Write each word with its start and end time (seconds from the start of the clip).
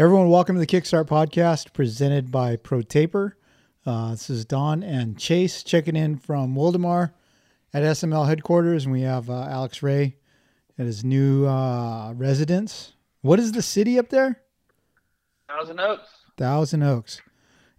Everyone, 0.00 0.30
welcome 0.30 0.56
to 0.56 0.60
the 0.60 0.66
Kickstart 0.66 1.08
podcast 1.08 1.74
presented 1.74 2.32
by 2.32 2.56
ProTaper. 2.56 3.32
Uh, 3.84 4.12
this 4.12 4.30
is 4.30 4.46
Don 4.46 4.82
and 4.82 5.18
Chase 5.18 5.62
checking 5.62 5.94
in 5.94 6.16
from 6.16 6.54
Wildomar 6.54 7.12
at 7.74 7.82
SML 7.82 8.26
headquarters, 8.26 8.86
and 8.86 8.94
we 8.94 9.02
have 9.02 9.28
uh, 9.28 9.42
Alex 9.42 9.82
Ray 9.82 10.16
at 10.78 10.86
his 10.86 11.04
new 11.04 11.46
uh, 11.46 12.14
residence. 12.14 12.94
What 13.20 13.38
is 13.38 13.52
the 13.52 13.60
city 13.60 13.98
up 13.98 14.08
there? 14.08 14.40
Thousand 15.50 15.78
Oaks. 15.80 16.08
Thousand 16.38 16.82
Oaks. 16.82 17.20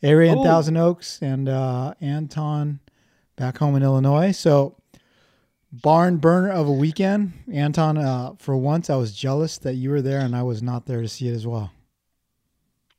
Area 0.03 0.31
in 0.31 0.43
Thousand 0.43 0.77
Oaks 0.77 1.23
and 1.23 1.49
uh, 1.49 1.95
Anton 2.01 2.81
back 3.35 3.57
home 3.57 3.75
in 3.75 3.81
Illinois. 3.81 4.31
So, 4.31 4.77
barn 5.71 6.17
burner 6.17 6.51
of 6.51 6.67
a 6.67 6.71
weekend. 6.71 7.33
Anton, 7.51 7.97
uh, 7.97 8.33
for 8.37 8.55
once, 8.55 8.91
I 8.91 8.95
was 8.95 9.11
jealous 9.11 9.57
that 9.57 9.73
you 9.73 9.89
were 9.89 10.03
there 10.03 10.19
and 10.19 10.35
I 10.35 10.43
was 10.43 10.61
not 10.61 10.85
there 10.85 11.01
to 11.01 11.07
see 11.07 11.27
it 11.27 11.33
as 11.33 11.47
well. 11.47 11.71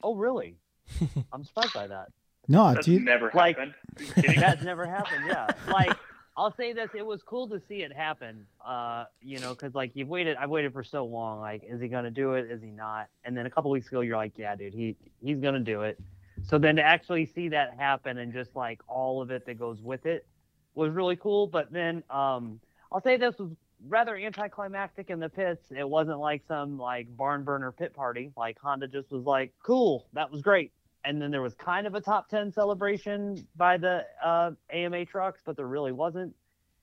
Oh, 0.03 0.15
really? 0.17 0.57
I'm 1.33 1.45
surprised 1.45 1.75
by 1.75 1.87
that. 1.87 2.09
No, 2.49 2.75
That's 2.75 2.87
dude. 2.87 3.03
never 3.05 3.31
Like- 3.35 3.57
happened. 3.59 3.75
Are 4.17 4.33
you? 4.35 4.41
That's 4.41 4.63
never 4.63 4.85
happened. 4.87 5.25
Yeah. 5.29 5.47
Like, 5.69 5.97
I'll 6.37 6.55
say 6.55 6.73
this: 6.73 6.91
it 6.95 7.05
was 7.05 7.23
cool 7.23 7.47
to 7.51 7.61
see 7.61 7.83
it 7.83 7.93
happen. 7.93 8.47
Uh, 8.67 9.05
you 9.21 9.39
know, 9.39 9.51
because 9.51 9.75
like 9.75 9.93
you've 9.95 10.09
waited, 10.09 10.37
I've 10.39 10.49
waited 10.51 10.73
for 10.73 10.83
so 10.83 11.05
long. 11.05 11.41
Like, 11.41 11.63
is 11.69 11.81
he 11.81 11.89
gonna 11.89 12.11
do 12.11 12.33
it? 12.35 12.51
Is 12.51 12.63
he 12.63 12.71
not? 12.71 13.09
And 13.25 13.37
then 13.37 13.45
a 13.47 13.51
couple 13.51 13.71
weeks 13.71 13.87
ago, 13.89 14.01
you're 14.01 14.17
like, 14.17 14.33
yeah, 14.39 14.57
dude, 14.57 14.73
he 14.75 14.97
he's 15.23 15.39
gonna 15.39 15.61
do 15.61 15.83
it. 15.83 16.01
So 16.43 16.59
then 16.59 16.77
to 16.77 16.83
actually 16.83 17.27
see 17.27 17.51
that 17.51 17.75
happen 17.79 18.19
and 18.19 18.33
just 18.33 18.57
like 18.57 18.81
all 18.89 19.21
of 19.23 19.31
it 19.31 19.45
that 19.47 19.59
goes 19.59 19.81
with 19.83 20.07
it 20.07 20.27
was 20.75 20.91
really 20.91 21.17
cool. 21.17 21.47
But 21.47 21.71
then 21.71 22.03
um, 22.11 22.59
I'll 22.91 23.03
say 23.03 23.17
this 23.19 23.39
was 23.39 23.51
rather 23.89 24.17
anticlimactic 24.17 25.11
in 25.11 25.21
the 25.21 25.29
pits. 25.29 25.67
It 25.77 25.89
wasn't 25.89 26.19
like 26.19 26.43
some 26.47 26.79
like 26.79 27.15
barn 27.17 27.45
burner 27.45 27.73
pit 27.73 27.95
party. 27.95 28.33
Like 28.37 28.59
Honda 28.59 28.89
just 28.89 29.11
was 29.11 29.25
like, 29.25 29.53
cool, 29.63 30.07
that 30.13 30.31
was 30.31 30.43
great. 30.43 30.73
And 31.05 31.21
then 31.21 31.31
there 31.31 31.43
was 31.43 31.55
kind 31.55 31.87
of 31.87 31.95
a 31.95 32.01
top 32.01 32.29
10 32.29 32.53
celebration 32.53 33.45
by 33.57 33.77
the 33.77 34.05
uh, 34.25 34.53
AMA 34.71 35.05
trucks, 35.07 35.41
but 35.45 35.57
there 35.57 35.67
really 35.67 35.91
wasn't. 35.93 36.35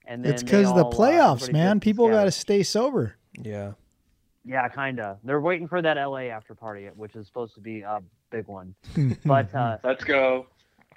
And 0.06 0.24
then 0.26 0.34
It's 0.34 0.44
because 0.44 0.66
the 0.74 0.84
all, 0.84 0.94
uh, 0.94 0.98
playoffs, 0.98 1.52
man. 1.52 1.80
People 1.80 2.10
got 2.10 2.26
to 2.26 2.32
stay 2.32 2.64
sober. 2.64 3.16
Yeah. 3.42 3.74
Yeah, 4.44 4.68
kind 4.68 5.00
of. 5.00 5.20
They're 5.24 5.40
waiting 5.40 5.68
for 5.68 5.82
that 5.82 5.96
LA 5.96 6.24
after 6.30 6.56
party, 6.56 6.90
which 6.96 7.16
is 7.16 7.28
supposed 7.28 7.54
to 7.56 7.62
be 7.62 7.82
a 7.82 8.02
big 8.30 8.48
one. 8.48 8.74
But 9.26 9.54
uh, 9.54 9.78
Let's 9.84 10.04
go. 10.04 10.48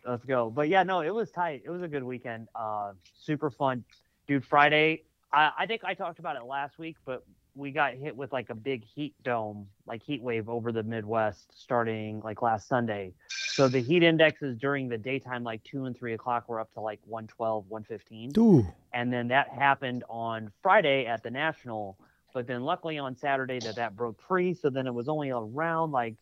let's 0.07 0.25
go. 0.25 0.51
But 0.51 0.69
yeah, 0.69 0.83
no, 0.83 1.01
it 1.03 1.15
was 1.15 1.31
tight. 1.31 1.63
It 1.65 1.71
was 1.71 1.83
a 1.83 1.89
good 1.89 2.03
weekend. 2.03 2.49
Uh, 2.55 2.93
super 3.21 3.51
fun, 3.51 3.85
dude. 4.27 4.45
Friday, 4.45 5.03
I, 5.33 5.51
I 5.61 5.67
think 5.67 5.85
I 5.85 5.95
talked 5.95 6.19
about 6.19 6.37
it 6.37 6.45
last 6.45 6.79
week, 6.79 6.97
but 7.05 7.25
we 7.55 7.71
got 7.71 7.95
hit 7.95 8.17
with 8.17 8.33
like 8.33 8.51
a 8.51 8.55
big 8.55 8.85
heat 8.85 9.15
dome, 9.23 9.67
like 9.87 10.03
heat 10.03 10.23
wave 10.23 10.49
over 10.49 10.73
the 10.73 10.83
Midwest 10.83 11.53
starting 11.59 12.21
like 12.23 12.43
last 12.43 12.69
Sunday. 12.69 13.13
So 13.29 13.69
the 13.69 13.81
heat 13.81 14.03
indexes 14.03 14.57
during 14.57 14.89
the 14.89 14.97
daytime, 14.97 15.45
like 15.45 15.63
two 15.65 15.85
and 15.85 15.97
three 15.97 16.15
o'clock, 16.15 16.49
were 16.49 16.61
up 16.61 16.73
to 16.75 16.81
like 16.81 17.01
112, 17.05 17.65
115 17.69 18.31
Dude, 18.31 18.67
and 18.95 19.13
then 19.13 19.29
that 19.29 19.51
happened 19.51 20.05
on 20.09 20.51
Friday 20.63 21.07
at 21.07 21.23
the 21.23 21.31
National. 21.31 21.99
But 22.33 22.47
then 22.47 22.63
luckily 22.63 22.97
on 22.97 23.15
Saturday 23.15 23.61
that 23.61 23.77
that 23.77 23.95
broke 23.95 24.21
free, 24.27 24.55
so 24.55 24.71
then 24.71 24.87
it 24.87 24.95
was 24.95 25.09
only 25.09 25.29
around 25.31 25.93
like 25.93 26.15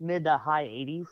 mid 0.00 0.24
to 0.24 0.38
high 0.38 0.64
80s. 0.64 1.06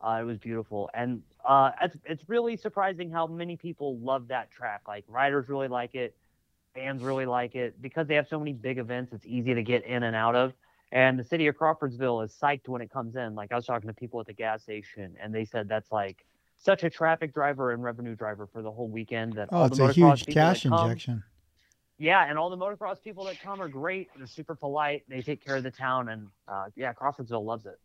Uh, 0.00 0.18
it 0.20 0.24
was 0.24 0.38
beautiful, 0.38 0.90
and 0.94 1.22
uh, 1.44 1.70
it's 1.82 1.96
it's 2.06 2.28
really 2.28 2.56
surprising 2.56 3.10
how 3.10 3.26
many 3.26 3.56
people 3.56 3.98
love 3.98 4.28
that 4.28 4.50
track. 4.50 4.80
Like 4.88 5.04
riders 5.06 5.48
really 5.48 5.68
like 5.68 5.94
it, 5.94 6.16
fans 6.74 7.02
really 7.02 7.26
like 7.26 7.54
it 7.54 7.80
because 7.80 8.06
they 8.06 8.14
have 8.14 8.28
so 8.28 8.38
many 8.38 8.52
big 8.52 8.78
events. 8.78 9.12
It's 9.12 9.26
easy 9.26 9.54
to 9.54 9.62
get 9.62 9.84
in 9.84 10.02
and 10.02 10.16
out 10.16 10.34
of. 10.34 10.52
And 10.90 11.18
the 11.18 11.24
city 11.24 11.46
of 11.46 11.56
Crawfordsville 11.56 12.20
is 12.20 12.36
psyched 12.40 12.68
when 12.68 12.82
it 12.82 12.90
comes 12.90 13.16
in. 13.16 13.34
Like 13.34 13.52
I 13.52 13.56
was 13.56 13.64
talking 13.64 13.88
to 13.88 13.94
people 13.94 14.20
at 14.20 14.26
the 14.26 14.34
gas 14.34 14.62
station, 14.62 15.14
and 15.20 15.34
they 15.34 15.44
said 15.44 15.68
that's 15.68 15.90
like 15.90 16.24
such 16.58 16.84
a 16.84 16.90
traffic 16.90 17.32
driver 17.32 17.72
and 17.72 17.82
revenue 17.82 18.14
driver 18.14 18.46
for 18.46 18.62
the 18.62 18.70
whole 18.70 18.88
weekend. 18.88 19.32
That 19.34 19.48
oh, 19.52 19.64
it's 19.64 19.78
a 19.78 19.92
huge 19.92 20.26
cash 20.26 20.64
come- 20.64 20.74
injection. 20.74 21.24
yeah, 21.98 22.28
and 22.28 22.38
all 22.38 22.50
the 22.50 22.58
motocross 22.58 23.02
people 23.02 23.24
that 23.24 23.40
come 23.40 23.62
are 23.62 23.68
great. 23.68 24.10
They're 24.16 24.26
super 24.26 24.54
polite. 24.54 25.04
They 25.08 25.22
take 25.22 25.44
care 25.44 25.56
of 25.56 25.62
the 25.62 25.70
town, 25.70 26.10
and 26.10 26.28
uh, 26.46 26.66
yeah, 26.76 26.92
Crawfordsville 26.92 27.44
loves 27.44 27.64
it. 27.64 27.80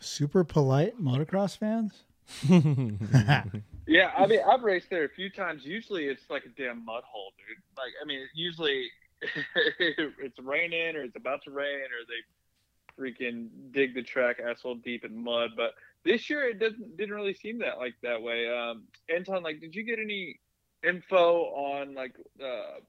Super 0.00 0.42
polite 0.42 0.98
motocross 1.00 1.56
fans. 1.56 2.04
Yeah, 3.88 4.10
I 4.18 4.26
mean, 4.26 4.40
I've 4.44 4.64
raced 4.64 4.90
there 4.90 5.04
a 5.04 5.08
few 5.08 5.30
times. 5.30 5.64
Usually, 5.64 6.06
it's 6.06 6.28
like 6.28 6.44
a 6.44 6.48
damn 6.48 6.84
mud 6.84 7.04
hole, 7.06 7.32
dude. 7.38 7.62
Like, 7.78 7.92
I 8.02 8.04
mean, 8.04 8.26
usually 8.34 8.88
it's 9.78 10.38
raining 10.40 10.96
or 10.96 11.02
it's 11.02 11.14
about 11.14 11.44
to 11.44 11.52
rain 11.52 11.84
or 11.84 12.02
they 12.08 13.00
freaking 13.00 13.48
dig 13.70 13.94
the 13.94 14.02
track 14.02 14.38
asshole 14.40 14.76
deep 14.76 15.04
in 15.04 15.22
mud. 15.22 15.50
But 15.56 15.74
this 16.04 16.28
year, 16.28 16.48
it 16.48 16.58
doesn't 16.58 16.96
didn't 16.96 17.14
really 17.14 17.34
seem 17.34 17.60
that 17.60 17.78
like 17.78 17.94
that 18.02 18.20
way. 18.20 18.48
Um, 18.48 18.88
Anton, 19.08 19.44
like, 19.44 19.60
did 19.60 19.74
you 19.74 19.84
get 19.84 20.00
any 20.00 20.40
info 20.82 21.44
on 21.54 21.94
like 21.94 22.16
uh, 22.42 22.80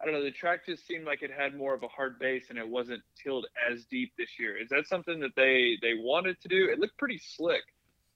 I 0.00 0.04
don't 0.04 0.14
know, 0.14 0.22
the 0.22 0.30
track 0.30 0.64
just 0.64 0.86
seemed 0.86 1.06
like 1.06 1.22
it 1.22 1.30
had 1.36 1.56
more 1.56 1.74
of 1.74 1.82
a 1.82 1.88
hard 1.88 2.20
base 2.20 2.50
and 2.50 2.58
it 2.58 2.68
wasn't 2.68 3.02
tilled 3.20 3.46
as 3.68 3.84
deep 3.86 4.12
this 4.16 4.38
year. 4.38 4.56
Is 4.56 4.68
that 4.68 4.86
something 4.86 5.18
that 5.20 5.34
they 5.34 5.76
they 5.82 5.94
wanted 5.94 6.40
to 6.42 6.48
do? 6.48 6.68
It 6.70 6.78
looked 6.78 6.98
pretty 6.98 7.18
slick. 7.18 7.62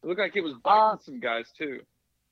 It 0.02 0.06
looked 0.06 0.20
like 0.20 0.36
it 0.36 0.42
was 0.42 0.54
Uh, 0.54 0.58
biting 0.64 0.98
some 1.00 1.20
guys 1.20 1.52
too. 1.52 1.80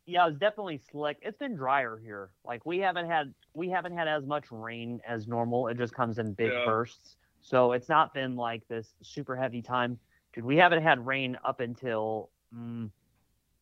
Yeah, 0.06 0.24
it 0.24 0.30
was 0.30 0.38
definitely 0.38 0.78
slick. 0.90 1.18
It's 1.22 1.38
been 1.38 1.54
drier 1.54 1.98
here. 2.02 2.30
Like 2.44 2.66
we 2.66 2.78
haven't 2.78 3.08
had 3.08 3.32
we 3.54 3.68
haven't 3.68 3.96
had 3.96 4.08
as 4.08 4.24
much 4.26 4.50
rain 4.50 5.00
as 5.06 5.28
normal. 5.28 5.68
It 5.68 5.76
just 5.76 5.94
comes 5.94 6.18
in 6.18 6.32
big 6.32 6.50
Yeah. 6.52 6.64
bursts. 6.64 7.16
So 7.42 7.72
it's 7.72 7.88
not 7.88 8.12
been 8.12 8.36
like 8.36 8.66
this 8.68 8.94
super 9.02 9.36
heavy 9.36 9.62
time. 9.62 9.98
Dude, 10.32 10.44
we 10.44 10.56
haven't 10.56 10.82
had 10.82 11.06
rain 11.06 11.38
up 11.44 11.60
until 11.60 12.30
mm, 12.54 12.90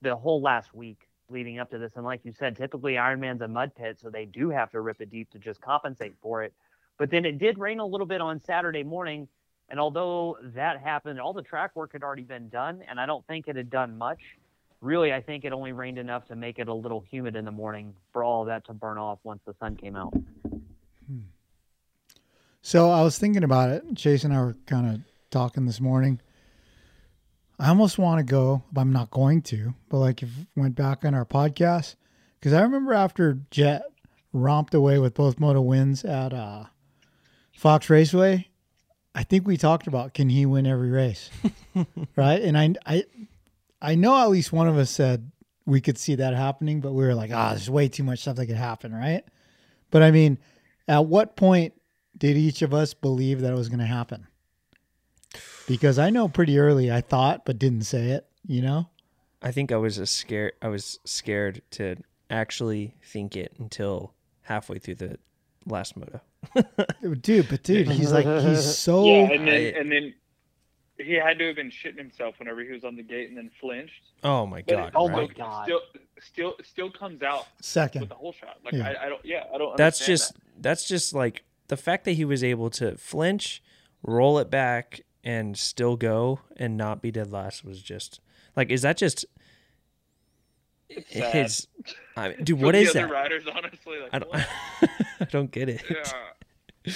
the 0.03 0.17
whole 0.17 0.41
last 0.41 0.75
week 0.75 1.09
leading 1.29 1.59
up 1.59 1.71
to 1.71 1.79
this. 1.79 1.97
And 1.97 2.05
like 2.05 2.25
you 2.25 2.33
said, 2.33 2.57
typically 2.57 2.95
Ironman's 2.95 3.43
a 3.43 3.49
mud 3.49 3.75
pit, 3.75 3.99
so 4.01 4.09
they 4.09 4.25
do 4.25 4.49
have 4.51 4.71
to 4.71 4.81
rip 4.81 5.01
it 5.01 5.11
deep 5.11 5.31
to 5.31 5.39
just 5.39 5.61
compensate 5.61 6.15
for 6.23 6.43
it. 6.43 6.55
But 6.99 7.11
then 7.11 7.25
it 7.25 7.39
did 7.39 7.59
rain 7.59 7.79
a 7.79 7.87
little 7.87 8.07
bit 8.07 8.21
on 8.21 8.41
Saturday 8.41 8.83
morning. 8.83 9.29
And 9.71 9.79
although 9.79 10.39
that 10.55 10.81
happened, 10.81 11.21
all 11.21 11.33
the 11.33 11.43
track 11.43 11.77
work 11.77 11.93
had 11.93 12.03
already 12.03 12.23
been 12.23 12.49
done, 12.49 12.83
and 12.89 12.99
I 12.99 13.07
don't 13.07 13.27
think 13.27 13.49
it 13.49 13.57
had 13.57 13.71
done 13.71 13.99
much 13.99 14.21
really, 14.81 15.13
I 15.13 15.21
think 15.21 15.45
it 15.45 15.53
only 15.53 15.73
rained 15.73 15.99
enough 15.99 16.27
to 16.29 16.37
make 16.37 16.59
it 16.59 16.69
a 16.69 16.75
little 16.75 17.01
humid 17.11 17.37
in 17.37 17.45
the 17.45 17.51
morning 17.51 17.95
for 18.13 18.23
all 18.23 18.45
that 18.47 18.65
to 18.67 18.73
burn 18.73 18.99
off 18.99 19.19
once 19.25 19.41
the 19.47 19.55
sun 19.59 19.77
came 19.77 19.97
out. 19.97 20.15
So 22.63 22.91
I 22.91 23.03
was 23.03 23.19
thinking 23.19 23.45
about 23.45 23.71
it. 23.71 23.83
Chase 23.97 24.25
and 24.25 24.33
I 24.33 24.41
were 24.41 24.57
kind 24.67 24.95
of 24.95 25.01
talking 25.31 25.67
this 25.67 25.81
morning. 25.81 26.21
I 27.59 27.69
almost 27.71 27.99
want 27.99 28.19
to 28.19 28.25
go, 28.25 28.63
but 28.73 28.83
I'm 28.83 28.93
not 28.93 29.11
going 29.11 29.43
to. 29.43 29.75
But 29.89 29.99
like, 29.99 30.23
if 30.23 30.29
went 30.55 30.75
back 30.75 31.05
on 31.05 31.15
our 31.15 31.25
podcast, 31.25 31.97
because 32.39 32.53
I 32.53 32.61
remember 32.61 32.93
after 32.93 33.39
Jett 33.51 33.85
romped 34.33 34.75
away 34.75 34.99
with 34.99 35.15
both 35.15 35.41
moto 35.41 35.61
wins 35.61 36.05
at 36.05 36.33
uh, 36.33 36.65
Fox 37.53 37.89
Raceway, 37.89 38.49
I 39.19 39.25
think 39.25 39.49
we 39.49 39.57
talked 39.57 39.89
about 39.89 40.15
can 40.15 40.29
he 40.29 40.47
win 40.47 40.65
every 40.65 40.91
race, 40.91 41.29
right? 42.17 42.41
And 42.41 42.57
I, 42.57 42.75
I, 42.87 43.05
I 43.83 43.95
know 43.97 44.17
at 44.17 44.31
least 44.31 44.53
one 44.53 44.69
of 44.69 44.79
us 44.79 44.93
said 44.93 45.33
we 45.67 45.81
could 45.81 45.99
see 45.99 46.15
that 46.15 46.35
happening, 46.35 46.81
but 46.81 46.93
we 46.93 47.03
were 47.03 47.17
like, 47.17 47.33
ah, 47.35 47.49
there's 47.49 47.69
way 47.69 47.89
too 47.89 48.05
much 48.05 48.21
stuff 48.21 48.37
that 48.37 48.47
could 48.47 48.55
happen, 48.55 48.95
right? 48.95 49.25
But 49.91 50.05
I 50.05 50.13
mean, 50.13 50.39
at 50.87 51.07
what 51.07 51.35
point 51.35 51.75
did 52.17 52.37
each 52.37 52.63
of 52.63 52.73
us 52.73 52.95
believe 52.95 53.41
that 53.41 53.53
it 53.53 53.57
was 53.57 53.69
going 53.69 53.81
to 53.81 53.87
happen? 53.87 54.29
Because 55.67 55.99
I 55.99 56.11
know 56.11 56.29
pretty 56.29 56.57
early 56.61 56.93
I 56.93 57.01
thought, 57.01 57.45
but 57.45 57.59
didn't 57.59 57.83
say 57.83 58.11
it. 58.11 58.25
You 58.47 58.63
know, 58.63 58.89
I 59.43 59.51
think 59.51 59.73
I 59.73 59.79
was 59.79 59.99
a 59.99 60.07
scared. 60.07 60.53
I 60.63 60.69
was 60.69 61.01
scared 61.05 61.63
to 61.73 61.97
actually 62.31 62.95
think 63.05 63.35
it 63.35 63.53
until 63.59 64.15
halfway 64.43 64.79
through 64.79 64.95
the 64.95 65.19
last 65.67 65.97
moto. 65.97 66.21
dude. 67.21 67.49
But 67.49 67.63
dude, 67.63 67.89
he's 67.89 68.13
like 68.13 68.27
he's 68.27 68.77
so. 68.79 69.05
yeah, 69.05 69.31
and 69.33 69.47
then 69.49 69.75
and 69.77 69.93
then 69.93 70.15
he 70.99 71.13
had 71.15 71.39
to 71.39 71.47
have 71.49 71.57
been 71.57 71.71
shitting 71.71 71.99
himself 71.99 72.35
whenever 72.39 72.63
he 72.63 72.73
was 72.73 72.85
on 72.85 72.97
the 72.97 73.03
gate 73.03 73.29
and 73.29 73.37
then 73.39 73.51
flinched. 73.61 74.03
Oh 74.25 74.47
my 74.47 74.63
But 74.67 74.75
god! 74.75 74.87
it 74.89 74.93
Oh 74.97 75.07
still- 75.07 75.17
my 75.17 75.27
God. 75.27 75.65
Still, 75.65 75.81
still, 76.21 76.55
still 76.65 76.91
comes 76.91 77.23
out 77.23 77.47
second 77.61 78.01
with 78.01 78.09
second. 78.09 78.09
the 78.09 78.15
whole 78.15 78.33
shot. 78.33 78.57
Like 78.65 78.75
Yeah. 78.75 78.89
I, 79.01 79.07
I 79.07 79.09
don't. 79.09 79.25
Yeah, 79.25 79.45
I 79.55 79.59
don't. 79.59 79.77
That's 79.77 80.01
understand 80.01 80.35
just 80.39 80.63
that's 80.63 80.89
just 80.89 81.15
like 81.15 81.45
the 81.69 81.77
fact 81.77 82.05
that 82.07 82.13
he 82.13 82.25
was 82.25 82.43
able 82.43 82.71
to 82.71 82.97
flinch, 82.97 83.63
roll 84.03 84.39
it 84.39 84.51
back 84.51 85.03
and 85.25 85.57
still 85.59 85.97
go 85.97 86.41
and 86.57 86.77
not 86.77 87.03
be 87.03 87.11
dead 87.11 87.31
last 87.31 87.65
was 87.65 87.83
just 87.83 88.21
like 88.57 88.71
is 88.71 88.83
that 88.83 88.97
just 88.97 89.25
It's 90.91 91.13
sad. 91.13 91.33
his 91.35 91.67
I 92.17 92.29
mean, 92.31 92.45
dude 92.45 92.59
For 92.61 92.65
what 92.67 92.73
the 92.73 92.79
is 92.81 92.91
other 92.91 93.07
that 93.07 93.13
riders, 93.13 93.45
honestly, 93.55 93.99
like, 94.01 94.11
I 94.13 94.19
don't. 94.21 94.35
I 95.21 95.25
don't 95.31 95.51
get 95.51 95.69
it 95.69 95.83
Yeah. 95.91 96.93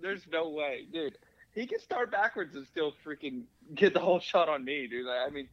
There's 0.00 0.22
no 0.32 0.48
way, 0.50 0.86
dude. 0.92 1.18
He 1.54 1.66
can 1.66 1.80
start 1.80 2.10
backwards 2.10 2.54
and 2.54 2.66
still 2.66 2.92
freaking 3.04 3.42
get 3.74 3.94
the 3.94 4.00
whole 4.00 4.20
shot 4.20 4.48
on 4.48 4.64
me, 4.64 4.86
dude. 4.86 5.06
I 5.08 5.28
mean, 5.30 5.48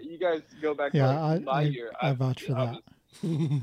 you 0.00 0.18
guys 0.18 0.40
go 0.60 0.74
back 0.74 0.92
Yeah, 0.94 1.06
to 1.12 1.12
I, 1.18 1.38
my 1.40 1.52
I, 1.52 1.62
year. 1.62 1.92
I 2.00 2.12
vouch 2.12 2.42
for 2.44 2.52
I 2.56 2.64
that. 2.66 2.82
was- 3.22 3.60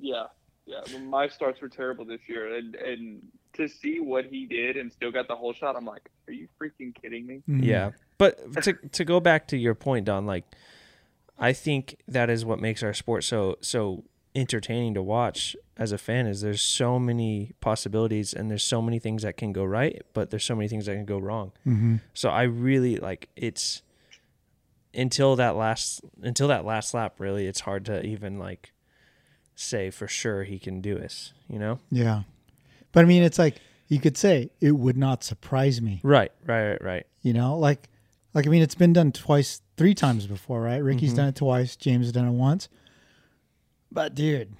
yeah, 0.00 0.24
yeah. 0.66 0.80
well, 0.92 1.00
My 1.02 1.28
starts 1.28 1.60
were 1.60 1.68
terrible 1.68 2.04
this 2.04 2.20
year, 2.28 2.56
and 2.56 2.74
and 2.74 3.22
to 3.54 3.68
see 3.68 4.00
what 4.00 4.26
he 4.26 4.46
did 4.46 4.76
and 4.76 4.92
still 4.92 5.10
got 5.12 5.28
the 5.28 5.36
whole 5.36 5.52
shot, 5.52 5.76
I'm 5.76 5.84
like, 5.84 6.08
are 6.28 6.32
you 6.32 6.48
freaking 6.60 6.94
kidding 7.00 7.26
me? 7.26 7.42
Mhm. 7.48 7.64
Yeah. 7.64 7.90
But 8.18 8.62
to 8.64 8.72
to 8.74 9.04
go 9.04 9.20
back 9.20 9.48
to 9.48 9.56
your 9.56 9.74
point, 9.74 10.06
Don, 10.06 10.26
like 10.26 10.44
I 11.40 11.52
think 11.52 11.96
that 12.06 12.28
is 12.30 12.44
what 12.44 12.60
makes 12.60 12.82
our 12.82 12.92
sport 12.94 13.24
so 13.24 13.56
so 13.60 14.04
entertaining 14.36 14.94
to 14.94 15.02
watch 15.02 15.56
as 15.76 15.90
a 15.90 15.98
fan 15.98 16.26
is 16.26 16.40
there's 16.42 16.62
so 16.62 16.98
many 17.00 17.52
possibilities 17.60 18.32
and 18.32 18.48
there's 18.48 18.62
so 18.62 18.80
many 18.80 19.00
things 19.00 19.22
that 19.22 19.36
can 19.36 19.52
go 19.52 19.64
right, 19.64 20.02
but 20.14 20.30
there's 20.30 20.44
so 20.44 20.54
many 20.54 20.68
things 20.68 20.86
that 20.86 20.94
can 20.94 21.04
go 21.06 21.18
wrong. 21.18 21.50
Mhm. 21.66 22.00
So 22.14 22.28
I 22.28 22.42
really 22.42 22.96
like 22.98 23.28
it's 23.34 23.82
until 24.94 25.34
that 25.36 25.56
last 25.56 26.00
until 26.22 26.48
that 26.48 26.64
last 26.64 26.94
lap 26.94 27.14
really 27.18 27.46
it's 27.46 27.60
hard 27.60 27.84
to 27.86 28.04
even 28.04 28.38
like 28.38 28.72
say 29.54 29.90
for 29.90 30.06
sure 30.08 30.44
he 30.44 30.58
can 30.58 30.80
do 30.80 30.94
this, 30.94 31.32
you 31.48 31.58
know? 31.58 31.78
Yeah. 31.90 32.22
But 32.92 33.04
I 33.04 33.08
mean, 33.08 33.22
it's 33.22 33.38
like 33.38 33.56
you 33.88 33.98
could 34.00 34.16
say 34.16 34.50
it 34.60 34.72
would 34.72 34.96
not 34.96 35.22
surprise 35.24 35.80
me. 35.82 36.00
Right, 36.02 36.32
right, 36.46 36.70
right, 36.70 36.82
right. 36.82 37.06
You 37.22 37.32
know, 37.32 37.58
like, 37.58 37.88
like 38.34 38.46
I 38.46 38.50
mean, 38.50 38.62
it's 38.62 38.74
been 38.74 38.92
done 38.92 39.12
twice, 39.12 39.62
three 39.76 39.94
times 39.94 40.26
before, 40.26 40.60
right? 40.62 40.78
Ricky's 40.82 41.12
Mhm. 41.12 41.16
done 41.16 41.28
it 41.28 41.36
twice. 41.36 41.76
James 41.76 42.06
has 42.06 42.12
done 42.12 42.26
it 42.28 42.32
once. 42.32 42.68
But 43.92 44.14
dude, 44.14 44.52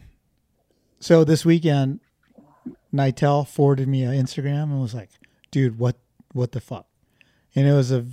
so 0.98 1.24
this 1.24 1.44
weekend, 1.44 2.00
Nitel 2.92 3.46
forwarded 3.46 3.88
me 3.88 4.02
an 4.02 4.12
Instagram 4.12 4.64
and 4.64 4.80
was 4.80 4.94
like, 4.94 5.10
"Dude, 5.50 5.78
what, 5.78 5.96
what 6.32 6.52
the 6.52 6.60
fuck?" 6.60 6.86
And 7.54 7.66
it 7.66 7.72
was 7.72 7.92
a, 7.92 8.06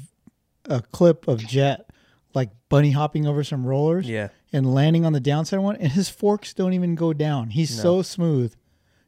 a 0.66 0.82
clip 0.82 1.28
of 1.28 1.40
Jett 1.46 1.90
like 2.34 2.52
bunny 2.70 2.92
hopping 2.92 3.26
over 3.26 3.44
some 3.44 3.66
rollers 3.66 4.08
Yeah. 4.08 4.28
and 4.54 4.72
landing 4.72 5.06
on 5.06 5.14
the 5.14 5.20
downside 5.20 5.60
one, 5.60 5.76
and 5.78 5.92
his 5.94 6.10
forks 6.10 6.54
don't 6.54 6.74
even 6.74 6.94
go 6.94 7.14
down. 7.14 7.50
He's 7.52 7.76
No. 7.78 7.84
so 7.84 8.02
smooth. 8.04 8.54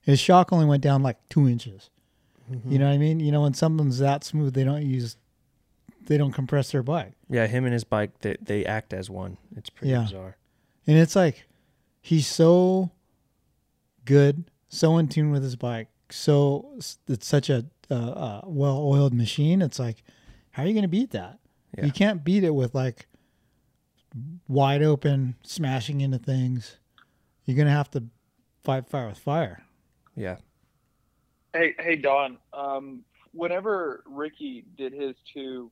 His 0.01 0.19
shock 0.19 0.51
only 0.51 0.65
went 0.65 0.81
down 0.81 1.03
like 1.03 1.17
two 1.29 1.47
inches. 1.47 1.91
Mm-hmm. 2.51 2.71
You 2.71 2.79
know 2.79 2.87
what 2.87 2.93
I 2.93 2.97
mean? 2.97 3.19
You 3.19 3.31
know, 3.31 3.41
when 3.41 3.53
something's 3.53 3.99
that 3.99 4.23
smooth, 4.23 4.55
they 4.55 4.63
don't 4.63 4.81
use, 4.83 5.17
they 6.09 6.17
don't 6.17 6.33
compress 6.33 6.71
their 6.71 6.83
bike. 6.83 7.13
Yeah, 7.29 7.47
him 7.47 7.63
and 7.65 7.71
his 7.73 7.83
bike 7.85 8.19
they, 8.19 8.35
they 8.41 8.65
act 8.65 8.93
as 8.93 9.09
one. 9.09 9.37
It's 9.55 9.69
pretty 9.69 9.91
Yeah. 9.91 10.01
bizarre. 10.03 10.35
And 10.87 10.97
it's 10.97 11.15
like, 11.15 11.45
he's 12.01 12.27
so 12.27 12.89
good, 14.05 14.49
so 14.67 14.97
in 14.97 15.07
tune 15.07 15.29
with 15.31 15.43
his 15.43 15.55
bike. 15.55 15.87
So 16.09 16.73
it's 17.07 17.27
such 17.27 17.49
a 17.51 17.67
uh, 17.91 17.93
uh, 17.93 18.41
well-oiled 18.45 19.13
machine. 19.13 19.61
It's 19.61 19.77
like, 19.77 20.03
how 20.51 20.63
are 20.63 20.65
you 20.65 20.73
going 20.73 20.81
to 20.81 20.87
beat 20.89 21.11
that? 21.11 21.37
Yeah. 21.77 21.85
You 21.85 21.91
can't 21.91 22.23
beat 22.23 22.43
it 22.43 22.55
with 22.55 22.73
like 22.73 23.05
wide 24.47 24.81
open 24.81 25.35
smashing 25.43 26.01
into 26.01 26.17
things. 26.17 26.77
You're 27.45 27.55
going 27.55 27.67
to 27.67 27.71
have 27.73 27.91
to 27.91 28.03
fight 28.63 28.87
fire 28.89 29.07
with 29.09 29.19
fire. 29.19 29.63
Yeah. 30.15 30.37
Hey, 31.53 31.75
hey, 31.79 31.95
Don. 31.95 32.37
Um, 32.51 33.03
whenever 33.31 34.03
Ricky 34.07 34.65
did 34.75 34.93
his 34.93 35.15
two, 35.31 35.69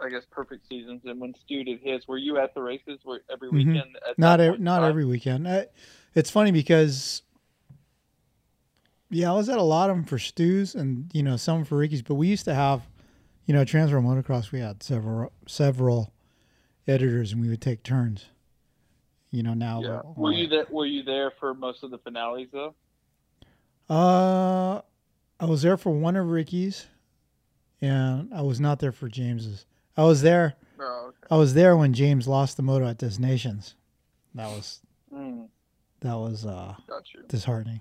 I 0.00 0.08
guess 0.08 0.22
perfect 0.30 0.68
seasons, 0.68 1.02
and 1.04 1.20
when 1.20 1.34
Stu 1.44 1.62
did 1.64 1.80
his, 1.80 2.06
were 2.08 2.18
you 2.18 2.38
at 2.38 2.54
the 2.54 2.62
races? 2.62 2.98
Were 3.04 3.22
every 3.30 3.48
Mhm. 3.50 3.52
weekend? 3.52 3.96
At 4.08 4.18
not 4.18 4.38
that 4.38 4.42
ev- 4.44 4.50
point 4.52 4.58
in 4.60 4.64
not 4.64 4.80
time? 4.80 4.88
every 4.90 5.04
weekend. 5.04 5.46
I, 5.48 5.66
it's 6.14 6.30
funny 6.30 6.50
because 6.50 7.22
yeah, 9.10 9.30
I 9.30 9.34
was 9.34 9.48
at 9.48 9.58
a 9.58 9.62
lot 9.62 9.90
of 9.90 9.96
them 9.96 10.04
for 10.04 10.18
Stu's 10.18 10.74
and 10.74 11.10
you 11.12 11.22
know 11.22 11.36
some 11.36 11.64
for 11.64 11.76
Ricky's, 11.76 12.02
but 12.02 12.14
we 12.14 12.28
used 12.28 12.44
to 12.46 12.54
have 12.54 12.82
you 13.46 13.54
know 13.54 13.64
Transworld 13.64 14.04
Motocross. 14.04 14.50
We 14.52 14.60
had 14.60 14.82
several 14.82 15.32
several 15.46 16.12
editors, 16.88 17.32
and 17.32 17.40
we 17.40 17.48
would 17.48 17.60
take 17.62 17.82
turns. 17.82 18.26
You 19.30 19.42
know 19.42 19.54
now. 19.54 19.80
Yeah. 19.82 19.88
we're- 20.04 20.14
Were 20.16 20.32
you 20.32 20.46
there? 20.48 20.66
Were 20.70 20.86
you 20.86 21.02
there 21.04 21.30
for 21.38 21.54
most 21.54 21.82
of 21.84 21.90
the 21.90 21.98
finales 21.98 22.48
though? 22.52 22.74
Uh, 23.88 24.80
I 25.38 25.44
was 25.46 25.62
there 25.62 25.76
for 25.76 25.90
one 25.90 26.16
of 26.16 26.26
Ricky's, 26.28 26.86
and 27.80 28.32
I 28.34 28.42
was 28.42 28.58
not 28.60 28.78
there 28.78 28.92
for 28.92 29.08
James's. 29.08 29.66
I 29.96 30.04
was 30.04 30.22
there. 30.22 30.54
Oh, 30.80 31.06
okay. 31.08 31.16
I 31.30 31.36
was 31.36 31.54
there 31.54 31.76
when 31.76 31.92
James 31.92 32.26
lost 32.26 32.56
the 32.56 32.62
moto 32.62 32.86
at 32.86 32.98
Destinations. 32.98 33.74
That 34.34 34.48
was 34.48 34.80
Mm, 35.14 35.48
that 36.00 36.14
was 36.14 36.46
uh 36.46 36.74
got 36.88 37.12
you. 37.14 37.22
disheartening. 37.28 37.80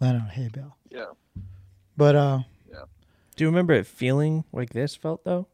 Landed 0.00 0.22
on 0.22 0.26
a 0.26 0.30
hay 0.30 0.48
bale. 0.52 0.76
Yeah. 0.90 1.06
But 1.96 2.16
uh 2.16 2.38
yeah. 2.68 2.84
Do 3.36 3.44
you 3.44 3.48
remember 3.48 3.72
it 3.74 3.86
feeling 3.86 4.44
like 4.52 4.70
this 4.70 4.96
felt 4.96 5.24
though? 5.24 5.46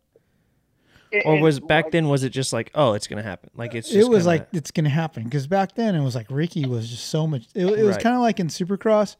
And- 1.12 1.22
Or 1.26 1.34
and, 1.34 1.42
was 1.42 1.60
back 1.60 1.84
like, 1.86 1.92
then 1.92 2.08
was 2.08 2.24
it 2.24 2.30
just 2.30 2.54
like, 2.54 2.70
oh, 2.74 2.94
it's 2.94 3.06
gonna 3.06 3.22
happen? 3.22 3.50
Like 3.54 3.74
it's 3.74 3.88
just 3.88 3.98
it 4.00 4.08
was 4.08 4.20
kinda- 4.24 4.28
like 4.28 4.48
it's 4.54 4.70
gonna 4.70 4.88
happen 4.88 5.24
because 5.24 5.46
back 5.46 5.74
then 5.74 5.94
it 5.94 6.02
was 6.02 6.14
like 6.14 6.26
Ricky 6.30 6.64
was 6.64 6.88
just 6.88 7.04
so 7.08 7.26
much. 7.26 7.46
It, 7.54 7.66
it 7.66 7.82
was 7.84 7.96
Right. 7.96 8.02
kind 8.02 8.16
of 8.16 8.22
like 8.22 8.40
in 8.40 8.48
Supercross 8.48 9.16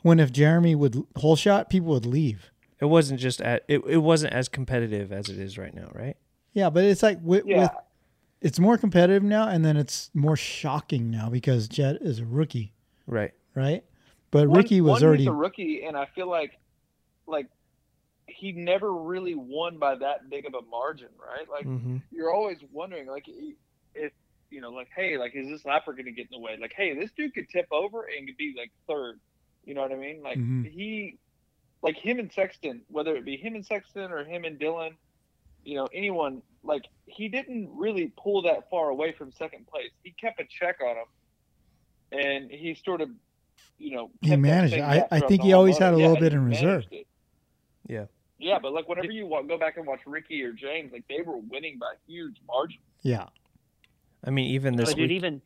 when 0.00 0.18
if 0.18 0.32
Jeremy 0.32 0.74
would 0.74 0.96
whole 1.16 1.36
shot, 1.36 1.68
people 1.68 1.88
would 1.88 2.06
leave. 2.06 2.50
It 2.84 2.88
wasn't 2.88 3.18
just 3.18 3.40
at 3.40 3.64
it, 3.66 3.80
it 3.88 3.96
wasn't 3.96 4.34
as 4.34 4.46
competitive 4.50 5.10
as 5.10 5.30
it 5.30 5.38
is 5.38 5.56
right 5.56 5.72
now, 5.74 5.88
right? 5.94 6.18
Yeah, 6.52 6.68
but 6.68 6.84
it's 6.84 7.02
like 7.02 7.18
with, 7.22 7.46
Yeah. 7.46 7.60
with 7.62 7.70
it's 8.42 8.58
more 8.60 8.76
competitive 8.76 9.22
now, 9.22 9.48
and 9.48 9.64
then 9.64 9.78
it's 9.78 10.10
more 10.12 10.36
shocking 10.36 11.10
now 11.10 11.30
because 11.30 11.66
Jett 11.66 11.96
is 12.02 12.18
a 12.18 12.26
rookie, 12.26 12.74
Right. 13.06 13.32
right? 13.54 13.82
But 14.30 14.48
one- 14.48 14.58
Ricky 14.58 14.82
was 14.82 15.00
one, 15.00 15.04
already 15.04 15.26
a 15.26 15.32
rookie, 15.32 15.82
and 15.84 15.96
I 15.96 16.04
feel 16.14 16.28
like, 16.28 16.58
like, 17.26 17.46
he 18.26 18.52
never 18.52 18.92
really 18.92 19.34
won 19.34 19.78
by 19.78 19.94
that 19.94 20.28
big 20.28 20.44
of 20.44 20.52
a 20.52 20.60
margin, 20.60 21.08
right? 21.18 21.48
Like, 21.48 21.64
Mm-hmm. 21.64 21.96
you're 22.10 22.32
always 22.34 22.58
wondering, 22.70 23.06
like, 23.06 23.24
if 23.94 24.12
you 24.50 24.60
know, 24.60 24.70
like, 24.70 24.88
hey, 24.94 25.16
like, 25.16 25.34
is 25.34 25.48
this 25.48 25.62
lapper 25.62 25.92
going 25.92 26.04
to 26.04 26.12
get 26.12 26.26
in 26.30 26.32
the 26.32 26.38
way? 26.38 26.58
Like, 26.60 26.74
hey, 26.76 26.94
this 26.94 27.10
dude 27.16 27.32
could 27.34 27.48
tip 27.48 27.66
over 27.72 28.02
and 28.02 28.26
could 28.28 28.36
be 28.36 28.54
like 28.56 28.70
third. 28.86 29.18
You 29.64 29.72
know 29.74 29.80
what 29.80 29.90
I 29.90 29.96
mean? 29.96 30.22
Like, 30.22 30.38
Mhm. 30.38 30.70
he, 30.70 31.16
like 31.84 31.96
him 31.96 32.18
and 32.18 32.32
Sexton, 32.32 32.80
whether 32.88 33.14
it 33.14 33.24
be 33.24 33.36
him 33.36 33.54
and 33.54 33.64
Sexton 33.64 34.10
or 34.10 34.24
him 34.24 34.44
and 34.44 34.58
Dylan, 34.58 34.94
you 35.64 35.76
know, 35.76 35.86
anyone, 35.94 36.40
like, 36.62 36.86
he 37.04 37.28
didn't 37.28 37.68
really 37.72 38.10
pull 38.16 38.40
that 38.42 38.68
far 38.70 38.88
away 38.88 39.12
from 39.12 39.30
second 39.32 39.66
place. 39.66 39.90
He 40.02 40.10
kept 40.12 40.40
a 40.40 40.44
check 40.48 40.78
on 40.82 40.96
him, 40.96 41.06
and 42.10 42.50
he 42.50 42.74
sort 42.84 43.02
of, 43.02 43.10
you 43.78 43.94
know, 43.94 44.10
He 44.22 44.34
managed 44.34 44.74
it. 44.74 44.80
I- 44.80 45.06
I 45.10 45.20
think 45.20 45.42
he 45.42 45.52
always 45.52 45.76
had 45.78 45.92
a 45.94 45.98
Yeah, 45.98 46.06
little 46.06 46.20
bit 46.20 46.32
in 46.32 46.44
reserve. 46.44 46.86
it. 46.90 47.06
Yeah. 47.86 48.06
Yeah, 48.38 48.58
but 48.58 48.72
like 48.72 48.88
whenever 48.88 49.10
you 49.12 49.26
wa- 49.26 49.42
go 49.42 49.56
back 49.58 49.76
and 49.76 49.86
watch 49.86 50.00
Ricky 50.06 50.42
or 50.42 50.52
James, 50.52 50.90
like 50.92 51.06
they 51.08 51.20
were 51.22 51.36
winning 51.36 51.78
by 51.78 51.94
huge 52.06 52.36
margins. 52.48 52.82
yeah. 53.02 53.28
I 54.26 54.30
mean, 54.30 54.46
even 54.52 54.74
this 54.76 54.88
But 54.88 54.96
dude, 54.96 55.10
week. 55.10 55.16
even 55.16 55.42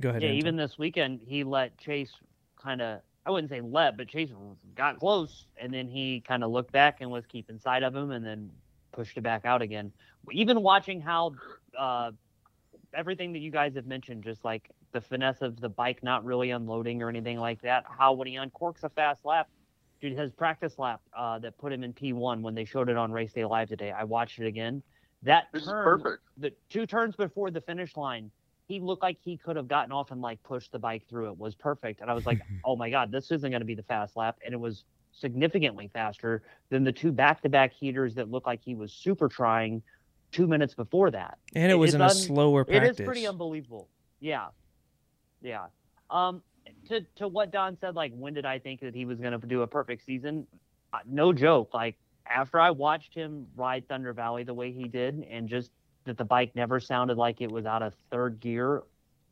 go 0.00 0.08
ahead. 0.10 0.22
yeah, 0.22 0.28
Anton. 0.30 0.38
even 0.38 0.56
this 0.56 0.76
weekend 0.76 1.20
he 1.24 1.44
let 1.44 1.78
Chase 1.78 2.12
kind 2.56 2.82
of 2.82 3.02
I 3.26 3.30
wouldn't 3.30 3.50
say 3.50 3.60
let, 3.60 3.96
but 3.96 4.08
Chase 4.08 4.30
got 4.74 4.98
close, 4.98 5.46
and 5.56 5.72
then 5.72 5.88
he 5.88 6.20
kind 6.26 6.42
of 6.42 6.50
looked 6.50 6.72
back 6.72 7.00
and 7.00 7.10
was 7.10 7.26
keeping 7.26 7.58
sight 7.58 7.82
of 7.82 7.94
him, 7.94 8.10
and 8.10 8.24
then 8.24 8.50
pushed 8.92 9.16
it 9.16 9.20
back 9.22 9.44
out 9.44 9.62
again. 9.62 9.92
Even 10.32 10.62
watching 10.62 11.00
how 11.00 11.32
uh, 11.78 12.12
everything 12.94 13.32
that 13.32 13.40
you 13.40 13.50
guys 13.50 13.74
have 13.74 13.86
mentioned, 13.86 14.24
just 14.24 14.44
like 14.44 14.70
the 14.92 15.00
finesse 15.00 15.42
of 15.42 15.60
the 15.60 15.68
bike 15.68 16.02
not 16.02 16.24
really 16.24 16.50
unloading 16.50 17.02
or 17.02 17.08
anything 17.08 17.38
like 17.38 17.60
that, 17.62 17.84
how 17.86 18.12
when 18.12 18.26
he 18.26 18.34
uncorks 18.36 18.82
a 18.82 18.88
fast 18.88 19.24
lap, 19.24 19.48
dude, 20.00 20.16
his 20.18 20.32
practice 20.32 20.78
lap 20.78 21.00
uh, 21.16 21.38
that 21.38 21.56
put 21.58 21.72
him 21.72 21.84
in 21.84 21.92
P1 21.92 22.40
when 22.40 22.54
they 22.54 22.64
showed 22.64 22.88
it 22.88 22.96
on 22.96 23.12
Race 23.12 23.32
Day 23.32 23.44
Live 23.44 23.68
today, 23.68 23.92
I 23.92 24.04
watched 24.04 24.38
it 24.40 24.46
again. 24.46 24.82
That 25.22 25.44
This 25.52 25.62
is 25.62 25.68
turn, 25.68 25.84
perfect. 25.84 26.22
the 26.38 26.52
two 26.70 26.86
turns 26.86 27.14
before 27.16 27.50
the 27.50 27.60
finish 27.60 27.96
line, 27.96 28.30
he 28.70 28.78
looked 28.78 29.02
like 29.02 29.18
he 29.20 29.36
could 29.36 29.56
have 29.56 29.66
gotten 29.66 29.90
off 29.90 30.12
and 30.12 30.22
like 30.22 30.40
pushed 30.44 30.70
the 30.70 30.78
bike 30.78 31.02
through. 31.08 31.30
It 31.32 31.38
was 31.38 31.56
perfect, 31.56 32.00
and 32.00 32.10
I 32.10 32.14
was 32.14 32.24
like, 32.24 32.40
"Oh 32.64 32.76
my 32.76 32.88
god, 32.88 33.10
this 33.10 33.30
isn't 33.32 33.50
going 33.50 33.60
to 33.60 33.66
be 33.66 33.74
the 33.74 33.82
fast 33.82 34.16
lap," 34.16 34.38
and 34.44 34.54
it 34.54 34.60
was 34.60 34.84
significantly 35.12 35.90
faster 35.92 36.42
than 36.70 36.84
the 36.84 36.92
two 36.92 37.10
back-to-back 37.10 37.72
heaters 37.72 38.14
that 38.14 38.30
looked 38.30 38.46
like 38.46 38.60
he 38.62 38.76
was 38.76 38.92
super 38.92 39.28
trying 39.28 39.82
two 40.30 40.46
minutes 40.46 40.72
before 40.72 41.10
that. 41.10 41.36
and 41.56 41.64
it 41.64 41.74
it 41.74 41.78
was 41.78 41.94
in 41.94 42.00
a 42.00 42.10
slower 42.10 42.64
practice. 42.64 43.00
It 43.00 43.02
is 43.02 43.06
pretty 43.06 43.26
unbelievable. 43.26 43.88
Yeah, 44.20 44.46
yeah. 45.42 45.66
Um, 46.08 46.40
to 46.88 47.00
to 47.16 47.26
what 47.26 47.50
Don 47.50 47.76
said, 47.80 47.96
like, 47.96 48.12
when 48.14 48.34
did 48.34 48.46
I 48.46 48.60
think 48.60 48.80
that 48.82 48.94
he 48.94 49.04
was 49.04 49.18
going 49.18 49.38
to 49.38 49.46
do 49.46 49.62
a 49.62 49.66
perfect 49.66 50.04
season? 50.04 50.46
Uh, 50.92 50.98
no 51.06 51.32
joke. 51.32 51.74
Like 51.74 51.96
after 52.24 52.60
I 52.60 52.70
watched 52.70 53.14
him 53.16 53.48
ride 53.56 53.88
Thunder 53.88 54.12
Valley 54.12 54.44
the 54.44 54.54
way 54.54 54.70
he 54.70 54.86
did, 54.86 55.26
and 55.28 55.48
just 55.48 55.72
that 56.04 56.16
the 56.16 56.24
bike 56.24 56.54
never 56.54 56.80
sounded 56.80 57.16
like 57.16 57.40
it 57.40 57.50
was 57.50 57.66
out 57.66 57.82
of 57.82 57.94
third 58.10 58.40
gear, 58.40 58.82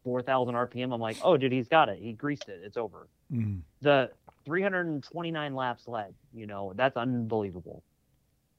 four 0.04 0.22
thousand 0.22 0.54
RPM. 0.54 0.92
I'm 0.92 1.00
like, 1.00 1.16
oh, 1.22 1.36
dude, 1.36 1.52
he's 1.52 1.68
got 1.68 1.88
it. 1.88 1.98
He 2.00 2.12
greased 2.12 2.48
it. 2.48 2.60
It's 2.64 2.76
over. 2.76 3.08
Mm. 3.32 3.60
The 3.80 4.10
329 4.44 5.54
laps 5.54 5.86
led. 5.86 6.14
You 6.32 6.46
know, 6.46 6.72
that's 6.74 6.96
unbelievable. 6.96 7.82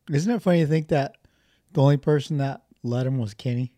Isn't 0.09 0.33
it 0.33 0.41
funny 0.41 0.61
to 0.61 0.67
think 0.67 0.89
that 0.89 1.15
the 1.73 1.81
only 1.81 1.97
person 1.97 2.37
that 2.37 2.63
led 2.83 3.05
him 3.05 3.17
was 3.17 3.33
Kenny? 3.33 3.73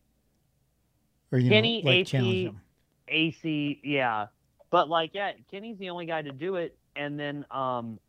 Or 1.31 1.39
you 1.39 1.49
Kenny, 1.49 1.81
know, 1.81 1.89
like 1.89 2.07
him. 2.07 2.61
AC, 3.07 3.79
yeah. 3.83 4.27
But 4.69 4.89
like, 4.89 5.11
yeah, 5.13 5.31
Kenny's 5.49 5.77
the 5.77 5.89
only 5.89 6.05
guy 6.05 6.21
to 6.21 6.31
do 6.31 6.55
it. 6.55 6.77
And 6.95 7.19
then, 7.19 7.45
um, 7.51 7.99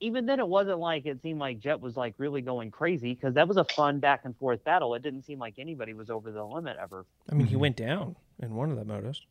even 0.00 0.26
then, 0.26 0.38
it 0.40 0.46
wasn't 0.48 0.78
like 0.78 1.06
it 1.06 1.20
seemed 1.22 1.40
like 1.40 1.58
Jett 1.58 1.80
was 1.80 1.96
like 1.96 2.14
really 2.18 2.40
going 2.40 2.70
crazy 2.70 3.14
because 3.14 3.34
that 3.34 3.48
was 3.48 3.56
a 3.56 3.64
fun 3.64 3.98
back 3.98 4.20
and 4.24 4.36
forth 4.36 4.62
battle. 4.64 4.94
It 4.94 5.02
didn't 5.02 5.22
seem 5.24 5.38
like 5.38 5.54
anybody 5.58 5.92
was 5.94 6.08
over 6.10 6.30
the 6.30 6.44
limit 6.44 6.76
ever. 6.80 7.04
I 7.30 7.34
mean, 7.34 7.46
he 7.48 7.56
Mhm. 7.56 7.60
went 7.60 7.76
down 7.76 8.16
in 8.38 8.54
one 8.54 8.70
of 8.70 8.76
the 8.76 8.84
motos. 8.84 9.22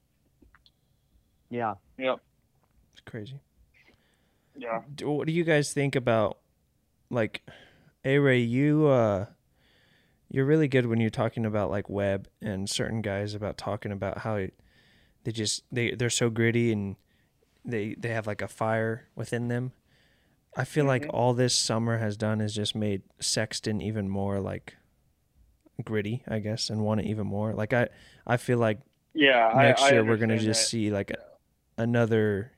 Yeah. 1.50 1.76
Yep. 1.98 2.20
It's 2.94 3.02
crazy. 3.02 3.40
Yeah. 4.58 4.82
Do- 4.94 5.12
What 5.12 5.28
do 5.28 5.34
you 5.34 5.44
guys 5.44 5.74
think 5.74 5.96
about 5.96 6.40
like 7.10 7.42
A 8.04 8.18
Ray, 8.20 8.40
you 8.40 8.88
uh 8.88 9.28
you're 10.30 10.46
really 10.46 10.68
good 10.68 10.86
when 10.88 11.00
you're 11.00 11.10
talking 11.10 11.46
about 11.46 11.70
like 11.72 11.90
Webb 11.90 12.28
and 12.42 12.70
certain 12.70 13.02
guys 13.02 13.34
about 13.34 13.58
talking 13.58 13.94
about 13.94 14.20
how 14.20 14.36
it, 14.36 14.54
they 15.24 15.32
just 15.32 15.64
they 15.72 15.92
they're 15.92 16.10
so 16.10 16.30
gritty 16.30 16.72
and 16.74 16.98
they 17.64 17.94
they 17.98 18.10
have 18.10 18.28
like 18.28 18.42
a 18.42 18.48
fire 18.50 19.08
within 19.16 19.48
them. 19.48 19.72
I 20.56 20.63
feel 20.63 20.86
like 20.86 21.04
Mhm. 21.04 21.13
all 21.13 21.34
this 21.34 21.56
summer 21.56 21.98
has 22.00 22.18
done 22.18 22.42
is 22.42 22.54
just 22.54 22.75
made 22.75 23.04
Sexton 23.20 23.82
even 23.82 24.10
more 24.10 24.39
like 24.39 24.75
gritty, 25.84 26.24
I 26.27 26.39
guess, 26.39 26.70
and 26.70 26.82
want 26.84 27.01
it 27.01 27.06
even 27.06 27.27
more. 27.27 27.54
Like 27.54 27.74
I 27.74 27.89
I 28.25 28.38
feel 28.38 28.58
like 28.58 28.80
Yeah. 29.13 29.51
next 29.56 29.82
I, 29.84 29.88
I 29.88 29.92
year 29.94 30.04
we're 30.04 30.18
gonna 30.18 30.38
just 30.39 30.62
that. 30.62 30.68
see 30.70 30.89
like 30.92 31.12
a, 31.12 31.18
another 31.77 32.54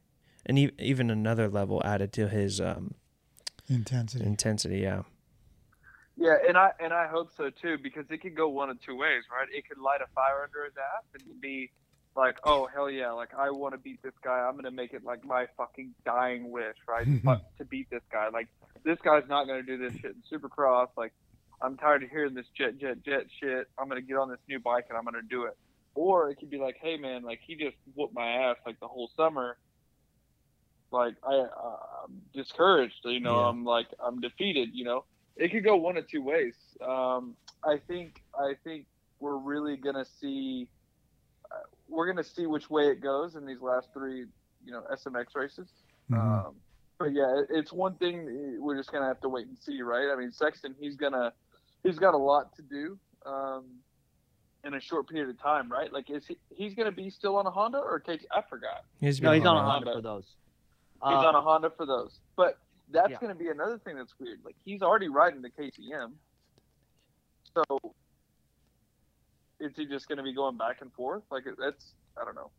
and 0.46 0.58
e- 0.58 0.72
even 0.80 1.10
another 1.10 1.50
level 1.50 1.82
added 1.84 2.14
to 2.14 2.30
his 2.30 2.62
um 2.62 2.96
intensity. 3.68 4.26
intensity 4.26 4.80
yeah 4.80 5.04
Yeah, 6.16 6.36
and 6.48 6.58
I 6.58 6.72
and 6.80 6.94
I 6.94 7.08
hope 7.08 7.32
so 7.36 7.50
too 7.50 7.78
because 7.78 8.06
it 8.10 8.22
could 8.22 8.36
go 8.36 8.48
one 8.50 8.70
of 8.70 8.80
two 8.82 8.96
ways, 8.96 9.24
right? 9.32 9.48
It 9.54 9.68
could 9.68 9.78
light 9.78 10.02
a 10.02 10.08
fire 10.16 10.44
under 10.44 10.64
his 10.66 10.74
ass 10.78 11.04
and 11.14 11.42
be 11.42 11.72
like, 12.16 12.38
oh 12.44 12.68
hell 12.74 12.90
yeah, 12.90 13.12
like 13.12 13.30
I 13.38 13.50
want 13.52 13.74
to 13.74 13.78
beat 13.78 14.02
this 14.04 14.14
guy. 14.24 14.40
I'm 14.40 14.56
gonna 14.56 14.72
make 14.72 14.94
it 14.94 15.04
like 15.04 15.24
my 15.26 15.48
fucking 15.58 15.94
dying 16.06 16.52
wish, 16.52 16.76
right? 16.88 17.08
To 17.58 17.66
beat 17.66 17.90
this 17.90 18.04
guy. 18.12 18.30
Like 18.30 18.48
this 18.84 18.98
guy's 19.04 19.28
not 19.28 19.48
gonna 19.48 19.64
do 19.64 19.78
this 19.78 19.94
shit 20.00 20.16
in 20.16 20.40
Supercross. 20.40 20.88
Like 20.98 21.14
I'm 21.62 21.78
tired 21.78 22.04
of 22.04 22.10
hearing 22.10 22.34
this 22.34 22.48
Jett 22.58 22.78
Jett 22.80 23.04
Jett 23.04 23.26
shit. 23.40 23.68
I'm 23.78 23.88
gonna 23.88 24.02
get 24.02 24.18
on 24.18 24.30
this 24.30 24.40
new 24.48 24.60
bike 24.60 24.86
and 24.90 24.98
I'm 24.98 25.04
gonna 25.06 25.22
do 25.30 25.44
it. 25.44 25.58
Or 25.96 26.30
it 26.30 26.36
could 26.40 26.50
be 26.50 26.58
like, 26.58 26.78
hey 26.82 26.98
man, 26.98 27.24
like 27.24 27.40
he 27.46 27.56
just 27.56 27.76
whooped 27.96 28.14
my 28.14 28.28
ass 28.28 28.58
like 28.66 28.80
the 28.80 28.88
whole 28.88 29.10
summer. 29.16 29.58
Like 30.92 31.16
I, 31.24 31.34
uh, 31.36 31.78
I'm 32.06 32.22
discouraged. 32.34 32.96
You 33.04 33.20
know, 33.20 33.40
Yeah. 33.42 33.48
I'm 33.50 33.64
like 33.64 33.88
I'm 34.04 34.20
defeated. 34.22 34.70
You 34.74 34.86
know, 34.86 35.06
it 35.36 35.52
could 35.52 35.64
go 35.64 35.76
one 35.76 35.98
of 35.98 36.08
two 36.08 36.24
ways. 36.24 36.56
Um, 36.82 37.36
I 37.64 37.78
think 37.88 38.22
I 38.34 38.54
think 38.64 38.86
we're 39.20 39.38
really 39.38 39.78
gonna 39.78 40.06
see 40.06 40.68
we're 41.90 42.08
gonna 42.08 42.24
see 42.24 42.46
which 42.46 42.70
way 42.70 42.88
it 42.90 43.02
goes 43.02 43.36
in 43.36 43.46
these 43.46 43.62
last 43.62 43.90
three 43.94 44.26
you 44.66 44.72
know 44.72 44.84
SMX 44.94 45.36
races. 45.36 45.68
Mhm. 46.10 46.48
Um, 46.48 46.56
but 46.98 47.14
yeah, 47.14 47.42
it's 47.50 47.72
one 47.72 47.96
thing 47.96 48.58
we're 48.62 48.78
just 48.78 48.92
gonna 48.92 49.08
have 49.08 49.22
to 49.22 49.30
wait 49.30 49.48
and 49.48 49.58
see, 49.58 49.82
right? 49.82 50.10
I 50.12 50.16
mean, 50.16 50.32
Sexton 50.32 50.76
he's 50.80 50.96
gonna 50.96 51.34
he's 51.84 51.98
got 52.00 52.14
a 52.14 52.18
lot 52.18 52.56
to 52.56 52.62
do 52.62 52.98
um, 53.26 53.66
in 54.66 54.74
a 54.74 54.80
short 54.82 55.08
period 55.08 55.30
of 55.30 55.42
time, 55.42 55.72
right? 55.72 55.92
Like, 55.92 56.10
is 56.10 56.26
he 56.28 56.38
he's 56.50 56.74
gonna 56.76 56.92
be 56.92 57.10
still 57.10 57.38
on 57.38 57.46
a 57.46 57.52
Honda 57.52 57.78
or 57.80 58.00
takes? 58.00 58.26
I 58.32 58.42
forgot. 58.50 58.84
he's 59.00 59.22
No, 59.22 59.32
he's 59.32 59.46
on 59.46 59.56
a 59.56 59.60
around. 59.60 59.70
Honda 59.70 59.94
for 59.94 60.02
those. 60.02 60.26
He's 61.04 61.14
Uh, 61.24 61.28
on 61.28 61.36
a 61.36 61.42
Honda 61.42 61.70
for 61.70 61.86
those, 61.86 62.20
but 62.36 62.58
that's 62.92 63.12
Yeah. 63.12 63.20
going 63.22 63.32
to 63.32 63.38
be 63.40 63.50
another 63.50 63.78
thing 63.78 63.96
that's 63.96 64.20
weird. 64.20 64.44
Like 64.44 64.58
he's 64.66 64.82
already 64.82 65.08
riding 65.08 65.42
the 65.42 65.50
KTM, 65.52 66.12
so 67.54 67.64
is 69.60 69.74
he 69.76 69.86
just 69.86 70.08
going 70.08 70.18
to 70.18 70.24
be 70.24 70.34
going 70.34 70.58
back 70.58 70.78
and 70.82 70.92
forth? 70.94 71.24
Like 71.32 71.44
that's 71.60 71.94
I 72.20 72.26
don't 72.26 72.36
know. 72.36 72.50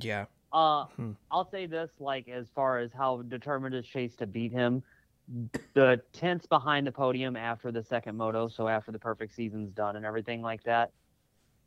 yeah 0.00 0.26
Uh, 0.52 0.84
Hmm. 0.96 1.12
I'll 1.30 1.48
say 1.50 1.66
this: 1.66 1.90
like 1.98 2.28
as 2.28 2.46
far 2.54 2.78
as 2.78 2.92
how 2.92 3.22
determined 3.22 3.74
is 3.74 3.86
Chase 3.86 4.14
to 4.16 4.26
beat 4.26 4.52
him, 4.52 4.82
the 5.74 6.00
tents 6.12 6.46
behind 6.46 6.86
the 6.86 6.92
podium 6.92 7.36
after 7.36 7.72
the 7.72 7.82
second 7.82 8.16
moto, 8.16 8.48
so 8.48 8.68
after 8.68 8.92
the 8.92 8.98
perfect 8.98 9.34
season's 9.34 9.72
done 9.72 9.96
and 9.96 10.04
everything 10.04 10.42
like 10.42 10.62
that, 10.64 10.90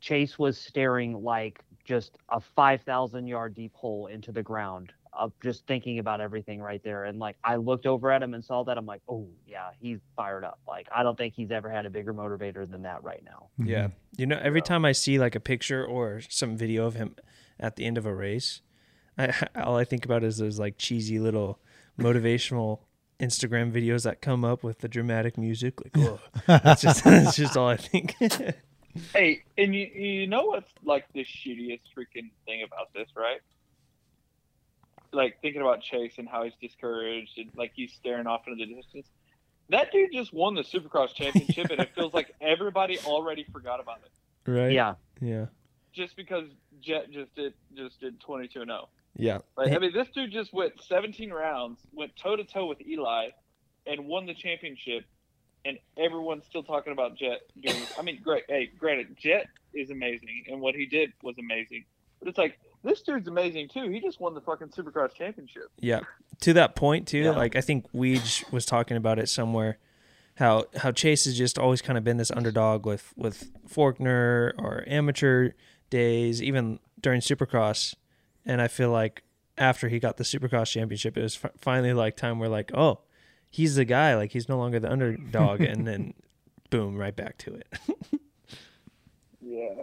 Chase 0.00 0.38
was 0.38 0.56
staring 0.58 1.22
like 1.22 1.64
just 1.84 2.16
a 2.30 2.40
five 2.40 2.82
thousand 2.82 3.26
yard 3.26 3.54
deep 3.54 3.74
hole 3.74 4.06
into 4.06 4.32
the 4.32 4.42
ground. 4.42 4.92
Of 5.18 5.32
just 5.42 5.66
thinking 5.66 5.98
about 5.98 6.20
everything 6.20 6.60
right 6.60 6.82
there, 6.82 7.04
and 7.04 7.18
like 7.18 7.36
I 7.42 7.56
looked 7.56 7.86
over 7.86 8.10
at 8.10 8.22
him 8.22 8.34
and 8.34 8.44
saw 8.44 8.62
that, 8.64 8.78
I'm 8.78 8.86
like, 8.86 9.02
oh 9.08 9.26
yeah, 9.46 9.70
he's 9.80 9.98
fired 10.16 10.44
up. 10.44 10.60
Like 10.66 10.88
I 10.94 11.02
don't 11.02 11.18
think 11.18 11.34
he's 11.34 11.50
ever 11.50 11.68
had 11.68 11.86
a 11.86 11.90
bigger 11.90 12.14
motivator 12.14 12.70
than 12.70 12.82
that 12.82 13.02
right 13.02 13.22
now. 13.24 13.48
yeah 13.58 13.84
mm-hmm. 13.84 13.92
you 14.16 14.26
know 14.26 14.38
every 14.42 14.62
time 14.62 14.84
i 14.84 14.92
see 14.92 15.18
like 15.18 15.34
a 15.34 15.40
picture 15.40 15.84
or 15.84 16.20
some 16.28 16.56
video 16.56 16.86
of 16.86 16.94
him 16.94 17.14
at 17.58 17.76
the 17.76 17.84
end 17.84 17.98
of 17.98 18.06
a 18.06 18.14
race 18.14 18.60
I, 19.16 19.34
all 19.62 19.76
i 19.76 19.84
think 19.84 20.04
about 20.04 20.24
is 20.24 20.38
those 20.38 20.58
like 20.58 20.78
cheesy 20.78 21.18
little 21.18 21.58
motivational 21.98 22.80
instagram 23.20 23.72
videos 23.72 24.04
that 24.04 24.20
come 24.20 24.44
up 24.44 24.62
with 24.62 24.78
the 24.78 24.88
dramatic 24.88 25.36
music 25.36 25.80
like 25.82 25.92
oh 26.08 26.20
that's 26.46 26.82
just 26.82 27.04
that's 27.04 27.36
just 27.36 27.56
all 27.56 27.68
i 27.68 27.76
think 27.76 28.14
Hey, 29.12 29.44
and 29.56 29.74
you 29.74 29.86
you 29.86 30.26
know 30.26 30.44
what's 30.44 30.70
like 30.84 31.06
the 31.12 31.24
shittiest 31.24 31.82
freaking 31.96 32.30
thing 32.46 32.62
about 32.64 32.92
this, 32.94 33.08
right? 33.16 33.40
Like 35.12 35.40
thinking 35.40 35.62
about 35.62 35.80
Chase 35.82 36.18
and 36.18 36.28
how 36.28 36.44
he's 36.44 36.52
discouraged 36.60 37.38
and 37.38 37.50
like 37.56 37.72
he's 37.74 37.92
staring 37.92 38.26
off 38.26 38.42
into 38.46 38.64
the 38.66 38.74
distance. 38.74 39.06
That 39.70 39.92
dude 39.92 40.12
just 40.12 40.32
won 40.32 40.54
the 40.54 40.62
Supercross 40.62 41.14
championship, 41.14 41.70
and 41.70 41.80
it 41.80 41.90
feels 41.94 42.14
like 42.14 42.34
everybody 42.40 42.98
already 43.00 43.44
forgot 43.52 43.80
about 43.80 44.00
it, 44.04 44.50
right 44.50 44.72
Yeah, 44.72 44.94
yeah 45.20 45.46
just 45.92 46.16
because 46.16 46.44
Jett 46.80 47.10
just 47.10 47.34
did 47.34 47.54
just 47.74 48.00
did 48.00 48.20
twenty 48.20 48.48
two 48.48 48.60
and 48.60 48.70
zero. 48.70 48.88
yeah 49.16 49.38
Like, 49.56 49.72
I 49.72 49.78
mean, 49.78 49.92
this 49.92 50.08
dude 50.08 50.30
just 50.30 50.52
went 50.52 50.80
17 50.82 51.30
rounds, 51.32 51.80
went 51.92 52.14
toe 52.16 52.36
to 52.36 52.44
toe 52.44 52.66
with 52.66 52.80
Eli, 52.86 53.30
and 53.86 54.06
won 54.06 54.26
the 54.26 54.34
championship. 54.34 55.04
And 55.64 55.76
everyone's 55.98 56.46
still 56.46 56.62
talking 56.62 56.92
about 56.92 57.16
Jett. 57.16 57.40
Doing, 57.60 57.82
I 57.98 58.02
mean, 58.02 58.20
great. 58.22 58.44
Hey, 58.48 58.70
granted, 58.78 59.16
Jett 59.18 59.48
is 59.74 59.90
amazing, 59.90 60.44
and 60.48 60.60
what 60.60 60.74
he 60.76 60.86
did 60.86 61.12
was 61.22 61.36
amazing. 61.38 61.84
But 62.20 62.28
it's 62.28 62.38
like 62.38 62.58
this 62.84 63.02
dude's 63.02 63.28
amazing 63.28 63.68
too. 63.68 63.88
He 63.90 64.00
just 64.00 64.20
won 64.20 64.34
the 64.34 64.40
fucking 64.40 64.68
Supercross 64.68 65.14
championship. 65.14 65.64
Yeah. 65.78 66.00
To 66.40 66.52
that 66.54 66.76
point 66.76 67.06
too, 67.08 67.18
Yeah. 67.18 67.30
like 67.30 67.56
I 67.56 67.60
think 67.60 67.90
Weege 67.92 68.50
was 68.52 68.64
talking 68.66 68.96
about 68.96 69.18
it 69.18 69.28
somewhere. 69.28 69.78
How 70.36 70.66
how 70.76 70.92
Chase 70.92 71.24
has 71.24 71.36
just 71.36 71.58
always 71.58 71.82
kind 71.82 71.98
of 71.98 72.04
been 72.04 72.16
this 72.16 72.30
underdog 72.30 72.86
with 72.86 73.12
with 73.16 73.50
Forkner 73.68 74.52
or 74.58 74.84
amateur 74.86 75.50
days, 75.90 76.40
even 76.42 76.78
during 77.00 77.20
Supercross. 77.20 77.94
And 78.46 78.60
I 78.62 78.68
feel 78.68 78.90
like 78.90 79.24
after 79.56 79.88
he 79.88 79.98
got 79.98 80.16
the 80.16 80.24
Supercross 80.24 80.70
championship, 80.70 81.16
it 81.18 81.22
was 81.22 81.34
fi- 81.34 81.50
finally 81.58 81.92
like 81.92 82.16
time 82.16 82.38
where 82.38 82.48
like, 82.48 82.70
oh, 82.72 83.00
he's 83.50 83.74
the 83.74 83.84
guy. 83.84 84.14
Like 84.14 84.30
he's 84.30 84.48
no 84.48 84.56
longer 84.58 84.78
the 84.78 84.90
underdog, 84.92 85.60
and 85.62 85.86
then 85.86 86.14
boom, 86.70 86.96
right 86.96 87.16
back 87.16 87.36
to 87.38 87.54
it. 87.54 87.66
Yeah. 89.40 89.82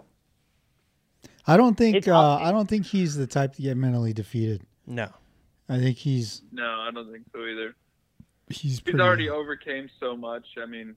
I 1.46 1.56
don't 1.56 1.76
think 1.76 2.08
uh, 2.08 2.36
I 2.36 2.50
don't 2.50 2.68
think 2.68 2.86
he's 2.86 3.14
the 3.16 3.26
type 3.26 3.54
to 3.54 3.62
get 3.62 3.76
mentally 3.76 4.12
defeated. 4.12 4.62
no. 4.86 5.10
I 5.68 5.78
think 5.78 5.96
he's 5.96 6.42
No, 6.52 6.64
I 6.64 6.90
don't 6.94 7.10
think 7.10 7.24
so 7.32 7.44
either. 7.44 7.74
he's 8.48 8.60
He's 8.60 8.80
pretty, 8.80 9.00
already 9.00 9.28
overcame 9.28 9.90
so 9.98 10.16
much. 10.16 10.46
I 10.62 10.66
mean, 10.66 10.94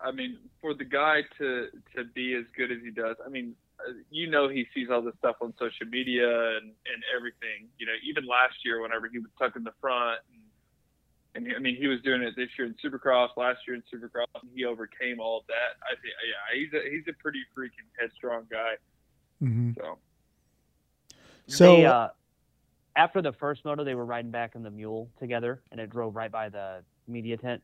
I 0.00 0.12
mean, 0.12 0.38
for 0.60 0.74
the 0.74 0.84
guy 0.84 1.22
to 1.38 1.68
to 1.96 2.04
be 2.04 2.34
as 2.34 2.44
good 2.56 2.70
as 2.70 2.78
he 2.84 2.90
does, 2.90 3.16
I 3.24 3.28
mean, 3.28 3.54
uh, 3.80 3.92
you 4.10 4.30
know, 4.30 4.48
he 4.48 4.66
sees 4.74 4.88
all 4.90 5.02
this 5.02 5.14
stuff 5.18 5.36
on 5.40 5.54
social 5.58 5.86
media 5.86 6.56
and 6.56 6.70
and 6.86 7.02
everything. 7.16 7.68
You 7.78 7.86
know, 7.86 7.94
even 8.08 8.26
last 8.26 8.64
year, 8.64 8.80
whenever 8.80 9.08
he 9.08 9.18
was 9.18 9.30
tucking 9.38 9.64
the 9.64 9.74
front, 9.80 10.20
and, 10.32 10.42
and 11.34 11.46
he, 11.46 11.54
I 11.54 11.58
mean, 11.58 11.76
he 11.76 11.88
was 11.88 12.00
doing 12.02 12.22
it 12.22 12.34
this 12.36 12.50
year 12.58 12.68
in 12.68 12.74
Supercross, 12.78 13.30
last 13.36 13.58
year 13.66 13.74
in 13.74 13.82
Supercross, 13.92 14.30
and 14.40 14.50
he 14.54 14.64
overcame 14.64 15.18
all 15.18 15.38
of 15.40 15.46
that. 15.48 15.82
I 15.82 15.98
think, 16.00 16.14
yeah, 16.22 16.46
he's 16.54 16.72
a 16.72 16.90
he's 16.90 17.08
a 17.08 17.16
pretty 17.20 17.42
freaking 17.56 17.90
headstrong 17.98 18.46
guy. 18.50 18.74
Mhm. 19.42 19.76
So 19.76 19.98
So 21.46 21.76
they, 21.76 21.84
uh, 21.86 22.08
after 22.96 23.22
the 23.22 23.32
first 23.32 23.64
moto, 23.64 23.84
they 23.84 23.94
were 23.94 24.04
riding 24.04 24.30
back 24.30 24.54
in 24.54 24.62
the 24.62 24.70
mule 24.70 25.08
together, 25.18 25.62
and 25.70 25.80
it 25.80 25.90
drove 25.90 26.16
right 26.16 26.30
by 26.30 26.48
the 26.48 26.82
media 27.08 27.36
tent. 27.36 27.62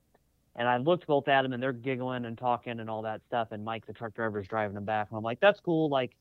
And 0.57 0.67
I 0.67 0.79
looked 0.79 1.07
both 1.07 1.29
at 1.29 1.43
them, 1.43 1.53
and 1.53 1.63
they're 1.63 1.73
giggling 1.73 2.25
and 2.25 2.37
talking 2.39 2.81
and 2.81 2.89
all 2.89 3.03
that 3.03 3.23
stuff. 3.25 3.49
And 3.53 3.65
Mike, 3.65 3.87
the 3.87 3.93
truck 3.93 4.15
driver, 4.15 4.41
is 4.41 4.49
driving 4.49 4.75
them 4.75 4.85
back. 4.85 5.09
And 5.11 5.19
I'm 5.19 5.23
like, 5.23 5.41
that's 5.41 5.61
cool. 5.61 5.89
Like, 5.91 6.17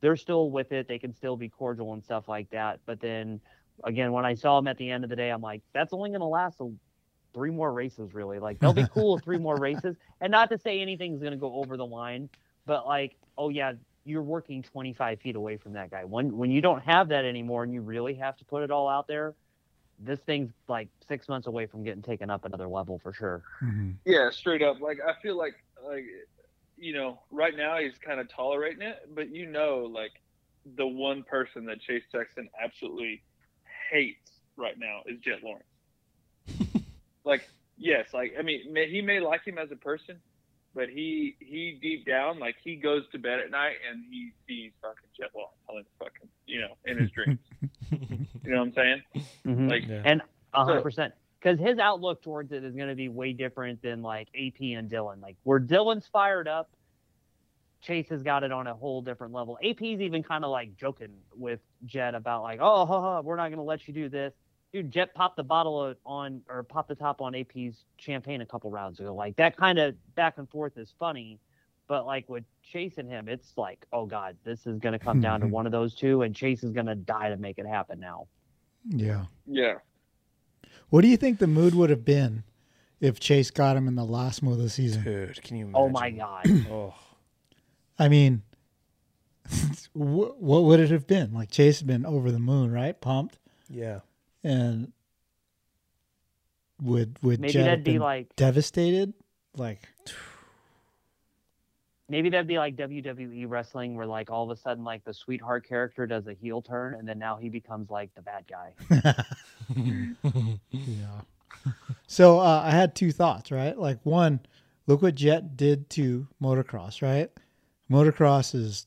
they're 0.00 0.16
still 0.16 0.50
with 0.50 0.72
it. 0.72 0.86
They 0.86 0.98
can 0.98 1.12
still 1.12 1.36
be 1.36 1.48
cordial 1.48 1.92
and 1.92 2.02
stuff 2.02 2.28
like 2.28 2.48
that. 2.50 2.80
But 2.86 3.00
then, 3.00 3.40
again, 3.82 4.12
when 4.12 4.24
I 4.24 4.34
saw 4.34 4.56
them 4.60 4.68
at 4.68 4.78
the 4.78 4.88
end 4.88 5.02
of 5.04 5.10
the 5.10 5.16
day, 5.16 5.30
I'm 5.30 5.42
like, 5.42 5.62
that's 5.72 5.92
only 5.92 6.10
going 6.10 6.20
to 6.20 6.26
last 6.26 6.60
a, 6.60 6.70
three 7.34 7.50
more 7.50 7.72
races, 7.72 8.14
really. 8.14 8.38
Like, 8.38 8.60
they'll 8.60 8.72
be 8.72 8.86
cool 8.92 9.14
with 9.14 9.24
three 9.24 9.38
more 9.38 9.56
races. 9.60 9.96
And 10.20 10.30
not 10.30 10.50
to 10.50 10.58
say 10.58 10.80
anything's 10.80 11.20
going 11.20 11.32
to 11.32 11.38
go 11.38 11.54
over 11.56 11.76
the 11.76 11.86
line, 11.86 12.28
but 12.66 12.86
like, 12.86 13.16
oh 13.36 13.48
yeah, 13.48 13.72
you're 14.10 14.22
working 14.22 14.62
25 14.62 15.20
feet 15.20 15.36
away 15.36 15.56
from 15.56 15.72
that 15.74 15.90
guy. 15.90 16.04
When 16.04 16.36
when 16.36 16.50
you 16.50 16.60
don't 16.60 16.82
have 16.82 17.08
that 17.08 17.24
anymore 17.24 17.64
and 17.64 17.72
you 17.72 17.80
really 17.80 18.14
have 18.14 18.36
to 18.38 18.44
put 18.44 18.62
it 18.62 18.70
all 18.70 18.88
out 18.88 19.06
there, 19.06 19.34
this 19.98 20.18
thing's 20.20 20.50
like 20.68 20.88
six 21.08 21.28
months 21.28 21.46
away 21.46 21.66
from 21.66 21.84
getting 21.84 22.02
taken 22.02 22.30
up 22.30 22.44
another 22.44 22.68
level 22.68 22.98
for 22.98 23.12
sure. 23.12 23.42
Mhm. 23.62 23.94
Yeah, 24.04 24.30
straight 24.30 24.62
up. 24.62 24.80
Like 24.80 24.98
I 25.00 25.14
feel 25.22 25.36
like 25.36 25.54
like 25.84 26.04
you 26.76 26.94
know, 26.94 27.20
right 27.30 27.56
now 27.56 27.78
he's 27.78 27.98
kind 27.98 28.20
of 28.20 28.28
tolerating 28.28 28.82
it, 28.82 29.08
but 29.14 29.30
you 29.30 29.46
know, 29.46 29.90
like 29.92 30.12
the 30.76 30.86
one 30.86 31.22
person 31.22 31.64
that 31.66 31.80
Chase 31.80 32.04
Jackson 32.10 32.48
absolutely 32.62 33.22
hates 33.90 34.32
right 34.56 34.78
now 34.78 35.02
is 35.06 35.18
Jett 35.20 35.42
Lawrence. 35.42 35.64
like, 37.24 37.48
yes, 37.76 38.08
like 38.12 38.34
I 38.38 38.42
mean, 38.42 38.72
may, 38.72 38.90
he 38.90 39.02
may 39.02 39.20
like 39.20 39.44
him 39.44 39.58
as 39.58 39.70
a 39.70 39.76
person, 39.76 40.20
but 40.74 40.88
he 40.88 41.36
he 41.40 41.78
deep 41.80 42.06
down, 42.06 42.38
like 42.38 42.56
he 42.62 42.76
goes 42.76 43.02
to 43.12 43.18
bed 43.18 43.40
at 43.40 43.50
night 43.50 43.76
and 43.90 44.04
he 44.10 44.30
sees 44.46 44.72
fucking 44.80 45.08
Jett 45.18 45.30
Lawrence 45.34 45.52
on 45.68 45.76
his 45.78 45.86
fucking, 45.98 46.28
you 46.46 46.60
know, 46.60 46.76
in 46.86 46.98
his 46.98 47.10
dreams. 47.10 47.38
you 47.90 48.50
know 48.50 48.58
what 48.58 48.68
I'm 48.68 48.72
saying? 48.74 49.02
Mhm. 49.46 49.70
Like, 49.70 49.86
Yeah. 49.88 50.02
and 50.04 50.22
a 50.54 50.64
hundred 50.64 50.78
So- 50.78 50.82
percent 50.84 51.14
because 51.40 51.58
his 51.58 51.78
outlook 51.78 52.22
towards 52.22 52.52
it 52.52 52.64
is 52.64 52.74
going 52.76 52.88
to 52.90 52.94
be 52.94 53.08
way 53.08 53.32
different 53.32 53.80
than 53.82 54.02
like 54.02 54.28
ap 54.34 54.60
and 54.60 54.90
dylan 54.90 55.22
like 55.22 55.36
where 55.44 55.58
dylan's 55.58 56.06
fired 56.06 56.46
up 56.46 56.70
chase 57.80 58.08
has 58.10 58.22
got 58.22 58.42
it 58.44 58.52
on 58.52 58.66
a 58.66 58.74
whole 58.74 59.00
different 59.00 59.32
level 59.32 59.56
ap's 59.62 59.80
even 59.82 60.22
kind 60.22 60.44
of 60.44 60.50
like 60.50 60.76
joking 60.76 61.14
with 61.34 61.60
Jett 61.86 62.14
about 62.14 62.42
like 62.42 62.58
oh 62.60 62.84
ha, 62.84 63.00
ha, 63.00 63.20
we're 63.22 63.36
not 63.36 63.46
going 63.48 63.56
to 63.56 63.62
let 63.62 63.88
you 63.88 63.94
do 63.94 64.08
this 64.10 64.34
dude 64.72 64.90
Jett 64.90 65.14
popped 65.14 65.36
the 65.36 65.42
bottle 65.44 65.94
on 66.04 66.42
or 66.48 66.62
popped 66.62 66.88
the 66.88 66.94
top 66.94 67.20
on 67.20 67.34
ap's 67.34 67.84
champagne 67.98 68.40
a 68.40 68.46
couple 68.46 68.70
rounds 68.70 69.00
ago 69.00 69.14
like 69.14 69.36
that 69.36 69.56
kind 69.56 69.78
of 69.78 69.94
back 70.14 70.38
and 70.38 70.48
forth 70.48 70.76
is 70.76 70.92
funny 70.98 71.38
but 71.88 72.06
like 72.06 72.28
with 72.28 72.44
chasing 72.62 73.08
him 73.08 73.28
it's 73.28 73.52
like 73.56 73.84
oh 73.92 74.06
god 74.06 74.36
this 74.44 74.66
is 74.66 74.78
going 74.78 74.92
to 74.92 74.98
come 74.98 75.20
down 75.20 75.40
to 75.40 75.46
one 75.58 75.66
of 75.66 75.72
those 75.72 75.94
two 75.94 76.22
and 76.22 76.34
chase 76.34 76.62
is 76.62 76.70
going 76.72 76.86
to 76.86 76.94
die 76.94 77.28
to 77.28 77.36
make 77.36 77.58
it 77.58 77.66
happen 77.66 77.98
now 78.00 78.26
Yeah. 78.88 79.24
Yeah. 79.46 79.74
What 80.88 81.02
do 81.02 81.08
you 81.08 81.16
think 81.16 81.38
the 81.38 81.46
mood 81.46 81.74
would 81.74 81.90
have 81.90 82.04
been 82.04 82.42
if 83.00 83.20
Chase 83.20 83.50
got 83.50 83.76
him 83.76 83.86
in 83.86 83.94
the 83.94 84.04
last 84.04 84.42
move 84.42 84.54
of 84.54 84.58
the 84.60 84.70
season? 84.70 85.04
Dude, 85.04 85.42
can 85.42 85.56
you 85.56 85.66
imagine? 85.66 85.82
oh 85.82 85.88
my 85.88 86.10
god 86.10 86.44
Oh, 86.70 86.94
I 87.98 88.08
mean, 88.08 88.42
what 89.92 90.62
would 90.64 90.80
it 90.80 90.90
have 90.90 91.06
been? 91.06 91.32
Like 91.32 91.50
Chase 91.50 91.78
had 91.80 91.86
been 91.86 92.06
over 92.06 92.30
the 92.30 92.38
moon, 92.38 92.70
right? 92.72 92.98
Pumped, 93.00 93.38
yeah. 93.68 94.00
And 94.42 94.92
would 96.82 97.18
would 97.22 97.40
maybe 97.40 97.52
Jett 97.52 97.64
that'd 97.64 97.84
be 97.84 97.98
like 97.98 98.34
devastated? 98.36 99.12
Like, 99.56 99.88
maybe 102.08 102.30
that'd 102.30 102.46
be 102.46 102.58
like 102.58 102.76
WWE 102.76 103.46
wrestling 103.48 103.96
where 103.96 104.06
like 104.06 104.30
all 104.30 104.50
of 104.50 104.56
a 104.56 104.60
sudden 104.60 104.84
like 104.84 105.04
the 105.04 105.14
sweetheart 105.14 105.66
character 105.66 106.06
does 106.06 106.26
a 106.26 106.34
heel 106.34 106.62
turn 106.62 106.94
and 106.94 107.08
then 107.08 107.18
now 107.18 107.36
he 107.36 107.48
becomes 107.48 107.90
like 107.90 108.10
the 108.14 108.22
bad 108.22 108.44
guy. 108.48 109.24
yeah. 110.70 111.20
So 112.06 112.38
uh, 112.40 112.62
I 112.64 112.70
had 112.70 112.94
two 112.94 113.12
thoughts, 113.12 113.50
right? 113.50 113.78
Like 113.78 113.98
one, 114.04 114.40
look 114.86 115.02
what 115.02 115.14
Jett 115.14 115.56
did 115.56 115.90
to 115.90 116.26
motocross, 116.42 117.02
right? 117.02 117.30
Motocross 117.90 118.54
is 118.54 118.86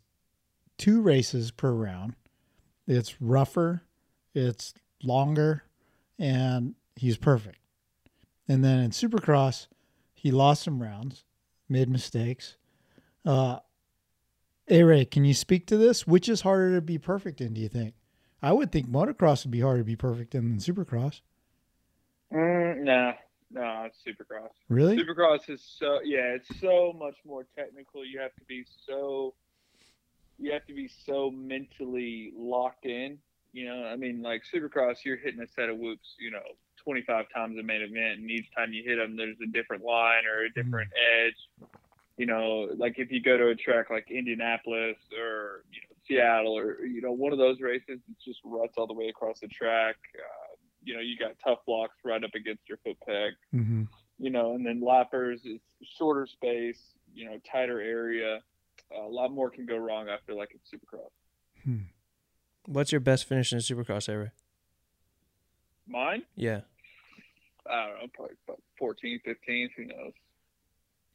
two 0.77 1.01
races 1.01 1.51
per 1.51 1.71
round. 1.71 2.15
It's 2.87 3.21
rougher, 3.21 3.83
it's 4.33 4.73
longer, 5.03 5.63
and 6.17 6.75
he's 6.95 7.17
perfect. 7.17 7.59
And 8.47 8.63
then 8.63 8.79
in 8.79 8.91
Supercross, 8.91 9.67
he 10.13 10.31
lost 10.31 10.63
some 10.63 10.81
rounds, 10.81 11.25
made 11.69 11.89
mistakes. 11.89 12.57
Uh, 13.25 13.59
A 14.69 14.83
Ray, 14.83 15.05
can 15.05 15.25
you 15.25 15.33
speak 15.33 15.65
to 15.67 15.77
this? 15.77 16.05
Which 16.05 16.27
is 16.27 16.41
harder 16.41 16.75
to 16.75 16.81
be 16.81 16.97
perfect 16.97 17.41
in, 17.41 17.53
do 17.53 17.61
you 17.61 17.69
think? 17.69 17.93
I 18.41 18.51
would 18.51 18.71
think 18.71 18.89
motocross 18.89 19.45
would 19.45 19.51
be 19.51 19.61
harder 19.61 19.79
to 19.79 19.85
be 19.85 19.95
perfect 19.95 20.35
in 20.35 20.49
than 20.49 20.57
supercross. 20.59 21.21
Mm, 22.33 22.83
nah, 22.83 23.13
no, 23.51 23.85
it's 23.87 23.99
Supercross. 24.05 24.49
Really? 24.67 24.97
Supercross 24.97 25.49
is 25.49 25.63
so 25.79 25.99
yeah, 26.03 26.35
it's 26.35 26.59
so 26.59 26.93
much 26.97 27.15
more 27.25 27.45
technical. 27.55 28.03
You 28.03 28.19
have 28.19 28.33
to 28.35 28.43
be 28.45 28.65
so 28.87 29.35
you 30.39 30.51
have 30.51 30.65
to 30.65 30.73
be 30.73 30.89
so 31.05 31.31
mentally 31.31 32.33
locked 32.35 32.85
in. 32.85 33.19
You 33.53 33.67
know, 33.67 33.85
I 33.85 33.95
mean, 33.95 34.21
like 34.21 34.41
Supercross, 34.53 35.05
you're 35.05 35.17
hitting 35.17 35.41
a 35.41 35.47
set 35.47 35.69
of 35.69 35.77
whoops, 35.77 36.15
you 36.19 36.31
know, 36.31 36.41
25 36.83 37.25
times 37.33 37.57
a 37.57 37.63
main 37.63 37.81
event, 37.81 38.19
and 38.19 38.29
each 38.29 38.47
time 38.55 38.73
you 38.73 38.83
hit 38.83 38.97
them, 38.97 39.15
there's 39.15 39.37
a 39.41 39.51
different 39.51 39.83
line 39.83 40.23
or 40.25 40.45
a 40.45 40.51
different 40.51 40.89
edge. 41.21 41.69
You 42.17 42.25
know, 42.25 42.67
like 42.75 42.99
if 42.99 43.11
you 43.11 43.21
go 43.21 43.37
to 43.37 43.49
a 43.49 43.55
track 43.55 43.89
like 43.89 44.11
Indianapolis 44.11 44.97
or 45.17 45.63
you 45.71 45.81
know 45.81 45.95
Seattle 46.07 46.57
or 46.57 46.83
you 46.85 47.01
know 47.01 47.11
one 47.11 47.31
of 47.31 47.39
those 47.39 47.61
races, 47.61 47.99
it's 48.11 48.23
just 48.25 48.39
ruts 48.43 48.73
all 48.77 48.87
the 48.87 48.93
way 48.93 49.07
across 49.07 49.39
the 49.39 49.47
track. 49.47 49.95
Uh, 50.15 50.55
you 50.83 50.93
know, 50.93 50.99
you 50.99 51.17
got 51.17 51.31
tough 51.43 51.59
blocks 51.65 51.95
right 52.03 52.23
up 52.23 52.35
against 52.35 52.67
your 52.67 52.77
foot 52.83 52.97
peg 53.07 53.33
hmm 53.51 53.83
you 54.19 54.29
know, 54.29 54.55
and 54.55 54.65
then 54.65 54.81
lappers 54.81 55.45
is 55.45 55.59
shorter 55.97 56.25
space, 56.25 56.79
you 57.13 57.25
know, 57.25 57.39
tighter 57.49 57.81
area. 57.81 58.39
a 58.95 59.01
lot 59.01 59.31
more 59.31 59.49
can 59.49 59.65
go 59.65 59.77
wrong. 59.77 60.07
I 60.09 60.17
feel 60.25 60.37
like 60.37 60.51
in 60.53 60.59
Supercross. 60.59 61.11
What's 62.65 62.91
your 62.91 63.01
best 63.01 63.25
finish 63.27 63.51
in 63.51 63.59
Supercross 63.59 64.07
ever? 64.09 64.31
Mine, 65.87 66.23
Yeah. 66.35 66.61
I 67.69 67.87
don't 67.87 67.99
know, 68.01 68.07
probably 68.13 68.35
about 68.47 68.61
14, 68.77 69.19
15, 69.23 69.69
who 69.77 69.85
knows? 69.85 70.11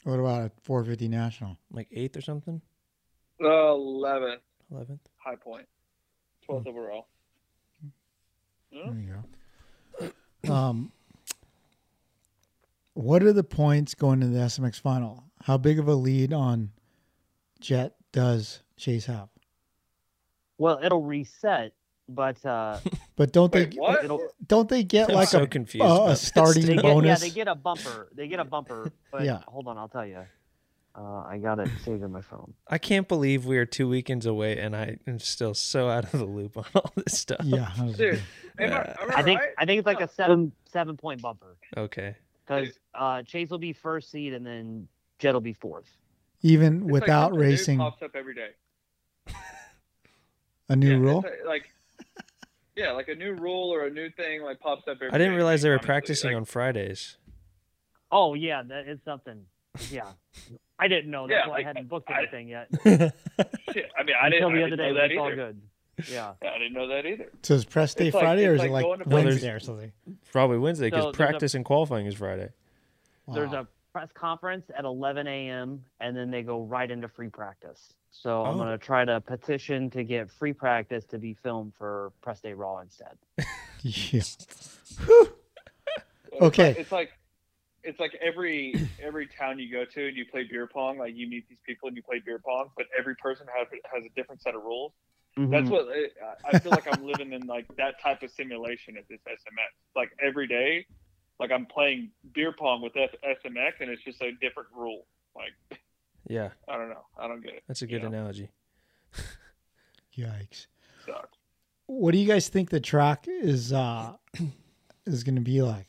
What 0.05 0.19
about 0.21 0.43
a 0.47 0.51
450 0.63 1.09
national? 1.09 1.59
Like 1.71 1.89
eighth 1.93 2.17
or 2.17 2.21
something? 2.23 2.61
Uh, 3.41 3.47
11th 3.47 4.39
Eleventh? 4.71 5.01
high 5.19 5.37
point, 5.37 5.67
12th 6.49 6.67
overall. 6.67 7.07
Yeah. 8.71 8.83
There 8.91 9.01
you 9.01 9.25
go. 10.45 10.53
Um, 10.53 10.93
what 12.95 13.23
are 13.23 13.33
the 13.33 13.45
points 13.45 13.95
going 13.95 14.23
into 14.23 14.35
the 14.37 14.45
SMX 14.45 14.81
final? 14.81 15.25
How 15.45 15.57
big 15.57 15.79
of 15.79 15.89
a 15.89 15.95
lead 15.95 16.33
on 16.33 16.71
Jett 17.61 17.95
does 18.13 18.63
Chase 18.77 19.07
have? 19.07 19.29
Well, 20.59 20.81
it'll 20.83 21.03
reset, 21.03 21.73
but 22.09 22.45
uh, 22.45 22.79
But 23.17 23.33
don't 23.33 23.53
Wait, 23.53 23.71
they 23.71 23.77
what? 23.77 24.05
it'll 24.05 24.29
don't 24.47 24.69
they 24.69 24.83
get 24.85 25.09
I'm 25.09 25.15
like 25.15 25.29
so 25.29 25.43
a, 25.43 25.47
confused. 25.47 25.85
a, 25.85 25.95
about 25.95 26.11
a 26.11 26.17
starting 26.17 26.67
they 26.67 26.75
get 26.77 26.83
bonus? 26.83 27.07
yeah 27.09 27.17
they 27.29 27.31
get 27.35 27.49
a 27.49 27.55
bumper. 27.55 28.09
They 28.15 28.29
get 28.29 28.41
a 28.41 28.45
bumper. 28.45 28.93
But 29.11 29.25
Yeah. 29.25 29.41
hold 29.47 29.67
on, 29.69 29.79
I'll 29.79 29.89
tell 29.89 30.07
you. 30.07 30.25
Uh, 30.97 31.23
I 31.29 31.39
got 31.39 31.61
it 31.61 31.69
saved 31.85 32.03
in 32.03 32.11
my 32.11 32.23
phone. 32.23 32.55
I 32.67 32.79
can't 32.79 33.07
believe 33.07 33.47
we 33.47 33.57
are 33.59 33.67
two 33.67 33.89
weekends 33.89 34.27
away, 34.27 34.59
and 34.59 34.75
I 34.75 34.97
am 35.07 35.21
still 35.21 35.55
so 35.55 35.89
out 35.89 36.13
of 36.13 36.19
the 36.19 36.25
loop 36.27 36.57
on 36.57 36.65
all 36.75 36.93
this 36.97 37.19
stuff. 37.19 37.45
yeah, 37.45 37.71
Dude, 37.97 38.21
good. 38.57 38.73
I, 38.73 38.79
Uh, 38.81 38.95
I 39.15 39.23
think 39.23 39.39
right? 39.41 39.51
I 39.59 39.65
think 39.65 39.79
it's 39.79 39.87
like 39.87 40.01
a 40.01 40.09
seven 40.09 40.51
seven 40.73 40.97
point 40.97 41.23
bumper 41.23 41.57
Okay. 41.77 42.17
because 42.45 42.77
uh, 42.95 43.23
Chase 43.23 43.49
will 43.51 43.59
be 43.59 43.73
first 43.73 44.11
seed 44.11 44.33
and 44.33 44.45
then 44.45 44.89
Jett 45.21 45.35
will 45.35 45.41
be 45.41 45.53
fourth. 45.53 45.87
even 46.43 46.83
It's 46.83 46.91
without 46.91 47.27
something 47.31 47.41
new 47.41 47.47
racing 47.47 47.79
pops 47.79 48.03
up 48.03 48.17
every 48.17 48.35
day. 48.35 48.51
a 50.69 50.77
new 50.77 50.91
Yeah, 50.91 50.97
rule. 50.99 51.25
it's 51.27 51.47
like, 51.47 51.65
yeah, 52.77 52.93
like 52.93 53.09
a 53.09 53.15
new 53.15 53.35
rule 53.35 53.73
or 53.73 53.87
a 53.87 53.91
new 53.91 54.11
thing 54.11 54.43
like 54.43 54.61
pops 54.61 54.83
up 54.89 54.97
every 54.97 55.09
I 55.09 55.19
didn't 55.19 55.33
day, 55.33 55.37
realize 55.37 55.63
they 55.63 55.69
were 55.69 55.75
honestly. 55.77 55.87
practicing 55.87 56.31
Like, 56.31 56.37
on 56.39 56.45
Fridays. 56.45 57.17
Oh 58.11 58.35
yeah, 58.35 58.63
that 58.63 58.89
is 58.89 58.99
something. 59.05 59.45
Yeah, 59.91 60.07
I 60.79 60.89
didn't 60.89 61.11
know. 61.11 61.27
That's 61.29 61.45
Yeah, 61.45 61.49
why 61.51 61.57
like, 61.59 61.65
I 61.65 61.69
hadn't 61.69 61.89
booked 61.89 62.11
I- 62.11 62.19
anything 62.23 62.49
yet. 62.49 62.69
Shit, 62.85 63.91
I 63.99 64.03
mean, 64.05 64.17
I 64.21 64.29
didn't, 64.31 64.45
Until 64.45 64.51
the 64.53 64.67
other 64.67 64.77
day, 64.77 64.89
know 64.89 64.95
but 64.95 65.01
that 65.01 65.11
it's 65.11 65.19
all 65.21 65.35
good. 65.35 65.61
Yeah. 66.11 66.33
I 66.43 66.59
didn't 66.59 66.75
know 66.75 66.87
that 66.89 67.05
either. 67.07 67.27
So 67.43 67.55
is 67.55 67.65
press 67.65 67.95
day 67.95 68.07
It's 68.09 68.15
like- 68.15 68.23
Friday 68.23 68.47
or 68.47 68.55
it's 68.55 68.63
is 68.63 68.69
it 68.69 68.73
like 68.73 68.85
like 68.87 68.99
going 68.99 69.09
to 69.11 69.15
Wednesday 69.29 69.51
or 69.51 69.59
something? 69.61 69.93
Probably 70.33 70.59
Wednesday 70.59 70.87
because 70.87 71.01
So 71.03 71.05
there's 71.07 71.15
a- 71.15 71.17
practice 71.17 71.55
and 71.55 71.65
qualifying 71.65 72.07
is 72.07 72.15
Friday. 72.15 72.51
There's 73.33 73.53
a 73.53 73.67
press 73.93 74.09
conference 74.15 74.65
at 74.77 74.85
11 74.85 75.27
a.m. 75.27 75.85
and 76.01 76.17
then 76.17 76.31
they 76.31 76.43
go 76.43 76.63
right 76.63 76.89
into 76.91 77.09
free 77.09 77.29
practice. 77.29 77.93
So 78.11 78.45
I'm 78.45 78.57
Oh. 78.57 78.59
gonna 78.59 78.79
try 78.79 79.05
to 79.05 79.21
petition 79.21 79.91
to 79.91 80.05
get 80.05 80.31
free 80.31 80.53
practice 80.53 81.05
to 81.07 81.19
be 81.19 81.35
filmed 81.35 81.75
for 81.75 82.13
press 82.21 82.41
day 82.41 82.53
Raw 82.53 82.79
instead. 82.79 83.17
yeah. 83.83 84.21
It's 84.21 84.47
Okay. 86.41 86.69
like- 86.69 86.79
It's 86.79 86.93
like 86.93 87.11
it's 87.85 88.01
like 88.01 88.15
every 88.21 88.75
every 89.01 89.27
town 89.27 89.59
you 89.59 89.71
go 89.73 89.85
to 89.85 90.09
and 90.09 90.17
you 90.17 90.25
play 90.27 90.45
beer 90.45 90.67
pong. 90.67 90.99
Like 90.99 91.15
you 91.15 91.29
meet 91.29 91.49
these 91.49 91.61
people 91.65 91.89
and 91.89 91.97
you 91.97 92.03
play 92.03 92.19
beer 92.19 92.41
pong, 92.45 92.71
but 92.77 92.87
every 92.99 93.15
person 93.17 93.47
has 93.57 93.69
has 93.93 94.05
a 94.05 94.09
different 94.17 94.43
set 94.43 94.55
of 94.55 94.63
rules. 94.63 94.93
That's 95.37 95.69
Mhm. 95.69 95.71
what 95.71 95.89
I- 95.89 96.37
I 96.53 96.59
feel 96.59 96.73
like 96.73 96.87
I'm 96.93 97.05
living 97.05 97.33
in 97.33 97.47
like 97.47 97.69
that 97.77 98.01
type 98.01 98.23
of 98.23 98.31
simulation 98.31 98.97
at 98.97 99.07
this 99.09 99.21
SMX. 99.27 99.69
Like 99.95 100.11
every 100.21 100.47
day, 100.49 100.87
like 101.39 101.53
I'm 101.53 101.67
playing 101.67 102.11
beer 102.33 102.53
pong 102.53 102.83
with 102.83 102.97
F- 102.97 103.15
SMX 103.23 103.81
and 103.81 103.91
it's 103.91 104.03
just 104.03 104.21
a 104.23 104.33
different 104.33 104.69
rule. 104.75 105.07
Like 105.37 105.53
Yeah, 106.29 106.51
I 106.69 106.77
don't 106.77 106.91
know. 106.91 107.05
I 107.19 107.27
don't 107.27 107.41
get 107.43 107.55
it. 107.55 107.63
that's 107.67 107.83
a 107.83 107.87
You 107.87 107.93
good 107.99 108.03
know? 108.03 108.09
analogy. 108.09 108.51
Yikes. 110.17 110.67
Sucks. 111.07 111.39
What 111.87 112.13
do 112.13 112.19
you 112.19 112.27
guys 112.27 112.49
think 112.49 112.71
the 112.71 112.81
track 112.81 113.27
is 113.29 113.73
uh 113.73 114.15
is 115.07 115.25
going 115.25 115.37
to 115.37 115.41
be 115.41 115.63
like? 115.63 115.87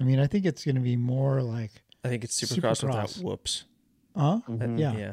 I 0.00 0.04
mean, 0.04 0.18
I 0.18 0.26
think 0.26 0.44
it's 0.44 0.64
going 0.64 0.74
to 0.74 0.80
be 0.80 0.96
more 0.96 1.40
like, 1.42 1.70
I 2.04 2.08
think 2.08 2.22
it's 2.24 2.38
Supercross, 2.38 2.82
without 2.84 3.12
whoops. 3.14 3.64
huh? 4.16 4.40
Mhm. 4.48 4.78
Yeah. 4.78 4.96
Yeah. 4.96 5.12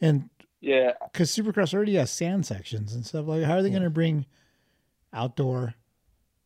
And 0.00 0.28
Yeah, 0.60 0.92
because 1.12 1.30
Supercross 1.30 1.72
already 1.72 1.94
has 1.94 2.10
sand 2.10 2.44
sections 2.44 2.94
and 2.94 3.06
stuff 3.06 3.26
like, 3.26 3.44
how 3.44 3.54
are 3.54 3.62
they 3.62 3.68
Yeah. 3.68 3.74
going 3.74 3.84
to 3.84 3.90
bring 3.90 4.26
outdoor 5.12 5.74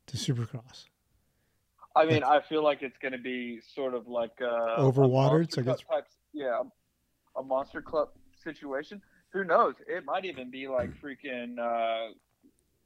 to 0.06 0.16
Supercross? 0.16 0.84
I 1.96 2.04
mean, 2.06 2.22
I 2.22 2.40
feel 2.40 2.62
like 2.62 2.82
it's 2.82 2.96
going 2.98 3.12
to 3.12 3.18
be 3.18 3.60
sort 3.74 3.94
of 3.94 4.06
like 4.06 4.38
uh, 4.40 4.46
a 4.46 4.78
Overwatered, 4.80 5.10
monster 5.40 5.54
so 5.54 5.60
it 5.62 5.64
gets- 5.64 5.82
Cup 5.84 6.06
yeah, 6.32 6.62
a 7.36 7.42
Monster 7.42 7.82
Cup 7.82 8.16
situation. 8.42 9.00
Who 9.32 9.44
knows? 9.44 9.74
It 9.86 10.04
might 10.04 10.24
even 10.24 10.50
be 10.50 10.66
like 10.68 10.90
freaking 11.00 11.58
uh, 11.58 12.12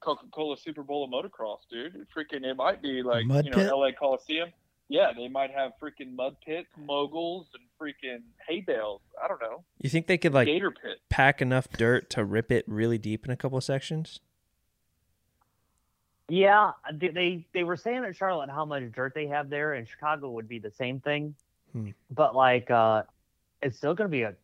Coca-Cola 0.01 0.57
Super 0.59 0.83
Bowl 0.83 1.05
of 1.05 1.11
motocross, 1.11 1.61
dude. 1.71 2.07
Freaking, 2.15 2.45
it 2.45 2.55
might 2.57 2.83
be 2.83 3.03
like 3.03 3.25
Mud 3.27 3.47
you 3.47 3.51
know 3.51 3.57
pit? 3.57 3.71
LA 3.73 3.91
Coliseum. 3.99 4.51
Yeah, 4.91 5.13
they 5.17 5.29
might 5.29 5.51
have 5.51 5.73
freaking 5.83 6.15
mud 6.15 6.37
pits, 6.45 6.69
moguls, 6.79 7.47
and 7.55 7.63
freaking 7.81 8.21
hay 8.47 8.61
bales. 8.61 9.01
I 9.23 9.29
don't 9.29 9.41
know, 9.41 9.65
You 9.81 9.89
think 9.89 10.07
they 10.07 10.19
could 10.19 10.35
like 10.35 10.47
gator 10.47 10.71
pit. 10.71 10.99
pack 11.09 11.41
enough 11.41 11.69
dirt 11.71 12.11
to 12.11 12.25
rip 12.25 12.53
it 12.53 12.67
really 12.69 12.99
deep 12.99 13.25
in 13.25 13.31
a 13.31 13.37
couple 13.37 13.57
of 13.57 13.65
sections? 13.65 14.21
Yeah, 16.29 16.73
they, 16.93 17.09
they 17.09 17.47
they 17.53 17.65
were 17.65 17.77
saying 17.77 18.05
at 18.05 18.17
Charlotte 18.17 18.51
how 18.51 18.65
much 18.65 18.83
dirt 18.93 19.13
they 19.15 19.27
have 19.27 19.49
there, 19.51 19.75
and 19.75 19.87
Chicago 19.89 20.31
would 20.31 20.49
be 20.49 20.59
the 20.59 20.71
same 20.71 21.01
thing. 21.01 21.35
Hmm. 21.73 21.91
But 22.11 22.35
like, 22.35 22.71
uh, 22.71 23.03
it's 23.65 23.77
still 23.79 23.95
going 23.95 24.09
to 24.09 24.13
be 24.13 24.23
a 24.23 24.35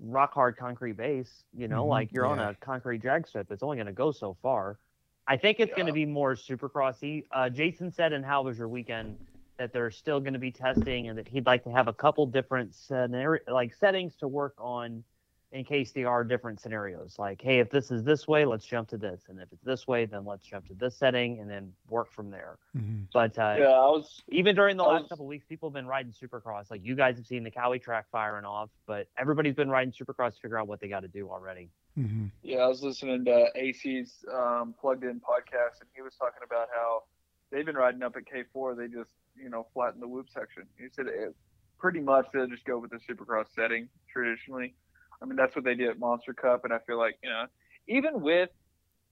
rock 0.00 0.32
hard 0.32 0.56
concrete 0.56 0.96
base. 0.96 1.44
You 1.52 1.68
know, 1.68 1.84
Mhm, 1.84 1.88
like 1.88 2.12
you're 2.12 2.26
on 2.26 2.38
a 2.38 2.54
concrete 2.60 3.02
drag 3.02 3.26
strip. 3.26 3.50
It's 3.50 3.62
only 3.62 3.76
going 3.76 3.88
to 3.88 3.92
go 3.92 4.12
so 4.12 4.36
far. 4.40 4.78
I 5.26 5.36
think 5.36 5.60
it's 5.60 5.74
going 5.74 5.86
to 5.86 5.92
be 5.92 6.06
more 6.06 6.34
supercrossy. 6.34 7.24
Uh, 7.32 7.50
Jason 7.50 7.90
said 7.92 8.14
in 8.14 8.22
How 8.22 8.42
Was 8.42 8.56
Your 8.56 8.68
Weekend 8.68 9.18
that 9.58 9.72
they're 9.72 9.90
still 9.90 10.20
going 10.20 10.32
to 10.32 10.38
be 10.38 10.52
testing, 10.52 11.08
and 11.08 11.18
that 11.18 11.28
he'd 11.28 11.44
like 11.44 11.64
to 11.64 11.70
have 11.70 11.88
a 11.88 11.92
couple 11.92 12.24
different 12.24 12.74
scenario 12.74 13.42
like 13.48 13.74
settings 13.74 14.14
to 14.16 14.28
work 14.28 14.54
on 14.58 15.02
in 15.50 15.64
case 15.64 15.92
there 15.92 16.08
are 16.08 16.24
different 16.24 16.60
scenarios. 16.60 17.16
Like, 17.18 17.40
hey, 17.40 17.58
if 17.58 17.70
this 17.70 17.90
is 17.90 18.04
this 18.04 18.28
way, 18.28 18.44
let's 18.44 18.66
jump 18.66 18.88
to 18.88 18.98
this, 18.98 19.22
and 19.28 19.40
if 19.40 19.50
it's 19.50 19.64
this 19.64 19.86
way, 19.86 20.04
then 20.04 20.26
let's 20.26 20.44
jump 20.46 20.66
to 20.68 20.74
this 20.74 20.94
setting, 20.96 21.40
and 21.40 21.48
then 21.48 21.72
work 21.88 22.12
from 22.12 22.30
there. 22.30 22.58
Mhm. 22.76 23.06
But 23.14 23.38
uh, 23.38 23.56
Yeah, 23.58 23.66
I 23.68 23.86
was. 23.86 24.22
even 24.28 24.54
during 24.54 24.76
the 24.76 24.84
I 24.84 24.92
last 24.94 25.02
was- 25.04 25.08
couple 25.08 25.24
of 25.24 25.28
weeks, 25.30 25.46
people 25.46 25.70
have 25.70 25.74
been 25.74 25.86
riding 25.86 26.12
Supercross. 26.12 26.70
Like 26.70 26.84
you 26.84 26.94
guys 26.94 27.16
have 27.16 27.26
seen 27.26 27.44
the 27.44 27.50
Cowie 27.50 27.78
track 27.78 28.06
firing 28.12 28.44
off, 28.44 28.68
but 28.86 29.08
everybody's 29.16 29.54
been 29.54 29.70
riding 29.70 29.92
Supercross 29.92 30.34
to 30.34 30.40
figure 30.40 30.58
out 30.58 30.68
what 30.68 30.80
they 30.80 30.88
got 30.88 31.00
to 31.00 31.08
do 31.08 31.30
already. 31.30 31.70
Mhm. 31.98 32.30
Yeah, 32.42 32.58
I 32.58 32.66
was 32.68 32.82
listening 32.82 33.24
to 33.24 33.50
AC's 33.56 34.24
um, 34.32 34.74
plugged 34.78 35.02
in 35.04 35.18
podcast, 35.20 35.80
and 35.80 35.88
he 35.96 36.02
was 36.02 36.14
talking 36.16 36.42
about 36.44 36.68
how 36.74 37.04
they've 37.50 37.64
been 37.66 37.74
riding 37.76 38.02
up 38.02 38.16
at 38.16 38.24
K4. 38.26 38.76
They 38.76 38.88
just, 38.88 39.12
you 39.34 39.48
know, 39.48 39.66
flatten 39.72 39.98
the 39.98 40.06
whoop 40.08 40.28
section. 40.28 40.64
He 40.78 40.88
said 40.90 41.06
it, 41.06 41.34
pretty 41.78 42.00
much 42.00 42.26
they'll 42.34 42.46
just 42.46 42.64
go 42.66 42.78
with 42.78 42.90
the 42.90 42.98
supercross 42.98 43.46
setting 43.54 43.88
traditionally. 44.12 44.74
I 45.20 45.24
mean, 45.24 45.36
that's 45.36 45.54
what 45.54 45.64
they 45.64 45.74
did 45.74 45.88
at 45.88 45.98
Monster 45.98 46.32
Cup, 46.32 46.64
and 46.64 46.72
I 46.72 46.78
feel 46.86 46.98
like, 46.98 47.18
you 47.22 47.28
know, 47.28 47.46
even 47.88 48.20
with, 48.20 48.50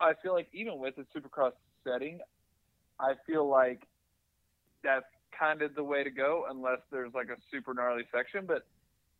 I 0.00 0.12
feel 0.22 0.32
like 0.32 0.48
even 0.52 0.78
with 0.78 0.94
the 0.96 1.06
supercross 1.14 1.52
setting, 1.84 2.20
I 3.00 3.14
feel 3.26 3.48
like 3.48 3.82
that's 4.82 5.04
kind 5.38 5.62
of 5.62 5.74
the 5.74 5.82
way 5.82 6.04
to 6.04 6.10
go, 6.10 6.46
unless 6.48 6.78
there's 6.90 7.12
like 7.14 7.28
a 7.28 7.36
super 7.50 7.74
gnarly 7.74 8.04
section. 8.14 8.46
But 8.46 8.66